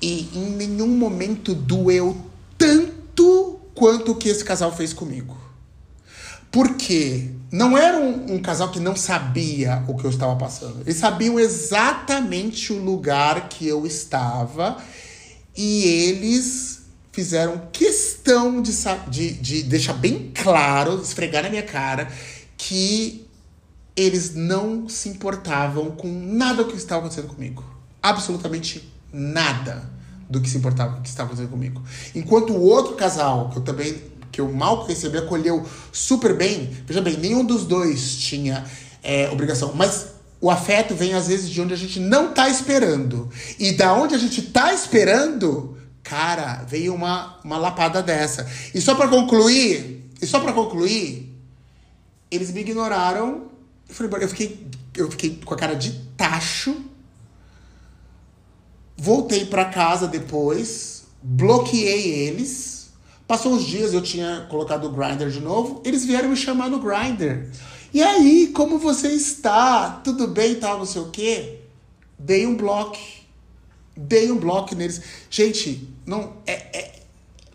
[0.00, 2.16] E em nenhum momento doeu
[2.56, 5.36] tanto quanto o que esse casal fez comigo.
[6.50, 10.82] Porque não era um, um, casal que não sabia o que eu estava passando.
[10.82, 14.76] Eles sabiam exatamente o lugar que eu estava
[15.56, 18.72] e eles fizeram questão de,
[19.08, 22.08] de, de deixar bem claro, esfregar na minha cara,
[22.56, 23.26] que
[23.96, 27.64] eles não se importavam com nada que estava acontecendo comigo.
[28.02, 29.93] Absolutamente nada
[30.28, 31.82] do que se importava que estava acontecendo comigo.
[32.14, 36.68] Enquanto o outro casal, que eu também que eu mal me acolheu super bem.
[36.84, 38.64] Veja bem, nenhum dos dois tinha
[39.00, 40.08] é, obrigação, mas
[40.40, 43.30] o afeto vem às vezes de onde a gente não tá esperando.
[43.60, 48.44] E da onde a gente tá esperando, cara, veio uma, uma lapada dessa.
[48.74, 51.32] E só para concluir, e só para concluir,
[52.28, 53.54] eles me ignoraram
[53.88, 54.66] eu, falei, eu, fiquei,
[54.96, 56.74] eu fiquei com a cara de tacho.
[58.96, 62.90] Voltei para casa depois, bloqueei eles.
[63.26, 65.80] Passou uns dias, eu tinha colocado o grinder de novo.
[65.84, 67.50] Eles vieram me chamar no grinder.
[67.92, 70.00] E aí, como você está?
[70.04, 71.60] Tudo bem tal, não sei o quê?
[72.18, 72.98] Dei um bloco.
[73.96, 75.00] Dei um bloco neles.
[75.30, 76.92] Gente, não é, é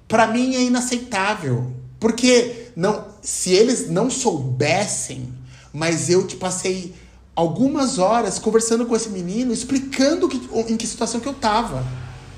[0.07, 1.73] para mim é inaceitável.
[1.99, 5.39] Porque não, se eles não soubessem
[5.73, 6.93] mas eu te passei
[7.39, 11.85] algumas horas conversando com esse menino, explicando que, em que situação que eu tava.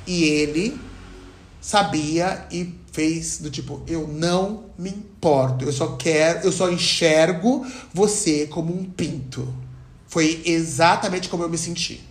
[0.05, 0.79] E ele
[1.59, 7.65] sabia e fez do tipo, eu não me importo, eu só quero, eu só enxergo
[7.91, 9.47] você como um pinto.
[10.05, 12.03] Foi exatamente como eu me senti.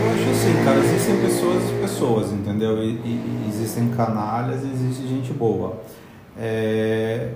[0.00, 2.82] Eu acho assim, cara, existem pessoas e pessoas, entendeu?
[2.82, 5.82] E, e, existem canalhas e existe gente boa.
[6.38, 7.30] É,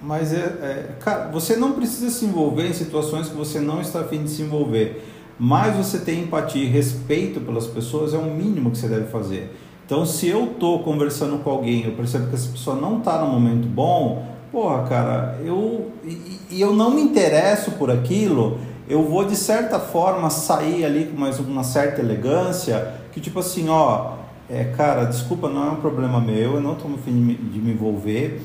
[0.00, 4.00] mas é, é, cara, você não precisa se envolver em situações que você não está
[4.00, 5.02] afim de se envolver.
[5.38, 9.54] Mas você tem empatia e respeito pelas pessoas é o mínimo que você deve fazer.
[9.84, 13.30] Então, se eu tô conversando com alguém, eu percebo que essa pessoa não está no
[13.30, 19.36] momento bom, porra, cara, eu e, eu não me interesso por aquilo, eu vou de
[19.36, 24.14] certa forma sair ali com mais uma certa elegância, que tipo assim, ó,
[24.48, 27.34] é, cara, desculpa, não é um problema meu, eu não estou no fim de me,
[27.34, 28.42] de me envolver.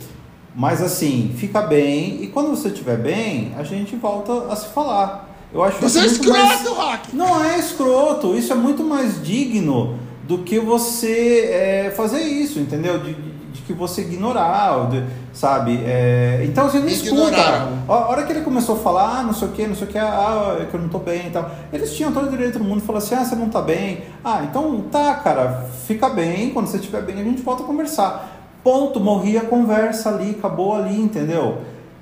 [0.55, 5.29] Mas assim, fica bem e quando você estiver bem, a gente volta a se falar.
[5.53, 6.67] Eu acho você é escroto, mais...
[6.67, 7.15] Rock!
[7.15, 12.99] Não é escroto, isso é muito mais digno do que você é, fazer isso, entendeu?
[12.99, 13.31] De, de,
[13.67, 15.79] que você ignorar, de, sabe?
[15.85, 17.69] É, então você não escuta.
[17.87, 19.89] A hora que ele começou a falar, ah, não sei o que, não sei o
[19.89, 21.49] que, ah, é que eu não tô bem e tal.
[21.71, 24.03] Eles tinham todo o direito do mundo falaram assim, ah, você não tá bem.
[24.23, 28.40] Ah, então tá, cara, fica bem, quando você estiver bem a gente volta a conversar.
[28.63, 31.59] Ponto, morria a conversa ali, acabou ali, entendeu?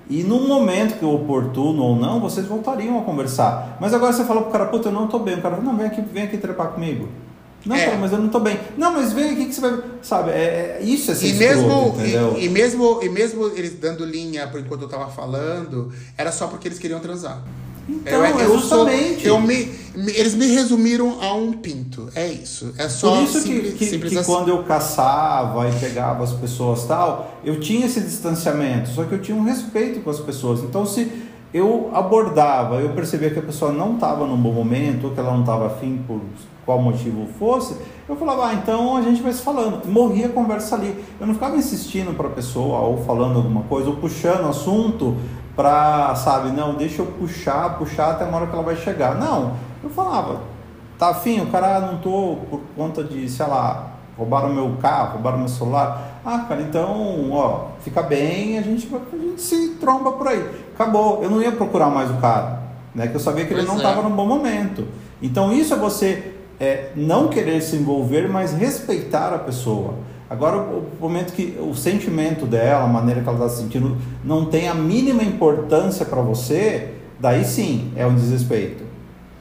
[0.09, 3.77] E num momento que oportuno ou não, vocês voltariam a conversar.
[3.79, 5.35] Mas agora você falou pro cara, puta, eu não tô bem.
[5.35, 7.07] O cara falou, não, vem aqui, vem aqui trepar comigo.
[7.65, 7.85] Não, é.
[7.85, 8.59] cara, mas eu não tô bem.
[8.77, 9.79] Não, mas vem aqui que você vai.
[10.01, 12.35] Sabe, é, é isso é ser e mesmo, entendeu?
[12.37, 16.47] E, e, mesmo, e mesmo eles dando linha por enquanto eu tava falando, era só
[16.47, 17.43] porque eles queriam transar.
[17.89, 19.27] Então, eu, eu justamente.
[19.27, 22.09] Sou, eu me, me, eles me resumiram a um pinto.
[22.15, 22.73] É isso.
[22.77, 24.31] É só Por isso simples, que, que, simples que assim.
[24.31, 29.21] quando eu caçava e pegava as pessoas tal, eu tinha esse distanciamento, só que eu
[29.21, 30.61] tinha um respeito com as pessoas.
[30.61, 31.11] Então, se
[31.53, 35.31] eu abordava, eu percebia que a pessoa não estava num bom momento, ou que ela
[35.31, 36.21] não estava afim por
[36.63, 37.75] qual motivo fosse,
[38.07, 39.83] eu falava, ah, então a gente vai se falando.
[39.87, 40.95] Morria a conversa ali.
[41.19, 45.15] Eu não ficava insistindo para a pessoa, ou falando alguma coisa, ou puxando assunto
[45.59, 49.15] pra, sabe, não, deixa eu puxar, puxar até a hora que ela vai chegar.
[49.15, 50.39] Não, eu falava,
[50.97, 55.39] tá afim, o cara não tô por conta de, sei lá, roubaram meu carro, roubaram
[55.39, 56.21] meu celular.
[56.23, 60.49] Ah, cara, então, ó, fica bem, a gente, a gente se tromba por aí.
[60.73, 62.61] Acabou, eu não ia procurar mais o cara,
[62.95, 63.07] né?
[63.07, 64.03] Que eu sabia que pois ele não estava é.
[64.03, 64.87] num bom momento.
[65.21, 69.95] Então isso é você é, não querer se envolver, mas respeitar a pessoa.
[70.29, 74.45] Agora, o momento que o sentimento dela, a maneira que ela está se sentindo, não
[74.45, 78.83] tem a mínima importância para você, daí sim é um desrespeito.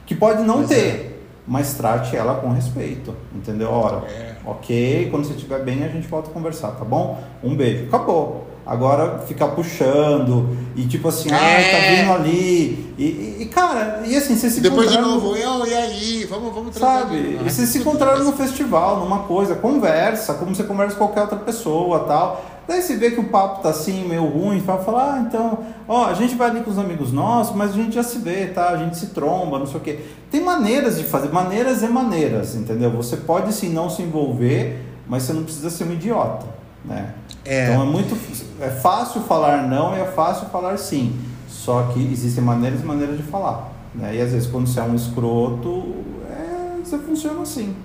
[0.07, 1.11] Que pode não ter, é.
[1.47, 3.69] mas trate ela com respeito, entendeu?
[3.69, 4.37] Ora, é.
[4.43, 7.21] ok, quando você estiver bem a gente volta a conversar, tá bom?
[7.43, 8.48] Um beijo, acabou.
[8.65, 11.35] Agora ficar puxando e tipo assim, É.
[11.35, 12.93] ah, tá vindo ali.
[12.97, 16.27] E, e- e, cara, e assim, você se depois de novo, eu, e aí?
[16.29, 16.99] Vamos, vamos trazer.
[16.99, 17.15] Sabe?
[17.15, 17.39] ali.
[17.45, 21.37] E vocês se encontraram no festival, numa coisa, conversa, como você conversa com qualquer outra
[21.37, 22.45] pessoa tal.
[22.67, 25.57] Daí você vê que o papo tá assim, meio ruim, vai falar, ah, então,
[25.87, 28.45] ó, a gente vai ali com os amigos nossos, mas a gente já se vê,
[28.45, 28.69] tá?
[28.69, 29.99] A gente se tromba, não sei o quê.
[30.29, 32.91] Tem maneiras de fazer, maneiras e maneiras, entendeu?
[32.91, 36.45] Você pode sim não se envolver, mas você não precisa ser um idiota,
[36.85, 37.13] né?
[37.45, 37.65] É.
[37.69, 38.17] Então é muito.
[38.61, 41.19] É fácil falar não e é fácil falar sim.
[41.47, 43.71] Só que existem maneiras e maneiras de falar.
[43.93, 44.15] Né?
[44.15, 45.95] E às vezes quando você é um escroto,
[46.29, 47.75] é, você funciona assim.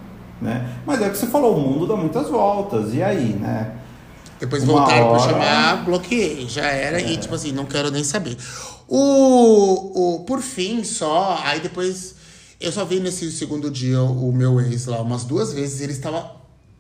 [0.41, 0.69] Né?
[0.87, 2.93] Mas é o que você falou, o mundo dá muitas voltas.
[2.95, 3.73] E aí, né?
[4.39, 6.47] Depois Uma voltaram pra hora- chamar, bloqueei.
[6.49, 8.37] Já era, e tipo assim, não quero nem saber.
[8.87, 12.15] O, o, por fim, só, aí depois.
[12.61, 15.93] Eu só vi nesse segundo dia o meu ex lá umas duas vezes e ele
[15.93, 16.31] estava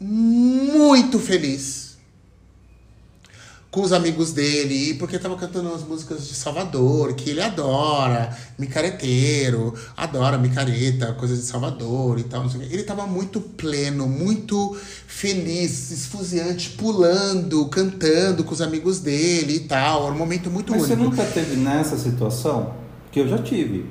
[0.00, 1.93] muito feliz
[3.75, 8.31] com os amigos dele, e porque tava cantando as músicas de Salvador, que ele adora,
[8.57, 12.72] micareteiro, adora micareta, coisas de Salvador e tal, não sei o quê.
[12.72, 14.77] Ele tava muito pleno, muito
[15.09, 20.05] feliz, esfuziante, pulando, cantando com os amigos dele e tal.
[20.05, 21.11] Era um momento muito Mas você único.
[21.11, 22.75] nunca teve nessa situação?
[23.07, 23.87] Porque eu já tive.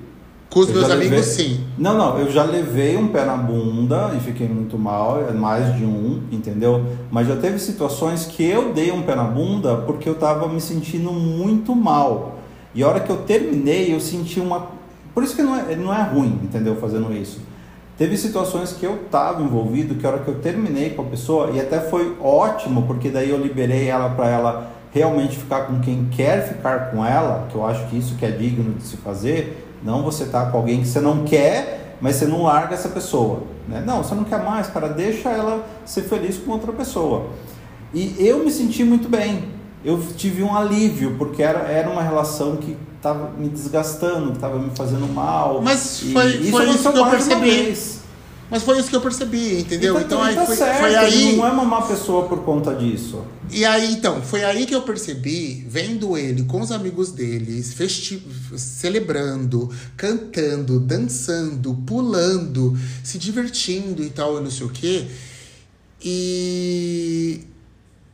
[0.53, 1.63] Com os Eu meus amigos, levei- sim.
[1.77, 5.75] Não, não, eu já levei um pé na bunda e fiquei muito mal, é mais
[5.75, 6.85] de um, entendeu?
[7.11, 10.61] Mas já teve situações que eu dei um pé na bunda porque eu tava me
[10.61, 12.35] sentindo muito mal.
[12.75, 14.67] E a hora que eu terminei, eu senti uma.
[15.13, 16.75] Por isso que não é, não é ruim, entendeu?
[16.75, 17.39] Fazendo isso.
[17.97, 21.51] Teve situações que eu tava envolvido, que a hora que eu terminei com a pessoa,
[21.51, 26.05] e até foi ótimo, porque daí eu liberei ela para ela realmente ficar com quem
[26.11, 29.62] quer ficar com ela, que eu acho que isso que é digno de se fazer,
[29.83, 33.43] não você tá com alguém que você não quer, mas você não larga essa pessoa,
[33.67, 33.83] né?
[33.85, 37.27] Não, você não quer mais, cara, deixa ela ser feliz com outra pessoa.
[37.93, 39.45] E eu me senti muito bem.
[39.85, 44.57] Eu tive um alívio, porque era, era uma relação que estava me desgastando, que estava
[44.57, 45.61] me fazendo mal.
[45.61, 47.49] Mas E foi- isso foi isso aconteceu que eu percebi.
[48.53, 49.95] Mas foi isso que eu percebi, entendeu?
[49.95, 51.35] Tá- Então, aí tá foi, certo, foi ele aí.
[51.37, 53.23] não é uma má pessoa por conta disso.
[53.49, 58.21] E aí, então, foi aí que eu percebi, vendo ele com os amigos deles, festi
[58.55, 65.07] celebrando, cantando, dançando, pulando, se divertindo e tal, e não sei o quê.
[65.99, 67.41] E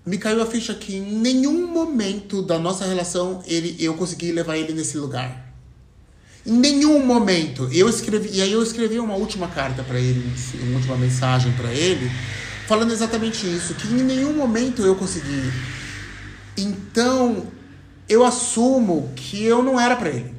[0.05, 4.55] me caiu a ficha que em nenhum momento da nossa relação ele, eu consegui levar
[4.57, 5.48] ele nesse lugar.
[6.45, 7.69] Em nenhum momento.
[7.71, 10.23] Eu escrevi, e aí eu escrevi uma última carta para ele,
[10.63, 12.09] uma última mensagem para ele,
[12.67, 15.51] falando exatamente isso, que em nenhum momento eu consegui.
[16.57, 17.47] Então,
[18.07, 20.33] eu assumo que eu não era para ele.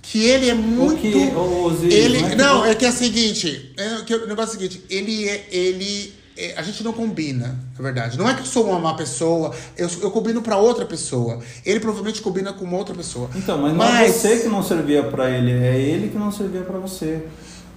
[0.00, 3.72] Que ele é muito que, ele não é que não, é que é o seguinte,
[3.76, 6.12] é que o negócio é o seguinte, ele é ele
[6.56, 8.16] a gente não combina, na verdade.
[8.18, 11.40] Não é que eu sou uma má pessoa, eu, eu combino pra outra pessoa.
[11.64, 13.30] Ele provavelmente combina com uma outra pessoa.
[13.34, 16.62] Então, mas não é você que não servia para ele, é ele que não servia
[16.62, 17.22] para você.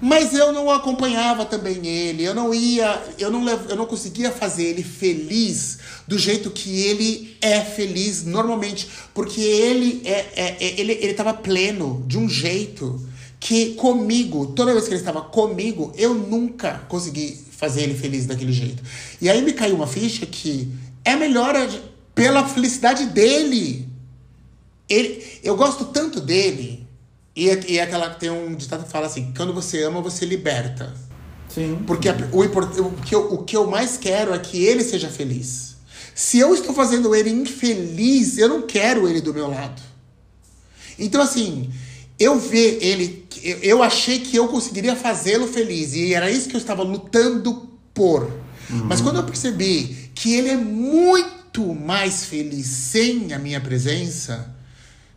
[0.02, 4.64] Mas eu não acompanhava também ele, eu não ia, eu não, eu não conseguia fazer
[4.66, 10.92] ele feliz do jeito que ele é feliz normalmente, porque ele é, é- é- ele
[10.92, 13.02] ele estava pleno de um jeito
[13.40, 18.52] que comigo, toda vez que ele estava comigo, eu nunca consegui fazer ele feliz daquele
[18.52, 18.84] jeito.
[19.22, 20.72] E aí me caiu uma ficha que
[21.04, 21.56] é melhor
[22.14, 23.88] pela felicidade dele.
[24.88, 26.86] Ele, eu gosto tanto dele.
[27.36, 30.26] E, é- e é aquela tem um ditado que fala assim: quando você ama, você
[30.26, 30.94] liberta.
[31.50, 31.80] Sim.
[31.88, 35.10] Porque a- o, o, que eu, o que eu mais quero é que ele seja
[35.10, 35.76] feliz.
[36.14, 39.82] Se eu estou fazendo ele infeliz, eu não quero ele do meu lado.
[40.98, 41.70] Então, assim,
[42.20, 43.26] eu ver ele.
[43.62, 45.94] Eu, achei que eu conseguiria fazê-lo feliz.
[45.94, 48.32] E era isso que eu estava lutando por.
[48.70, 54.56] Mas quando eu percebi que ele é muito mais feliz sem a minha presença,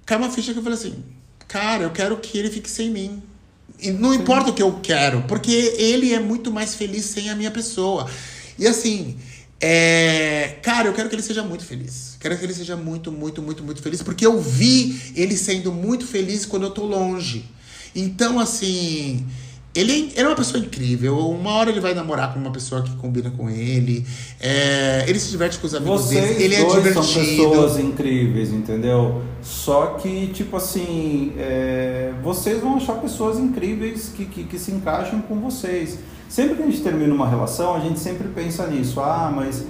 [0.04, 1.02] caiu uma ficha que eu falei assim:
[1.46, 3.22] cara, eu quero que ele fique sem mim.
[3.80, 7.36] E não importa o que eu quero, porque ele é muito mais feliz sem a
[7.36, 8.10] minha pessoa.
[8.58, 9.16] E assim,
[9.60, 12.07] é, cara, eu quero que ele seja muito feliz.
[12.20, 16.06] Quero que ele seja muito, muito, muito, muito feliz, porque eu vi ele sendo muito
[16.06, 17.44] feliz quando eu tô longe.
[17.94, 19.24] Então, assim,
[19.74, 21.16] ele, ele é uma pessoa incrível.
[21.30, 24.04] Uma hora ele vai namorar com uma pessoa que combina com ele.
[24.40, 26.44] É, ele se diverte com os amigos Vocês dele.
[26.44, 27.50] Ele é dois são divertido.
[27.50, 29.22] pessoas incríveis, entendeu?
[29.40, 35.20] Só que, tipo assim, é, vocês vão achar pessoas incríveis que, que, que se encaixam
[35.22, 35.98] com vocês.
[36.28, 39.00] Sempre que a gente termina uma relação, a gente sempre pensa nisso.
[39.00, 39.64] Ah, mas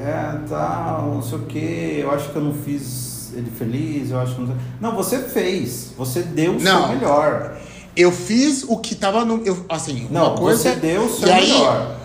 [0.00, 4.18] é, tá, não sei o que, eu acho que eu não fiz ele feliz, eu
[4.18, 4.56] acho que não...
[4.80, 6.86] Não, você fez, você deu o Não.
[6.86, 7.60] seu melhor.
[7.96, 9.44] Eu fiz o que tava no.
[9.44, 10.62] Eu, assim, Não, uma coisa.
[10.62, 12.00] você deu o seu e aí, melhor.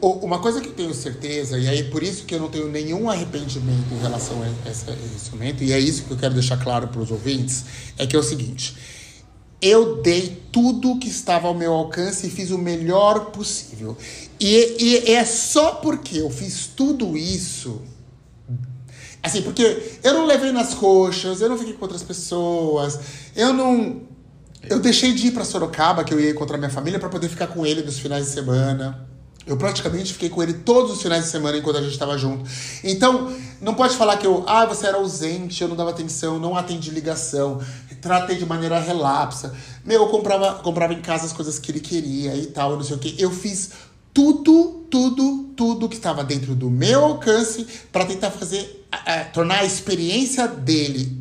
[0.00, 3.10] uma coisa que eu tenho certeza, e aí por isso que eu não tenho nenhum
[3.10, 4.84] arrependimento em relação a esse,
[5.16, 7.64] esse momento, e é isso que eu quero deixar claro para os ouvintes,
[7.98, 8.76] é que é o seguinte.
[9.62, 13.96] Eu dei tudo que estava ao meu alcance e fiz o melhor possível.
[14.38, 17.82] E, e é só porque eu fiz tudo isso
[19.22, 22.98] Assim, porque eu não levei nas coxas, eu não fiquei com outras pessoas,
[23.36, 24.02] eu não.
[24.68, 27.46] Eu deixei de ir para Sorocaba, que eu ia encontrar minha família, para poder ficar
[27.46, 29.06] com ele nos finais de semana.
[29.46, 32.48] Eu praticamente fiquei com ele todos os finais de semana enquanto a gente estava junto.
[32.84, 36.56] Então, não pode falar que eu, ah, você era ausente, eu não dava atenção, não
[36.56, 37.58] atendi ligação,
[38.00, 39.54] tratei de maneira relapsa.
[39.84, 42.96] Meu, eu comprava, comprava em casa as coisas que ele queria e tal, não sei
[42.96, 43.14] o quê.
[43.18, 43.70] Eu fiz
[44.12, 48.86] tudo, tudo, tudo que estava dentro do meu alcance para tentar fazer,
[49.32, 51.18] tornar a experiência dele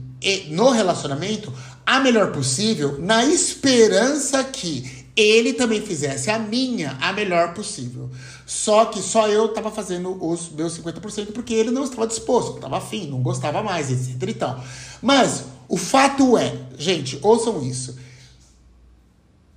[0.49, 1.53] no relacionamento
[1.86, 8.09] a melhor possível, na esperança que ele também fizesse a minha a melhor possível.
[8.45, 12.77] Só que só eu estava fazendo os meus 50% porque ele não estava disposto, estava
[12.77, 14.63] afim, não gostava mais, etc e tal.
[15.01, 17.95] Mas o fato é, gente, ouçam isso.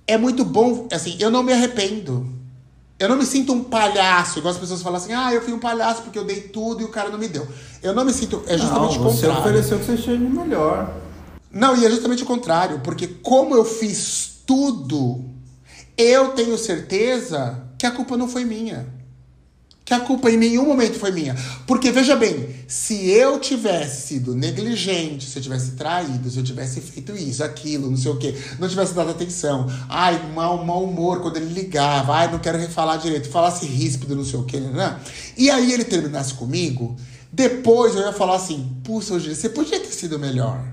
[0.07, 2.33] É muito bom, assim, eu não me arrependo
[3.03, 5.59] eu não me sinto um palhaço, igual as pessoas falam assim, ah, eu fui um
[5.59, 7.45] palhaço porque eu dei tudo e o cara não me deu.
[7.81, 8.41] Eu não me sinto.
[8.47, 9.35] É justamente não, o contrário.
[9.35, 10.95] Você ofereceu o que você tinha de melhor.
[11.51, 15.21] Não, e é justamente o contrário, porque como eu fiz tudo,
[15.97, 18.87] eu tenho certeza que a culpa não foi minha
[19.85, 21.35] que a culpa em nenhum momento foi minha.
[21.67, 26.79] Porque, veja bem, se eu tivesse sido negligente, se eu tivesse traído, se eu tivesse
[26.79, 31.21] feito isso, aquilo, não sei o quê, não tivesse dado atenção, ai, mau, mau humor
[31.21, 34.99] quando ele ligava, ai, não quero refalar direito, falasse ríspido, não sei o quê, né?
[35.37, 36.95] E aí ele terminasse comigo,
[37.31, 40.63] depois eu ia falar assim, puxa, você podia ter sido melhor.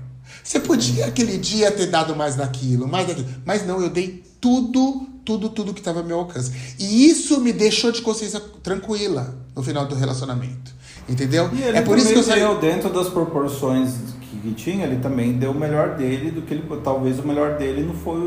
[0.43, 3.27] Você podia aquele dia ter dado mais daquilo, mais daquilo.
[3.45, 6.75] Mas não, eu dei tudo tudo, tudo que estava ao meu alcance.
[6.79, 10.71] E isso me deixou de consciência tranquila no final do relacionamento.
[11.07, 11.49] Entendeu?
[11.53, 12.41] E ele é por isso que eu saí.
[12.59, 13.95] dentro das proporções
[14.41, 16.63] que, tinha, ele também deu o melhor dele, do que ele.
[16.83, 18.19] Talvez o melhor dele não foi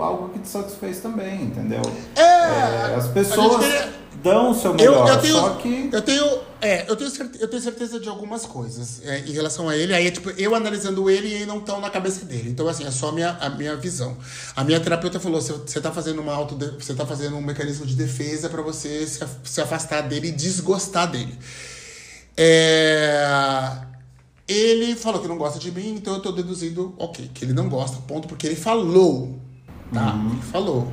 [0.00, 1.82] algo que te satisfez também, entendeu?
[2.16, 2.22] É!
[2.22, 3.64] é as pessoas
[4.22, 5.90] dão o seu melhor, eu, eu tenho, só que.
[5.92, 6.52] Eu tenho.
[6.60, 9.92] É, eu tenho, certeza, eu tenho certeza de algumas coisas é, em relação a ele.
[9.92, 12.50] Aí, é, tipo, eu analisando ele e ele não tão na cabeça dele.
[12.50, 14.16] Então, assim, é só a minha, a minha visão.
[14.54, 16.56] A minha terapeuta falou: você tá fazendo uma auto.
[16.78, 21.10] Você tá fazendo um mecanismo de defesa para você se, se afastar dele e desgostar
[21.10, 21.36] dele.
[22.36, 23.82] É,
[24.46, 27.68] ele falou que não gosta de mim, então eu tô deduzindo, ok, que ele não
[27.68, 29.38] gosta, ponto, porque ele falou.
[29.92, 30.14] Tá?
[30.14, 30.30] Uhum.
[30.32, 30.92] Ele falou.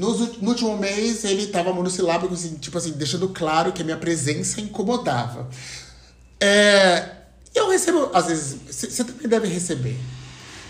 [0.00, 3.98] No, no último mês, ele tava monossilábico, assim, tipo assim, deixando claro que a minha
[3.98, 5.46] presença incomodava.
[6.40, 7.06] É,
[7.54, 9.94] eu recebo, às vezes, você também deve receber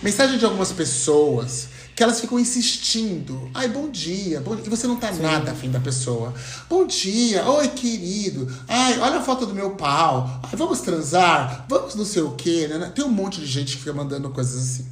[0.03, 3.49] mensagem de algumas pessoas que elas ficam insistindo.
[3.55, 4.66] Ai, bom dia, bom dia.
[4.66, 5.22] E você não tá Sim.
[5.22, 6.35] nada afim da pessoa.
[6.68, 8.53] Bom dia, oi, querido.
[8.66, 10.41] Ai, olha a foto do meu pau.
[10.43, 11.66] Ai, vamos transar?
[11.68, 12.91] Vamos não sei o quê, né?
[12.93, 14.87] Tem um monte de gente que fica mandando coisas assim.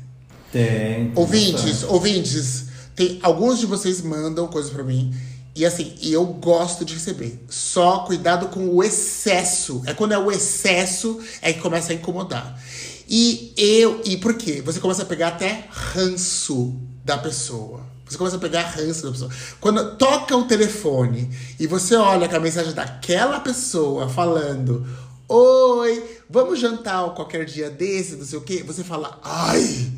[0.53, 1.11] Tem.
[1.17, 2.68] Ouvintes, ouvintes,
[2.99, 5.15] tem, alguns de vocês mandam coisas para mim.
[5.55, 7.45] E assim, eu gosto de receber.
[7.49, 9.81] Só cuidado com o excesso.
[9.87, 12.61] É quando é o excesso é que começa a incomodar.
[13.09, 14.03] E eu.
[14.05, 14.61] E por quê?
[14.63, 16.75] Você começa a pegar até ranço
[17.05, 17.87] da pessoa.
[18.05, 19.31] Você começa a pegar ranço da pessoa.
[19.61, 24.85] Quando toca o telefone e você olha com a mensagem daquela pessoa falando:
[25.29, 29.93] Oi, vamos jantar qualquer dia desse, não sei o quê, você fala: Ai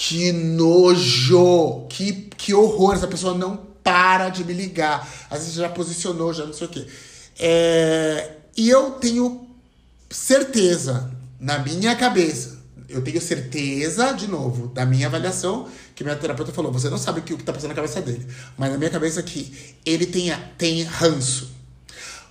[0.00, 1.86] que nojo!
[1.88, 2.94] Que, que horror!
[2.94, 5.06] Essa pessoa não para de me ligar.
[5.28, 6.86] Às vezes já posicionou, já não sei o quê.
[7.36, 9.48] É, e eu tenho
[10.08, 16.52] certeza, na minha cabeça, eu tenho certeza, de novo, da minha avaliação, que minha terapeuta
[16.52, 18.24] falou: você não sabe o que, está passando na cabeça dele.
[18.56, 21.50] Mas na minha cabeça que ele tem, tem ranço.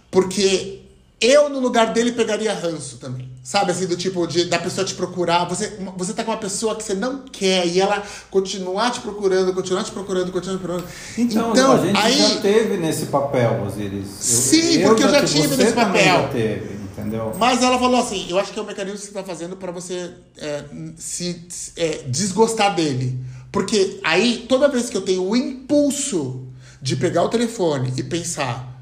[0.10, 0.77] Porque
[1.20, 3.28] eu, no lugar dele, pegaria ranço também.
[3.42, 5.46] Sabe, assim, do tipo de da pessoa te procurar.
[5.46, 9.52] Você, você tá com uma pessoa que você não quer e ela continuar te procurando,
[9.54, 10.88] continuar te procurando, continuar te procurando.
[11.18, 12.18] Então, então a gente aí...
[12.18, 14.08] já teve nesse papel, Osiris.
[14.08, 16.04] Sim, eu, porque eu já, tive nesse papel.
[16.04, 17.34] Já teve, entendeu?
[17.40, 19.72] Mas ela falou assim: eu acho que é o mecanismo que você tá fazendo para
[19.72, 20.66] você é,
[20.98, 21.48] se
[21.78, 23.18] é, desgostar dele.
[23.52, 26.46] Porque aí, toda vez que eu tenho o impulso
[26.80, 28.77] de pegar o telefone e pensar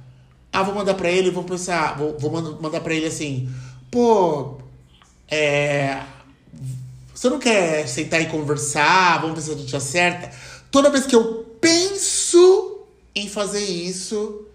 [0.56, 2.32] ah, vou mandar pra ele, vou pensar, vou, vou
[2.62, 3.50] mandar pra ele assim,
[3.92, 4.58] pô,
[5.28, 6.02] é.
[7.14, 9.20] Você não quer sentar e conversar?
[9.20, 10.32] Vamos ver se a gente acerta.
[10.72, 14.46] Toda vez que eu penso em fazer isso,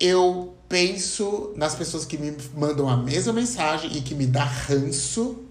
[0.00, 5.44] eu penso nas pessoas que me mandam a mesma mensagem e que me dá ranço.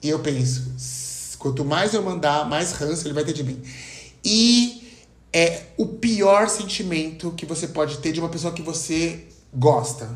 [0.00, 3.60] E eu penso, quanto mais eu mandar, mais ranço ele vai ter de mim.
[4.24, 4.85] E
[5.36, 10.08] é o pior sentimento que você pode ter de uma pessoa que você gosta.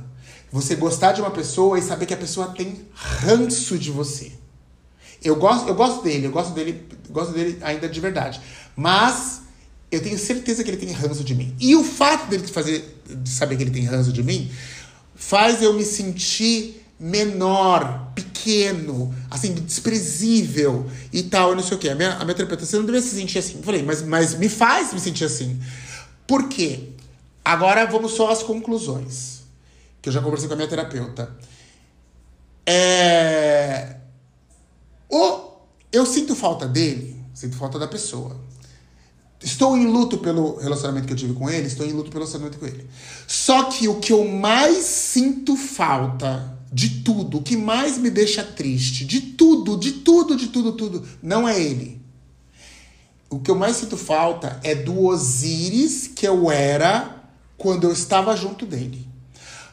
[0.51, 4.33] Você gostar de uma pessoa e saber que a pessoa tem ranço de você.
[5.23, 8.41] Eu gosto, eu gosto dele, eu gosto dele, gosto dele ainda de verdade.
[8.75, 9.43] Mas
[9.91, 11.55] eu tenho certeza que ele tem ranço de mim.
[11.61, 14.51] E o fato dele fazer, de saber que ele tem ranço de mim,
[15.15, 21.89] faz eu me sentir menor, pequeno, assim, desprezível e tal, não sei o quê.
[21.89, 23.57] A minha, a minha terapeuta, você não deveria se sentir assim.
[23.57, 25.59] Eu falei, mas, mas me faz me sentir assim.
[26.27, 26.91] Por quê?
[27.43, 29.41] Agora vamos só às conclusões.
[30.03, 31.35] Que eu já conversei com a minha terapeuta.
[32.67, 33.97] É...
[35.09, 35.49] O...
[35.91, 38.39] Eu sinto falta dele, sinto falta da pessoa.
[39.43, 42.59] Estou em luto pelo relacionamento que eu tive com ele, estou em luto pelo relacionamento
[42.59, 42.87] com ele.
[43.27, 48.45] Só que o que eu mais sinto falta de tudo, o que mais me deixa
[48.45, 52.01] triste, de tudo, de tudo, de tudo, tudo, não é ele.
[53.29, 57.25] O que eu mais sinto falta é do Osíris que eu era
[57.57, 59.07] quando eu estava junto dele.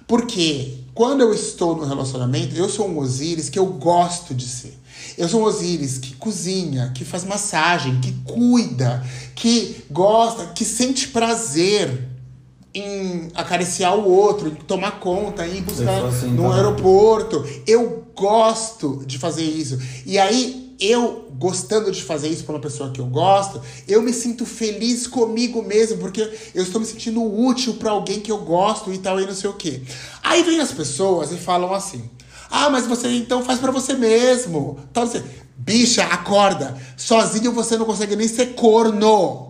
[0.08, 4.78] Porque quando eu estou no relacionamento, eu sou um Osíris que eu gosto de ser.
[5.18, 9.04] Eu sou um Osíris que cozinha, que faz massagem, que cuida,
[9.36, 12.07] que gosta, que sente prazer
[12.80, 17.46] em acariciar o outro, em tomar conta, em buscar assim, no tá aeroporto.
[17.66, 19.80] Eu gosto de fazer isso.
[20.06, 24.14] E aí, eu gostando de fazer isso para uma pessoa que eu gosto, eu me
[24.14, 26.22] sinto feliz comigo mesmo, porque
[26.54, 29.50] eu estou me sentindo útil para alguém que eu gosto e tal, e não sei
[29.50, 29.82] o quê.
[30.24, 32.10] Aí vem as pessoas e falam assim:
[32.50, 34.80] ah, mas você então faz para você mesmo.
[34.90, 35.24] Então você,
[35.58, 36.78] bicha, acorda.
[36.96, 39.47] Sozinho você não consegue nem ser corno.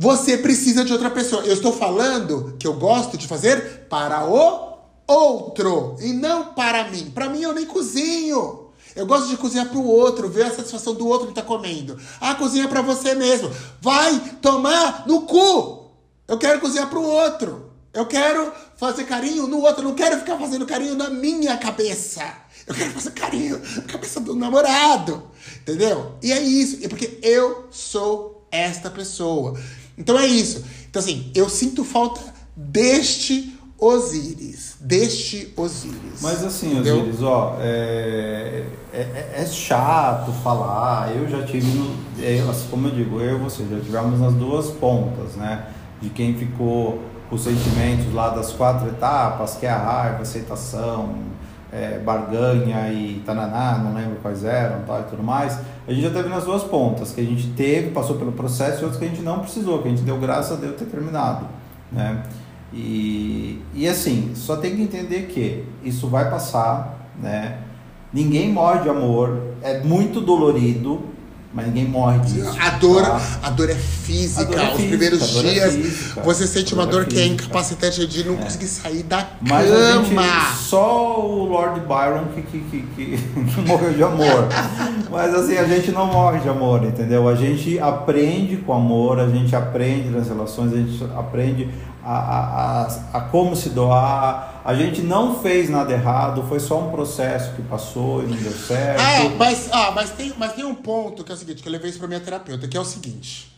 [0.00, 1.44] Você precisa de outra pessoa.
[1.44, 4.74] Eu estou falando que eu gosto de fazer para o
[5.06, 7.10] outro e não para mim.
[7.10, 8.70] Para mim eu nem cozinho.
[8.96, 12.00] Eu gosto de cozinhar para o outro, ver a satisfação do outro que está comendo.
[12.18, 13.50] Ah, cozinha para você mesmo.
[13.82, 15.90] Vai tomar no cu.
[16.26, 17.70] Eu quero cozinhar para o outro.
[17.92, 22.22] Eu quero fazer carinho no outro, eu não quero ficar fazendo carinho na minha cabeça.
[22.66, 25.24] Eu quero fazer carinho na cabeça do namorado.
[25.60, 26.14] Entendeu?
[26.22, 26.78] E é isso.
[26.82, 29.58] É porque eu sou esta pessoa.
[30.00, 30.64] Então é isso.
[30.88, 32.20] Então, assim, eu sinto falta
[32.56, 34.76] deste Osíris.
[34.80, 36.20] Deste Osíris.
[36.22, 37.02] Mas assim, entendeu?
[37.02, 41.14] Osíris, ó, é, é, é, chato falar.
[41.14, 44.32] Eu já tive, no, é, assim, como eu digo, eu e você já tivemos nas
[44.32, 45.66] duas pontas, né?
[46.00, 46.98] De quem ficou
[47.30, 51.14] os sentimentos lá das quatro etapas, que é a raiva, aceitação,
[51.70, 55.58] é, barganha e tananá, não lembro quais eram tal, e tudo mais,
[55.90, 58.84] a gente já teve nas duas pontas, que a gente teve, passou pelo processo e
[58.84, 61.46] outros que a gente não precisou, que a gente deu graças a Deus ter terminado,
[61.90, 62.22] né?
[62.72, 67.58] E, e assim, só tem que entender que isso vai passar, né?
[68.12, 71.00] Ninguém morre de amor, é muito dolorido,
[71.52, 72.56] mas ninguém morre disso.
[72.60, 73.20] A dor, tá?
[73.42, 74.44] a dor é física.
[74.44, 78.06] Dor é Os física, primeiros é dias é você sente uma dor, que é incapacitante
[78.06, 78.36] de não é.
[78.36, 80.22] conseguir sair da mas cama.
[80.22, 82.82] Gente, só o Lord Byron que, que, que,
[83.16, 84.48] que morreu de amor.
[85.10, 87.28] mas assim, a gente não morre de amor, entendeu?
[87.28, 91.68] A gente aprende com amor, a gente aprende nas relações, a gente aprende
[92.04, 94.60] a, a, a, como se doar.
[94.64, 98.52] A gente não fez nada errado, foi só um processo que passou e não deu
[98.52, 99.00] certo.
[99.00, 101.72] Ah, mas, ah, mas, tem, mas tem um ponto que é o seguinte, que eu
[101.72, 103.50] levei isso para minha terapeuta, que é o seguinte.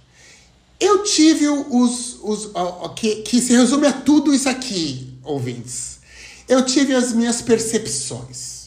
[0.78, 2.18] Eu tive os.
[2.22, 2.51] os
[2.97, 6.01] que, que se resume a tudo isso aqui, ouvintes.
[6.49, 8.61] Eu tive as minhas percepções.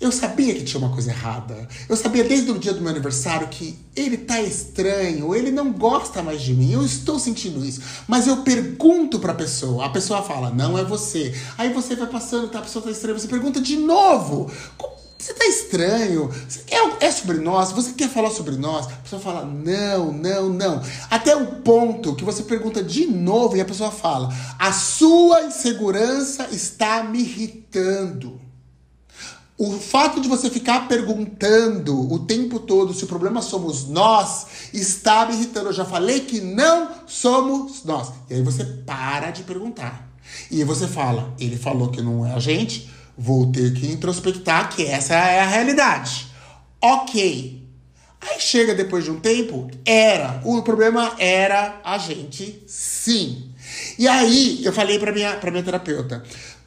[0.00, 1.68] Eu sabia que tinha uma coisa errada.
[1.88, 6.22] Eu sabia desde o dia do meu aniversário que ele tá estranho, ele não gosta
[6.22, 6.72] mais de mim.
[6.72, 7.80] Eu estou sentindo isso.
[8.06, 11.34] Mas eu pergunto pra pessoa, a pessoa fala, não é você.
[11.56, 14.50] Aí você vai passando, tá, a pessoa tá estranha, você pergunta de novo.
[15.24, 16.30] Você tá estranho?
[16.68, 17.72] É, é sobre nós?
[17.72, 18.86] Você quer falar sobre nós?
[18.86, 20.82] A pessoa fala, não, não, não.
[21.10, 26.48] Até o ponto que você pergunta de novo e a pessoa fala, a sua insegurança
[26.50, 28.38] está me irritando.
[29.64, 35.24] O fato de você ficar perguntando o tempo todo se o problema somos nós está
[35.24, 35.70] me irritando.
[35.70, 38.12] Eu já falei que não somos nós.
[38.28, 40.06] E aí você para de perguntar.
[40.50, 44.84] E você fala, ele falou que não é a gente, vou ter que introspectar que
[44.84, 46.26] essa é a realidade.
[46.78, 47.66] Ok.
[48.20, 50.42] Aí chega depois de um tempo, era.
[50.44, 53.50] O problema era a gente, sim.
[53.98, 56.22] E aí eu falei para minha, pra minha terapeuta: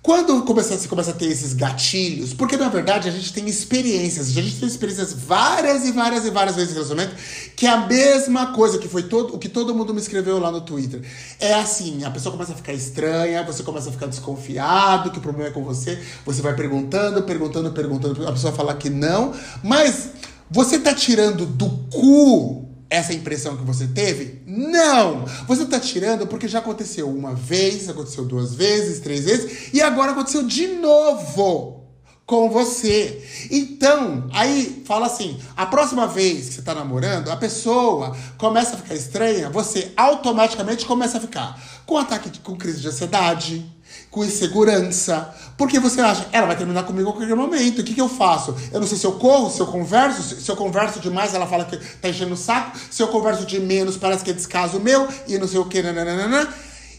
[0.08, 4.30] quando começa, você começa a ter esses gatilhos, porque na verdade a gente tem experiências,
[4.30, 7.14] a gente tem experiências várias e várias e várias vezes em relacionamento,
[7.58, 10.50] que é a mesma coisa que foi todo, o que todo mundo me escreveu lá
[10.50, 11.02] no Twitter.
[11.42, 15.22] É assim, a pessoa começa a ficar estranha, você começa a ficar desconfiado, que o
[15.22, 20.12] problema é com você, você vai perguntando, perguntando, perguntando, a pessoa fala que não, mas
[20.50, 24.42] você tá tirando do cu essa impressão que você teve?
[24.46, 25.26] Não!
[25.48, 30.12] Você tá tirando porque já aconteceu uma vez, aconteceu duas vezes, três vezes, e agora
[30.12, 31.78] aconteceu de novo
[32.26, 33.26] com você.
[33.50, 38.78] Então, aí fala assim: a próxima vez que você tá namorando, a pessoa começa a
[38.78, 43.77] ficar estranha, você automaticamente começa a ficar com ataque, com crise de ansiedade
[44.18, 45.34] com insegurança.
[45.56, 47.82] Porque você acha, ela vai terminar comigo a qualquer momento.
[47.82, 48.56] O que, que eu faço?
[48.72, 50.22] Eu não sei se eu corro, se eu converso.
[50.42, 52.78] Se eu converso demais, ela fala que tá enchendo o saco.
[52.90, 55.08] Se eu converso de menos, parece que é descaso meu.
[55.28, 56.48] E não sei o que, nananana.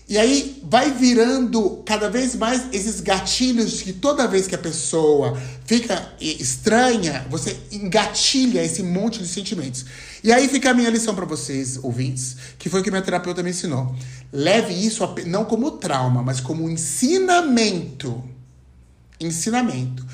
[0.09, 5.39] E aí vai virando cada vez mais esses gatilhos que toda vez que a pessoa
[5.67, 9.85] fica estranha, você engatilha esse monte de sentimentos.
[10.25, 13.43] E aí fica a minha lição para vocês, ouvintes, que foi o que minha terapeuta
[13.43, 13.95] me ensinou.
[14.33, 18.25] Leve isso não como trauma, mas como ensinamento.
[19.21, 20.07] Ensinamento.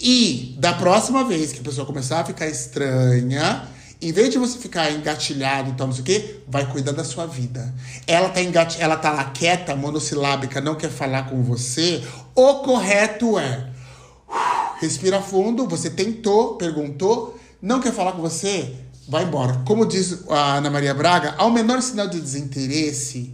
[0.00, 3.68] E da próxima vez que a pessoa começar a ficar estranha,
[4.02, 7.04] em vez de você ficar engatilhado e tal, não sei o quê, vai cuidar da
[7.04, 7.72] sua vida.
[8.06, 8.76] Ela tá, engat...
[8.80, 12.02] ela tá lá quieta, monossilábica, não quer falar com você.
[12.34, 13.70] O correto é.
[14.80, 18.74] Respira fundo, você tentou, perguntou, não quer falar com você,
[19.08, 19.62] vai embora.
[19.64, 23.32] Como diz a Ana Maria Braga, ao menor sinal de desinteresse,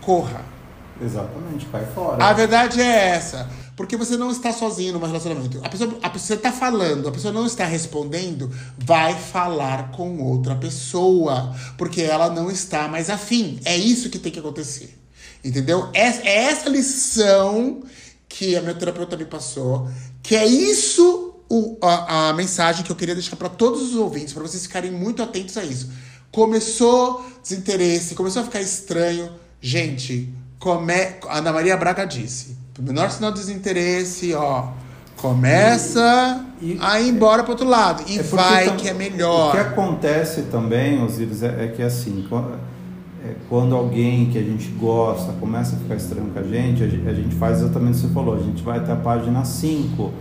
[0.00, 0.57] corra.
[1.00, 2.24] Exatamente, cai fora.
[2.24, 3.48] A verdade é essa.
[3.76, 5.60] Porque você não está sozinho num relacionamento.
[5.64, 10.56] A pessoa, a pessoa está falando, a pessoa não está respondendo, vai falar com outra
[10.56, 11.54] pessoa.
[11.76, 13.60] Porque ela não está mais afim.
[13.64, 14.98] É isso que tem que acontecer.
[15.44, 15.88] Entendeu?
[15.94, 17.82] É, é essa lição
[18.28, 19.88] que a minha terapeuta me passou.
[20.22, 24.34] Que é isso o, a, a mensagem que eu queria deixar para todos os ouvintes,
[24.34, 25.90] para vocês ficarem muito atentos a isso.
[26.32, 29.30] Começou desinteresse, começou a ficar estranho.
[29.60, 30.94] Gente, come...
[31.28, 34.68] Ana Maria Braga disse o menor sinal de desinteresse, ó,
[35.16, 38.04] começa e, a ir embora para outro lado.
[38.06, 39.48] E é vai que é melhor.
[39.48, 42.54] O que acontece também, Osiris, é, é que assim, quando,
[43.24, 47.12] é, quando alguém que a gente gosta começa a ficar estranho com a gente, a
[47.12, 50.12] gente faz exatamente o que você falou, a gente vai até a página 5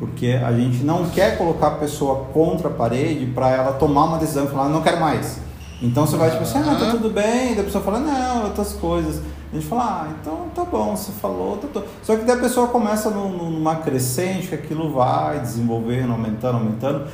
[0.00, 4.18] porque a gente não quer colocar a pessoa contra a parede para ela tomar uma
[4.18, 5.38] decisão e falar, não quero mais.
[5.82, 8.72] Então você vai tipo assim, ah, tá tudo bem, e a pessoa fala, não, outras
[8.72, 9.20] coisas.
[9.50, 11.84] A gente fala, ah, então tá bom, você falou, tá bom.
[12.02, 17.06] Só que daí a pessoa começa numa crescente, que aquilo vai desenvolvendo, aumentando, aumentando.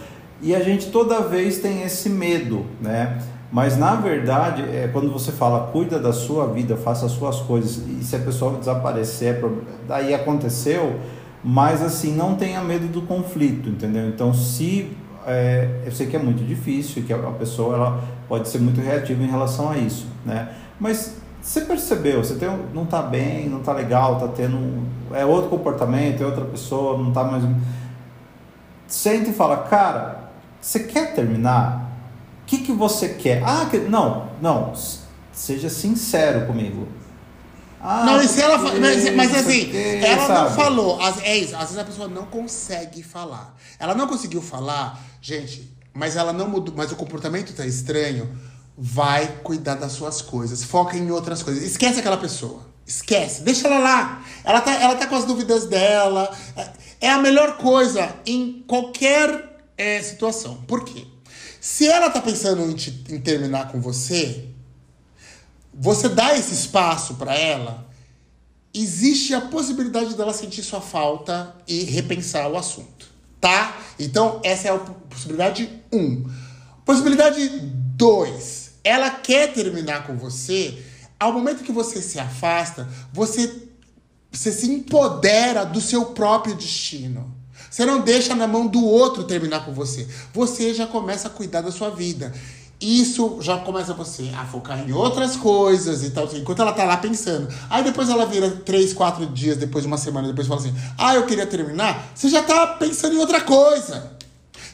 [0.42, 3.22] E a gente toda vez tem esse medo, né?
[3.50, 7.78] Mas na verdade, é quando você fala, cuida da sua vida, faça as suas coisas,
[7.88, 9.50] e se a pessoa desaparecer, é
[9.88, 11.00] daí aconteceu,
[11.42, 14.08] mas assim, não tenha medo do conflito, entendeu?
[14.08, 14.94] Então, se
[15.26, 19.22] é, eu sei que é muito difícil, que a pessoa ela pode ser muito reativa
[19.22, 20.50] em relação a isso, né?
[20.78, 21.16] Mas
[21.46, 26.20] você percebeu, você tem, não está bem, não está legal, está tendo é outro comportamento,
[26.20, 27.44] é outra pessoa, não está mais
[28.88, 30.28] sente e fala, cara,
[30.60, 31.88] você quer terminar?
[32.42, 33.44] O que, que você quer?
[33.44, 33.78] Ah, que...
[33.78, 34.72] não, não,
[35.32, 36.88] seja sincero comigo.
[37.80, 39.70] Ah, não, e se ela mas, mas assim,
[40.02, 40.40] ela sabe?
[40.40, 40.98] não falou.
[41.22, 43.54] É isso, às vezes a pessoa não consegue falar.
[43.78, 48.28] Ela não conseguiu falar, gente, mas ela não mudou, mas o comportamento tá estranho
[48.76, 50.62] vai cuidar das suas coisas.
[50.62, 51.62] Foca em outras coisas.
[51.62, 52.60] Esquece aquela pessoa.
[52.86, 53.42] Esquece.
[53.42, 54.24] Deixa ela lá.
[54.44, 56.30] Ela tá, ela tá com as dúvidas dela.
[57.00, 60.56] É a melhor coisa em qualquer é, situação.
[60.66, 61.06] Por quê?
[61.60, 64.48] Se ela tá pensando em, te, em terminar com você,
[65.74, 67.86] você dá esse espaço para ela,
[68.72, 73.06] existe a possibilidade dela sentir sua falta e repensar o assunto.
[73.40, 73.76] Tá?
[73.98, 75.98] Então, essa é a possibilidade 1.
[75.98, 76.30] Um.
[76.84, 77.48] Possibilidade
[77.96, 80.78] 2 ela quer terminar com você,
[81.18, 83.52] ao momento que você se afasta, você,
[84.30, 87.34] você se empodera do seu próprio destino.
[87.68, 90.06] Você não deixa na mão do outro terminar com você.
[90.32, 92.32] Você já começa a cuidar da sua vida.
[92.80, 96.28] Isso já começa você a focar em outras coisas e tal.
[96.36, 97.52] Enquanto ela tá lá pensando.
[97.68, 101.16] Aí depois ela vira três, quatro dias, depois de uma semana, depois fala assim: Ah,
[101.16, 102.12] eu queria terminar.
[102.14, 104.15] Você já tá pensando em outra coisa.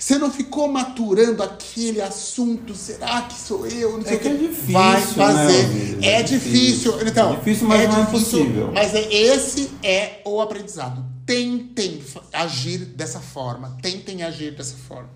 [0.03, 3.99] Você não ficou maturando aquele assunto, será que sou eu?
[3.99, 4.73] Não sei é que, que é difícil.
[4.73, 5.69] Vai né, fazer.
[5.69, 6.91] Né, é, é difícil.
[6.91, 7.09] difícil.
[7.09, 8.71] Então, é difícil, mas é não difícil, é possível.
[8.75, 11.05] Mas é, esse é o aprendizado.
[11.25, 12.03] Tentem
[12.33, 13.77] agir dessa forma.
[13.81, 15.09] Tentem agir dessa forma.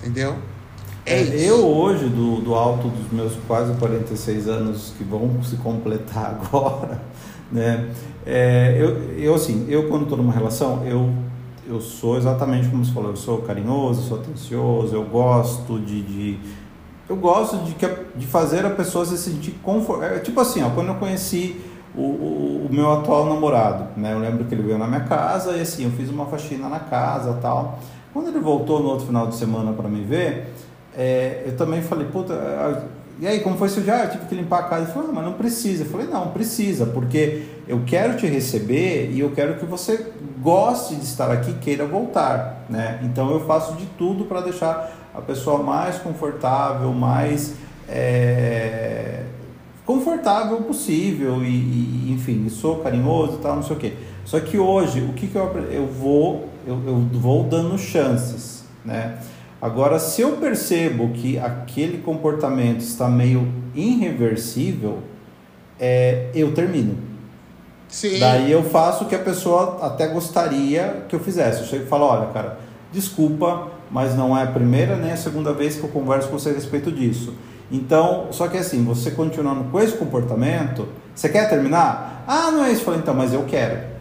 [0.00, 0.38] Entendeu?
[1.04, 5.56] É, é eu hoje, do, do alto dos meus quase 46 anos que vão se
[5.56, 7.02] completar agora,
[7.52, 7.90] né?
[8.24, 11.14] É, eu, eu assim, eu quando estou numa relação, eu
[11.68, 16.38] eu sou exatamente como você falou, eu sou carinhoso, sou atencioso, eu gosto de, de
[17.08, 17.74] eu gosto de,
[18.16, 20.16] de fazer a pessoa se sentir confortável.
[20.16, 21.60] É, tipo assim, ó, quando eu conheci
[21.94, 24.12] o, o, o, meu atual namorado, né?
[24.12, 26.80] Eu lembro que ele veio na minha casa e assim, eu fiz uma faxina na
[26.80, 27.78] casa tal.
[28.12, 30.52] Quando ele voltou no outro final de semana para me ver,
[30.96, 32.34] é, eu também falei, puta,
[33.18, 34.04] e aí, como foi dia?
[34.04, 34.82] Eu tive que limpar a casa.
[34.82, 35.84] Ele falou, ah, mas não precisa.
[35.84, 40.12] Eu falei, não, precisa, porque eu quero te receber e eu quero que você
[40.42, 43.00] goste de estar aqui queira voltar, né?
[43.02, 47.54] Então eu faço de tudo para deixar a pessoa mais confortável, mais
[47.88, 49.22] é,
[49.86, 53.94] confortável possível e, e, enfim, sou carinhoso e tal, não sei o quê.
[54.26, 59.18] Só que hoje, o que, que eu eu vou eu, eu vou dando chances, né?
[59.60, 64.98] Agora, se eu percebo que aquele comportamento está meio irreversível,
[65.80, 66.98] é, eu termino.
[67.88, 68.18] Sim.
[68.18, 71.60] Daí eu faço o que a pessoa até gostaria que eu fizesse.
[71.60, 72.58] Eu chego e falo, olha, cara,
[72.92, 76.50] desculpa, mas não é a primeira nem a segunda vez que eu converso com você
[76.50, 77.32] a respeito disso.
[77.70, 82.24] Então, só que assim, você continuando com esse comportamento, você quer terminar?
[82.26, 82.88] Ah, não é isso.
[82.88, 83.95] Eu então, mas eu quero.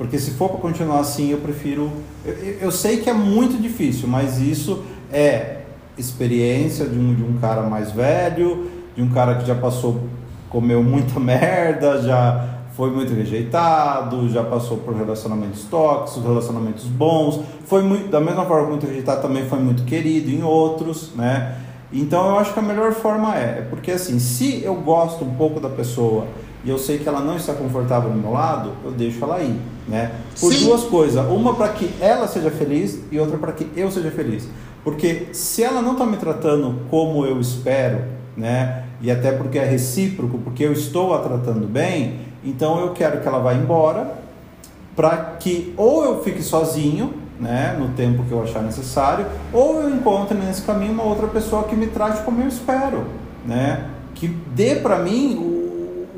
[0.00, 1.92] Porque se for para continuar assim, eu prefiro.
[2.24, 2.32] Eu,
[2.62, 4.82] eu, sei que é muito difícil, mas isso
[5.12, 5.58] é
[5.98, 10.00] experiência de um, de um cara mais velho, de um cara que já passou,
[10.48, 17.82] comeu muita merda, já foi muito rejeitado, já passou por relacionamentos tóxicos, relacionamentos bons, foi
[17.82, 21.56] muito, da mesma forma muito rejeitado, também foi muito querido em outros, né?
[21.92, 25.34] Então eu acho que a melhor forma é, é porque assim, se eu gosto um
[25.34, 26.26] pouco da pessoa
[26.64, 29.56] e eu sei que ela não está confortável do meu lado, eu deixo ela ir,
[29.88, 30.12] né?
[30.38, 30.66] Por Sim.
[30.66, 34.48] duas coisas, uma para que ela seja feliz e outra para que eu seja feliz.
[34.84, 38.02] Porque se ela não está me tratando como eu espero,
[38.36, 38.84] né?
[39.00, 43.28] E até porque é recíproco, porque eu estou a tratando bem, então eu quero que
[43.28, 44.18] ela vá embora
[44.94, 49.88] para que ou eu fique sozinho, né, no tempo que eu achar necessário, ou eu
[49.88, 53.06] encontre nesse caminho uma outra pessoa que me trate como eu espero,
[53.46, 53.86] né?
[54.14, 55.59] Que dê para mim o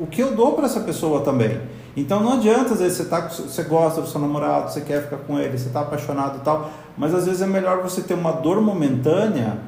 [0.03, 1.61] o que eu dou para essa pessoa também.
[1.95, 5.17] Então não adianta, às vezes você, tá, você gosta do seu namorado, você quer ficar
[5.17, 8.33] com ele, você está apaixonado e tal, mas às vezes é melhor você ter uma
[8.33, 9.59] dor momentânea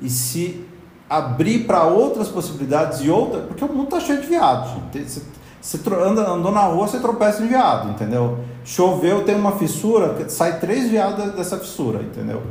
[0.00, 0.64] e se
[1.08, 3.44] abrir para outras possibilidades e outras.
[3.46, 4.70] Porque o mundo está cheio de viados.
[4.92, 5.22] Você,
[5.60, 8.38] você anda, andou na rua, você tropeça em viado, entendeu?
[8.64, 12.42] Choveu, tem uma fissura, sai três viados dessa fissura, entendeu?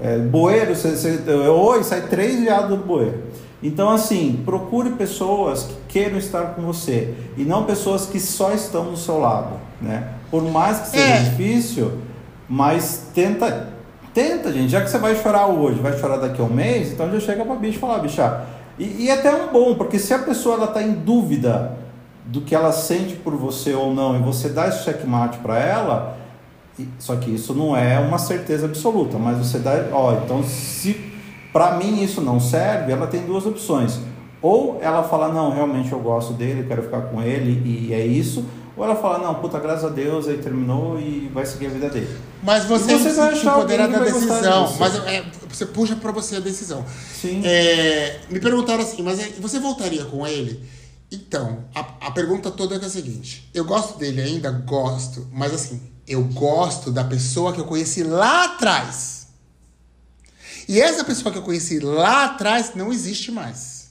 [0.00, 3.22] É, bueiro, você, você, oi, sai três viados do bueiro.
[3.62, 8.90] Então, assim, procure pessoas que queiram estar com você e não pessoas que só estão
[8.90, 10.14] do seu lado, né?
[10.30, 11.22] Por mais que seja é.
[11.24, 11.92] difícil,
[12.48, 13.68] mas tenta,
[14.14, 14.70] tenta, gente.
[14.70, 17.44] Já que você vai chorar hoje, vai chorar daqui a um mês, então já chega
[17.44, 18.44] para bicho e falar, bicha.
[18.78, 21.76] E, e é até um bom, porque se a pessoa ela está em dúvida
[22.24, 26.16] do que ela sente por você ou não, e você dá esse checkmate para ela,
[26.98, 31.09] só que isso não é uma certeza absoluta, mas você dá, ó, então se
[31.52, 33.98] para mim isso não serve, ela tem duas opções.
[34.42, 38.44] Ou ela fala, não, realmente eu gosto dele, quero ficar com ele e é isso.
[38.76, 41.90] Ou ela fala, não, puta, graças a Deus, aí terminou e vai seguir a vida
[41.90, 42.16] dele.
[42.42, 44.74] Mas você, você vai achar poder da decisão.
[44.78, 46.84] Mas é, você puxa para você a decisão.
[47.20, 47.42] Sim.
[47.44, 50.64] É, me perguntaram assim, mas é, você voltaria com ele?
[51.12, 54.50] Então, a, a pergunta toda é a seguinte: eu gosto dele ainda?
[54.50, 55.26] Gosto.
[55.32, 59.19] Mas assim, eu gosto da pessoa que eu conheci lá atrás.
[60.70, 63.88] E essa pessoa que eu conheci lá atrás não existe mais.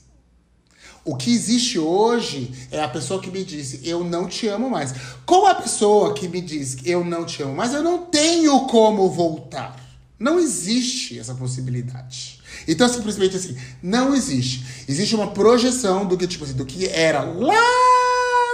[1.04, 4.94] O que existe hoje é a pessoa que me disse, eu não te amo mais.
[5.26, 9.10] Com a pessoa que me diz, eu não te amo mais, eu não tenho como
[9.10, 9.78] voltar.
[10.18, 12.40] Não existe essa possibilidade.
[12.66, 14.64] Então, simplesmente assim, não existe.
[14.88, 17.60] Existe uma projeção do que, tipo assim, do que era lá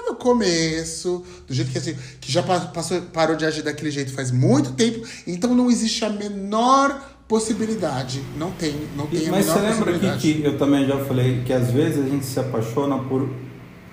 [0.05, 4.33] no começo, do jeito que assim, que já passou, parou de agir daquele jeito faz
[4.33, 5.07] muito tempo.
[5.29, 8.23] Então não existe a menor possibilidade.
[8.37, 11.71] Não tem, não tem Mas você lembra que, que eu também já falei que às
[11.71, 13.29] vezes a gente se apaixona por.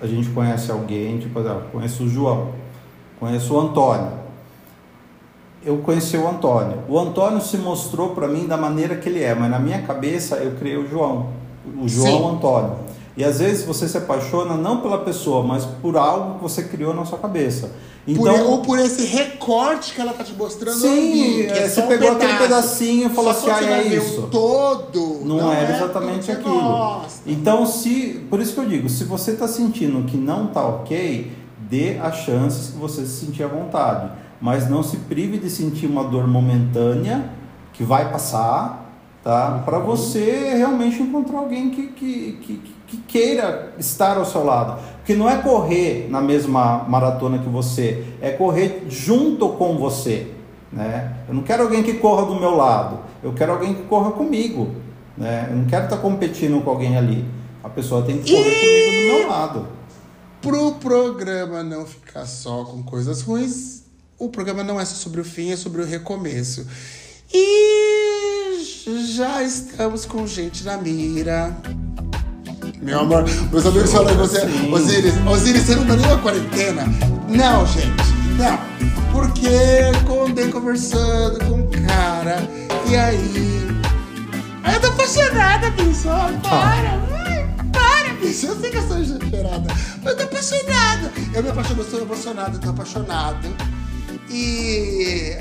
[0.01, 2.51] A gente conhece alguém, tipo, eu conheço o João,
[3.19, 4.23] conheço o Antônio.
[5.65, 6.80] Eu conheci o Antônio.
[6.89, 10.35] O Antônio se mostrou para mim da maneira que ele é, mas na minha cabeça
[10.38, 11.30] eu criei o João.
[11.81, 12.35] O João Sim.
[12.35, 12.76] Antônio.
[13.15, 16.94] E às vezes você se apaixona não pela pessoa, mas por algo que você criou
[16.94, 17.72] na sua cabeça.
[18.06, 21.81] Então, por, ou por esse recorte que ela tá te mostrando sim, ali, é você
[21.84, 24.27] pegou um aquele pedacinho e falou assim, ah, é isso.
[24.30, 25.22] todo.
[25.23, 26.60] Não, não era é exatamente aquilo.
[26.60, 27.22] Gosta.
[27.26, 31.31] Então, se, por isso que eu digo, se você está sentindo que não tá ok,
[31.69, 34.11] dê as chances que você se sentir à vontade.
[34.41, 37.30] Mas não se prive de sentir uma dor momentânea
[37.72, 39.64] que vai passar, tá?
[39.64, 42.57] Para você realmente encontrar alguém que, que, que,
[42.94, 44.82] que queira estar ao seu lado.
[44.98, 50.32] Porque não é correr na mesma maratona que você, é correr junto com você.
[50.72, 51.18] Né?
[51.28, 54.76] Eu não quero alguém que corra do meu lado, eu quero alguém que corra comigo.
[55.18, 55.48] Né?
[55.49, 57.26] Eu não quero estar competindo com alguém ali.
[57.64, 58.60] A pessoa tem que correr e...
[58.60, 59.68] comigo do meu lado.
[60.41, 63.84] Pro programa não ficar só com coisas ruins,
[64.20, 66.68] o programa não é só sobre o fim, é sobre o recomeço.
[67.34, 68.61] E
[69.15, 71.56] já estamos com gente na mira.
[72.84, 76.84] Meu amor, meus amigos falam você, Osiris, Osiris, você não tá nem uma quarentena?
[77.30, 77.88] Não, gente,
[78.38, 78.60] não.
[79.11, 79.47] Porque
[80.34, 82.45] andei conversando com um cara,
[82.89, 83.68] e aí.
[84.64, 86.10] Aí eu tô apaixonada, bicho.
[86.41, 88.47] Para, vai, para, bicho.
[88.47, 89.73] Eu sei que eu sou exagerada,
[90.03, 91.11] mas eu tô apaixonada.
[91.34, 93.47] Eu me apaixono, eu sou emocionada, eu tô apaixonado.
[94.30, 95.38] E.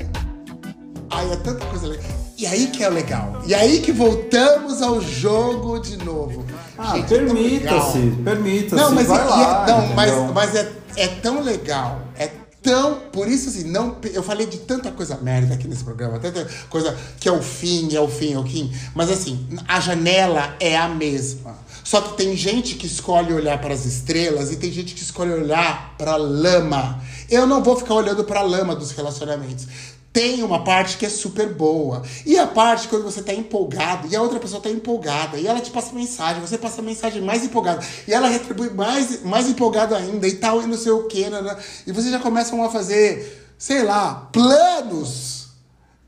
[1.09, 2.11] Ai, é tanta coisa legal.
[2.37, 3.41] E aí que é legal.
[3.45, 6.45] E aí que voltamos ao jogo de novo.
[6.77, 8.75] Ah, permita-se, permita-se.
[8.75, 12.01] Não, mas, vai é, lá, não, mas, mas é, é tão legal.
[12.17, 12.31] É
[12.63, 12.95] tão.
[13.11, 13.97] Por isso, assim, não.
[14.11, 17.93] Eu falei de tanta coisa merda aqui nesse programa, tanta coisa que é o fim,
[17.93, 18.73] é o fim, é o fim.
[18.95, 21.63] Mas assim, a janela é a mesma.
[21.83, 25.33] Só que tem gente que escolhe olhar para as estrelas e tem gente que escolhe
[25.33, 27.03] olhar para a lama.
[27.29, 29.67] Eu não vou ficar olhando para a lama dos relacionamentos.
[30.13, 32.03] Tem uma parte que é super boa.
[32.23, 35.37] E a parte quando você tá empolgado e a outra pessoa tá empolgada.
[35.37, 37.83] E ela te passa mensagem, você passa mensagem mais empolgada.
[38.07, 41.41] E ela retribui mais, mais empolgado ainda e tal, e não sei o que, né,
[41.41, 41.57] né?
[41.87, 45.47] E vocês já começam a fazer, sei lá, planos.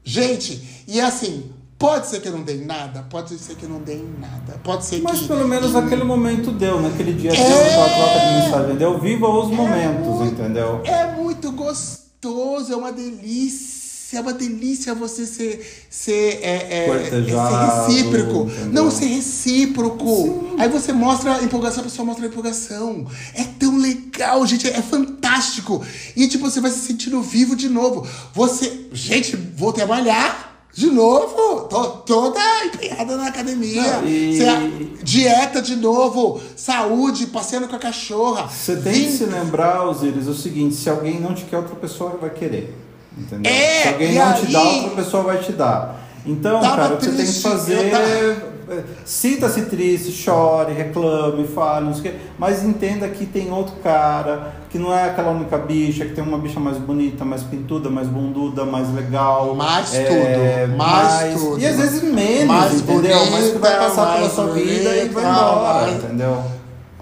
[0.03, 4.07] Gente, e assim, pode ser que eu não dei nada, pode ser que não dei
[4.19, 4.60] nada.
[4.64, 5.27] Pode ser Mas que.
[5.27, 7.36] pelo menos naquele momento deu, naquele dia É.
[7.36, 10.82] deu aquela troca de mensagem, deu viva os momentos, entendeu?
[10.86, 13.74] É muito gostoso, é uma delícia.
[14.14, 18.49] É uma delícia você ser, ser, é, é, ser recíproco.
[18.49, 18.72] entendeu?
[18.72, 20.56] Não ser recíproco.
[20.57, 23.06] Aí você mostra a empolgação, a pessoa mostra a empolgação.
[23.34, 24.68] É tão legal, gente.
[24.69, 25.84] É fantástico.
[26.15, 28.07] E tipo, você vai se sentindo vivo de novo.
[28.34, 28.88] Você.
[28.94, 30.53] Gente, vou trabalhar.
[30.73, 33.82] De novo, tô toda empenhada na academia.
[34.02, 38.49] Não, e- Você- dieta de novo, saúde, passeando com a cachorra.
[38.49, 41.76] Você tem que Vim- se lembrar, Osiris, o seguinte, se alguém não te quer, outra
[41.77, 42.76] pessoa vai querer.
[43.17, 43.51] Entendeu?
[43.51, 46.01] É, se alguém e não te dá, outra pessoa vai te dar.
[46.25, 47.91] Então, cara, o que você tem que triste, fazer.
[47.91, 53.51] tava- é, Sinta-se triste, chore, reclame, fale, não sei o quê, mas entenda que tem
[53.51, 57.43] outro cara, que não é aquela única bicha, que tem uma bicha mais bonita, mais
[57.43, 59.53] pintuda, mais bunduda, mais legal.
[59.53, 61.59] Mais é, tudo, mais tudo.
[61.59, 63.19] E às vezes menos, Mais entendeu?
[63.31, 66.43] mas que vai bonita, passar pela mais sua vida e bonita, vai embora, mais- entendeu?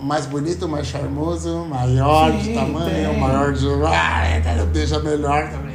[0.02, 3.18] mais bonito, mais charmoso, maior de Sim, tamanho, tem.
[3.22, 3.68] maior de.
[3.86, 4.24] Ah,
[4.74, 5.73] Deixa melhor também.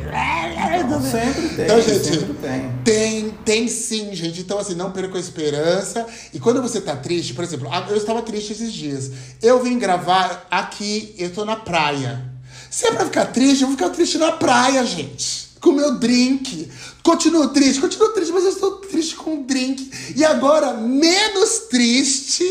[0.88, 2.72] Não, sempre tem, Então, gente, sempre tem.
[2.84, 4.40] Tem, tem sim, gente.
[4.40, 6.06] Então, assim, não perca a esperança.
[6.32, 9.10] E quando você tá triste, por exemplo, eu estava triste esses dias.
[9.42, 12.22] Eu vim gravar aqui, eu tô na praia.
[12.70, 15.48] Se é pra ficar triste, eu vou ficar triste na praia, gente.
[15.60, 16.70] Com meu drink.
[17.02, 19.90] Continuo triste, continuo triste, mas eu estou triste com o drink.
[20.14, 22.44] E agora, menos triste,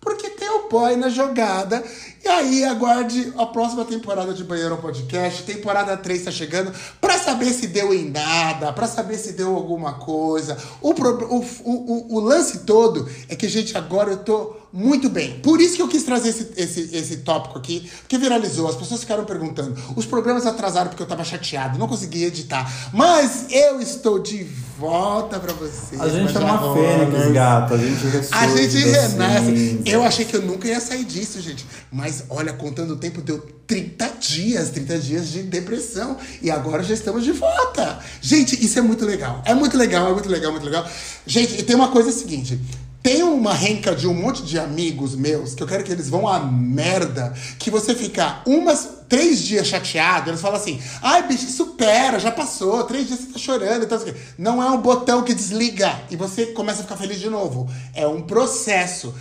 [0.00, 1.84] porque tem o boy na jogada.
[2.24, 5.42] E aí, aguarde a próxima temporada de Banheiro Podcast.
[5.42, 9.94] Temporada 3 tá chegando pra saber se deu em nada, pra saber se deu alguma
[9.94, 10.56] coisa.
[10.80, 15.38] O, pro- o, o, o, lance todo é que, gente, agora eu tô muito bem.
[15.40, 18.68] Por isso que eu quis trazer esse, esse, esse tópico aqui, porque viralizou.
[18.68, 19.76] As pessoas ficaram perguntando.
[19.94, 22.72] Os programas atrasaram porque eu tava chateado, não consegui editar.
[22.92, 24.44] Mas eu estou de
[24.78, 26.00] volta pra vocês.
[26.00, 27.32] A gente é uma fênix, Rollers.
[27.32, 27.74] gato.
[27.74, 29.46] A gente A gente renasce.
[29.56, 29.86] cinzas.
[29.86, 31.64] Eu achei que eu nunca ia sair disso, gente.
[31.92, 36.16] Mas olha, contando o tempo, deu 30 dias, 30 dias de depressão.
[36.42, 37.98] E agora já estamos de volta.
[38.20, 39.42] Gente, isso é muito legal.
[39.44, 40.86] É muito legal, é muito legal, muito legal.
[41.26, 42.58] Gente, e tem uma coisa seguinte.
[43.04, 46.26] Tem uma renca de um monte de amigos meus que eu quero que eles vão
[46.26, 47.34] à merda.
[47.58, 52.82] Que você ficar umas três dias chateado, eles falam assim: ai, bicho, supera, já passou,
[52.84, 53.98] três dias você tá chorando e tal.
[53.98, 56.96] não sei o quê." Não é um botão que desliga e você começa a ficar
[56.96, 57.68] feliz de novo.
[57.92, 59.14] É um processo.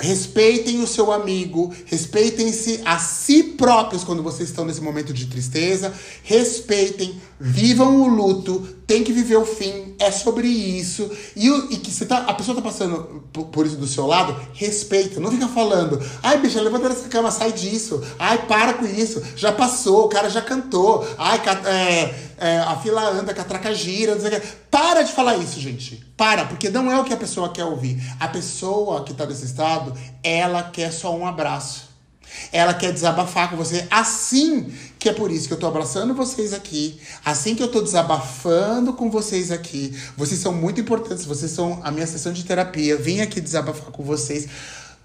[0.00, 5.92] Respeitem o seu amigo, respeitem-se a si próprios quando vocês estão nesse momento de tristeza.
[6.22, 11.08] Respeitem, vivam o luto, tem que viver o fim, é sobre isso.
[11.36, 14.34] E, e que você tá, a pessoa tá passando por, por isso do seu lado,
[14.52, 19.22] respeita, não fica falando, ai, bicha, levanta dessa cama, sai disso, ai, para com isso,
[19.36, 24.16] já passou, o cara já cantou, ai, é, é, a fila anda, a catraca gira,
[24.16, 24.46] não sei o que.
[24.68, 26.04] Para de falar isso, gente.
[26.16, 27.96] Para, porque não é o que a pessoa quer ouvir.
[28.18, 31.89] A pessoa que tá nesse estado, ela quer só um abraço.
[32.52, 33.86] Ela quer desabafar com você.
[33.90, 37.00] Assim que é por isso que eu tô abraçando vocês aqui.
[37.24, 39.96] Assim que eu tô desabafando com vocês aqui.
[40.16, 41.24] Vocês são muito importantes.
[41.24, 42.96] Vocês são a minha sessão de terapia.
[42.96, 44.46] Vim aqui desabafar com vocês.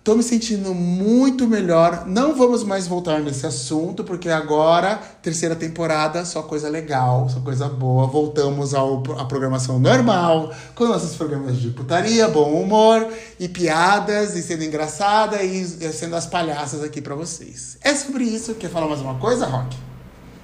[0.06, 2.04] Tô me sentindo muito melhor.
[2.06, 7.68] Não vamos mais voltar nesse assunto, porque agora, terceira temporada, só coisa legal, só coisa
[7.68, 8.06] boa.
[8.06, 14.44] Voltamos ao, à programação normal, com nossos programas de putaria, bom humor e piadas, e
[14.44, 17.80] sendo engraçada e, e sendo as palhaças aqui pra vocês.
[17.82, 18.54] É sobre isso.
[18.54, 19.76] Quer falar mais uma coisa, Rock?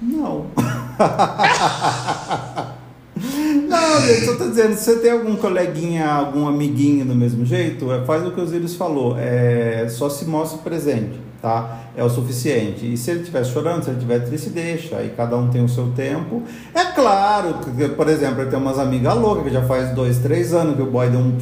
[0.02, 0.48] Não.
[4.02, 7.92] Não, gente, só tô dizendo, se você tem algum coleguinha, algum amiguinho do mesmo jeito,
[7.92, 9.18] é, faz o que o Osiris falou.
[9.18, 11.80] É, só se mostra presente, tá?
[11.96, 12.94] É o suficiente.
[12.94, 14.98] E se ele estiver chorando, se ele estiver triste, deixa.
[14.98, 16.44] Aí cada um tem o seu tempo.
[16.74, 20.54] É claro que, por exemplo, eu tenho umas amigas loucas que já faz dois, três
[20.54, 21.38] anos que o boy deu um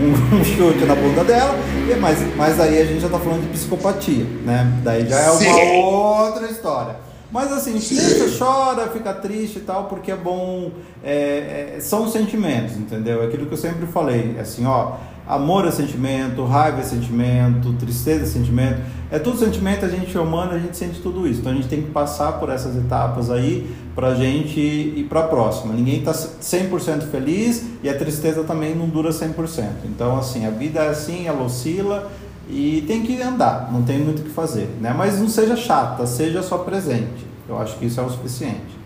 [0.00, 1.54] um, um, chute na bunda dela,
[2.00, 4.80] mas, mas aí a gente já tá falando de psicopatia, né?
[4.82, 5.76] Daí já é uma Sim.
[5.82, 7.09] outra história.
[7.32, 10.72] Mas assim, deixa, chora, fica triste e tal, porque é bom.
[11.02, 13.22] É, é, são sentimentos, entendeu?
[13.22, 14.96] Aquilo que eu sempre falei, assim, ó.
[15.26, 18.80] Amor é sentimento, raiva é sentimento, tristeza é sentimento.
[19.12, 21.38] É tudo sentimento, a gente é humano, a gente sente tudo isso.
[21.38, 25.72] Então a gente tem que passar por essas etapas aí pra gente ir pra próxima.
[25.72, 29.68] Ninguém tá 100% feliz e a tristeza também não dura 100%.
[29.84, 32.10] Então, assim, a vida é assim, ela oscila
[32.50, 34.92] e tem que andar, não tem muito o que fazer, né?
[34.92, 37.24] Mas não seja chata, seja só presente.
[37.48, 38.80] Eu acho que isso é o suficiente.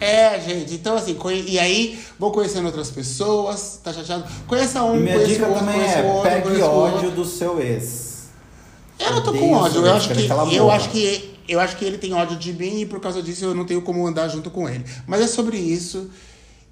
[0.00, 1.16] É, gente, então assim,
[1.46, 4.24] e aí vou conhecendo outras pessoas, tá chateado?
[4.48, 8.30] Conheça um, e minha dica outro, também é, outro, pegue ódio do seu ex.
[8.98, 11.98] Eu não tô com ódio, eu acho que eu acho que eu acho que ele
[11.98, 14.68] tem ódio de mim e por causa disso eu não tenho como andar junto com
[14.68, 14.84] ele.
[15.06, 16.10] Mas é sobre isso.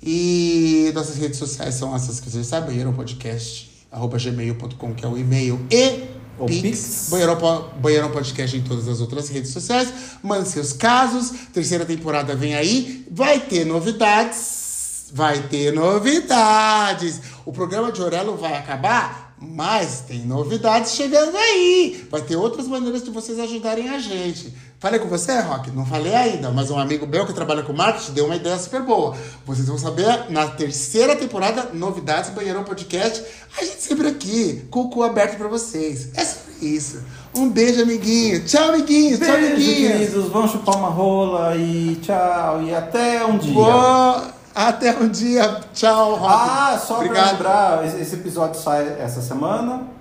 [0.02, 5.08] E nossas redes sociais são essas que vocês sabem, o podcast, arroba gmail.com, que é
[5.08, 7.08] o e-mail, e o Pix.
[7.10, 9.92] Banheirão, Banheirão Podcast em todas as outras redes sociais.
[10.22, 11.30] Mande seus casos.
[11.52, 13.06] Terceira temporada vem aí.
[13.10, 15.10] Vai ter novidades.
[15.12, 17.20] Vai ter novidades.
[17.44, 22.06] O programa de Orelo vai acabar, mas tem novidades chegando aí.
[22.10, 24.54] Vai ter outras maneiras de vocês ajudarem a gente.
[24.80, 25.70] Falei com você, Rock?
[25.72, 28.80] Não falei ainda, mas um amigo meu que trabalha com marketing deu uma ideia super
[28.80, 29.14] boa.
[29.44, 33.22] Vocês vão saber na terceira temporada, novidades Banheirão Podcast.
[33.58, 36.08] A gente sempre aqui, com o cu aberto para vocês.
[36.14, 37.02] É sobre isso.
[37.36, 38.42] Um beijo, amiguinho.
[38.46, 39.18] Tchau, amiguinhos.
[39.18, 39.92] Beijo, tchau, amiguinhos.
[39.92, 40.28] queridos.
[40.30, 42.62] Vão chupar uma rola e tchau.
[42.62, 43.52] E até um dia.
[43.52, 44.32] Boa.
[44.54, 45.60] Até um dia.
[45.74, 46.34] Tchau, Rock.
[46.34, 47.36] Ah, só Obrigado.
[47.36, 49.99] pra lembrar, esse episódio sai essa semana.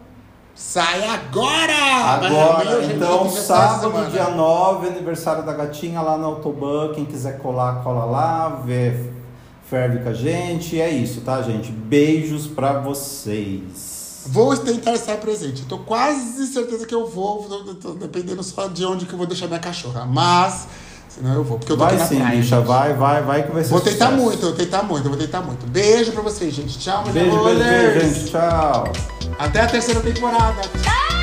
[0.59, 1.73] Sai agora!
[2.27, 6.91] Agora, então, sábado, dia 9, aniversário da gatinha lá na Autoban.
[6.93, 8.93] Quem quiser colar, cola lá, vê,
[9.69, 10.79] ferve com a gente.
[10.79, 11.71] É isso, tá, gente?
[11.71, 14.25] Beijos pra vocês.
[14.27, 15.63] Vou tentar estar presente.
[15.63, 17.47] Tô quase certeza que eu vou,
[17.81, 20.05] tô, dependendo só de onde que eu vou deixar minha cachorra.
[20.05, 20.67] Mas,
[21.07, 22.37] senão eu vou, porque eu tô vai aqui na sim, praia.
[22.37, 24.21] Bicha, vai, vai, vai que vai ser Vou tentar sucesso.
[24.21, 25.65] muito, vou tentar muito, vou tentar muito.
[25.67, 26.77] Beijo pra vocês, gente.
[26.77, 28.29] Tchau, Beijo, beijo, beijo, gente.
[28.29, 29.18] Tchau.
[29.39, 30.61] Até a terceira temporada.
[30.83, 31.18] Tchau!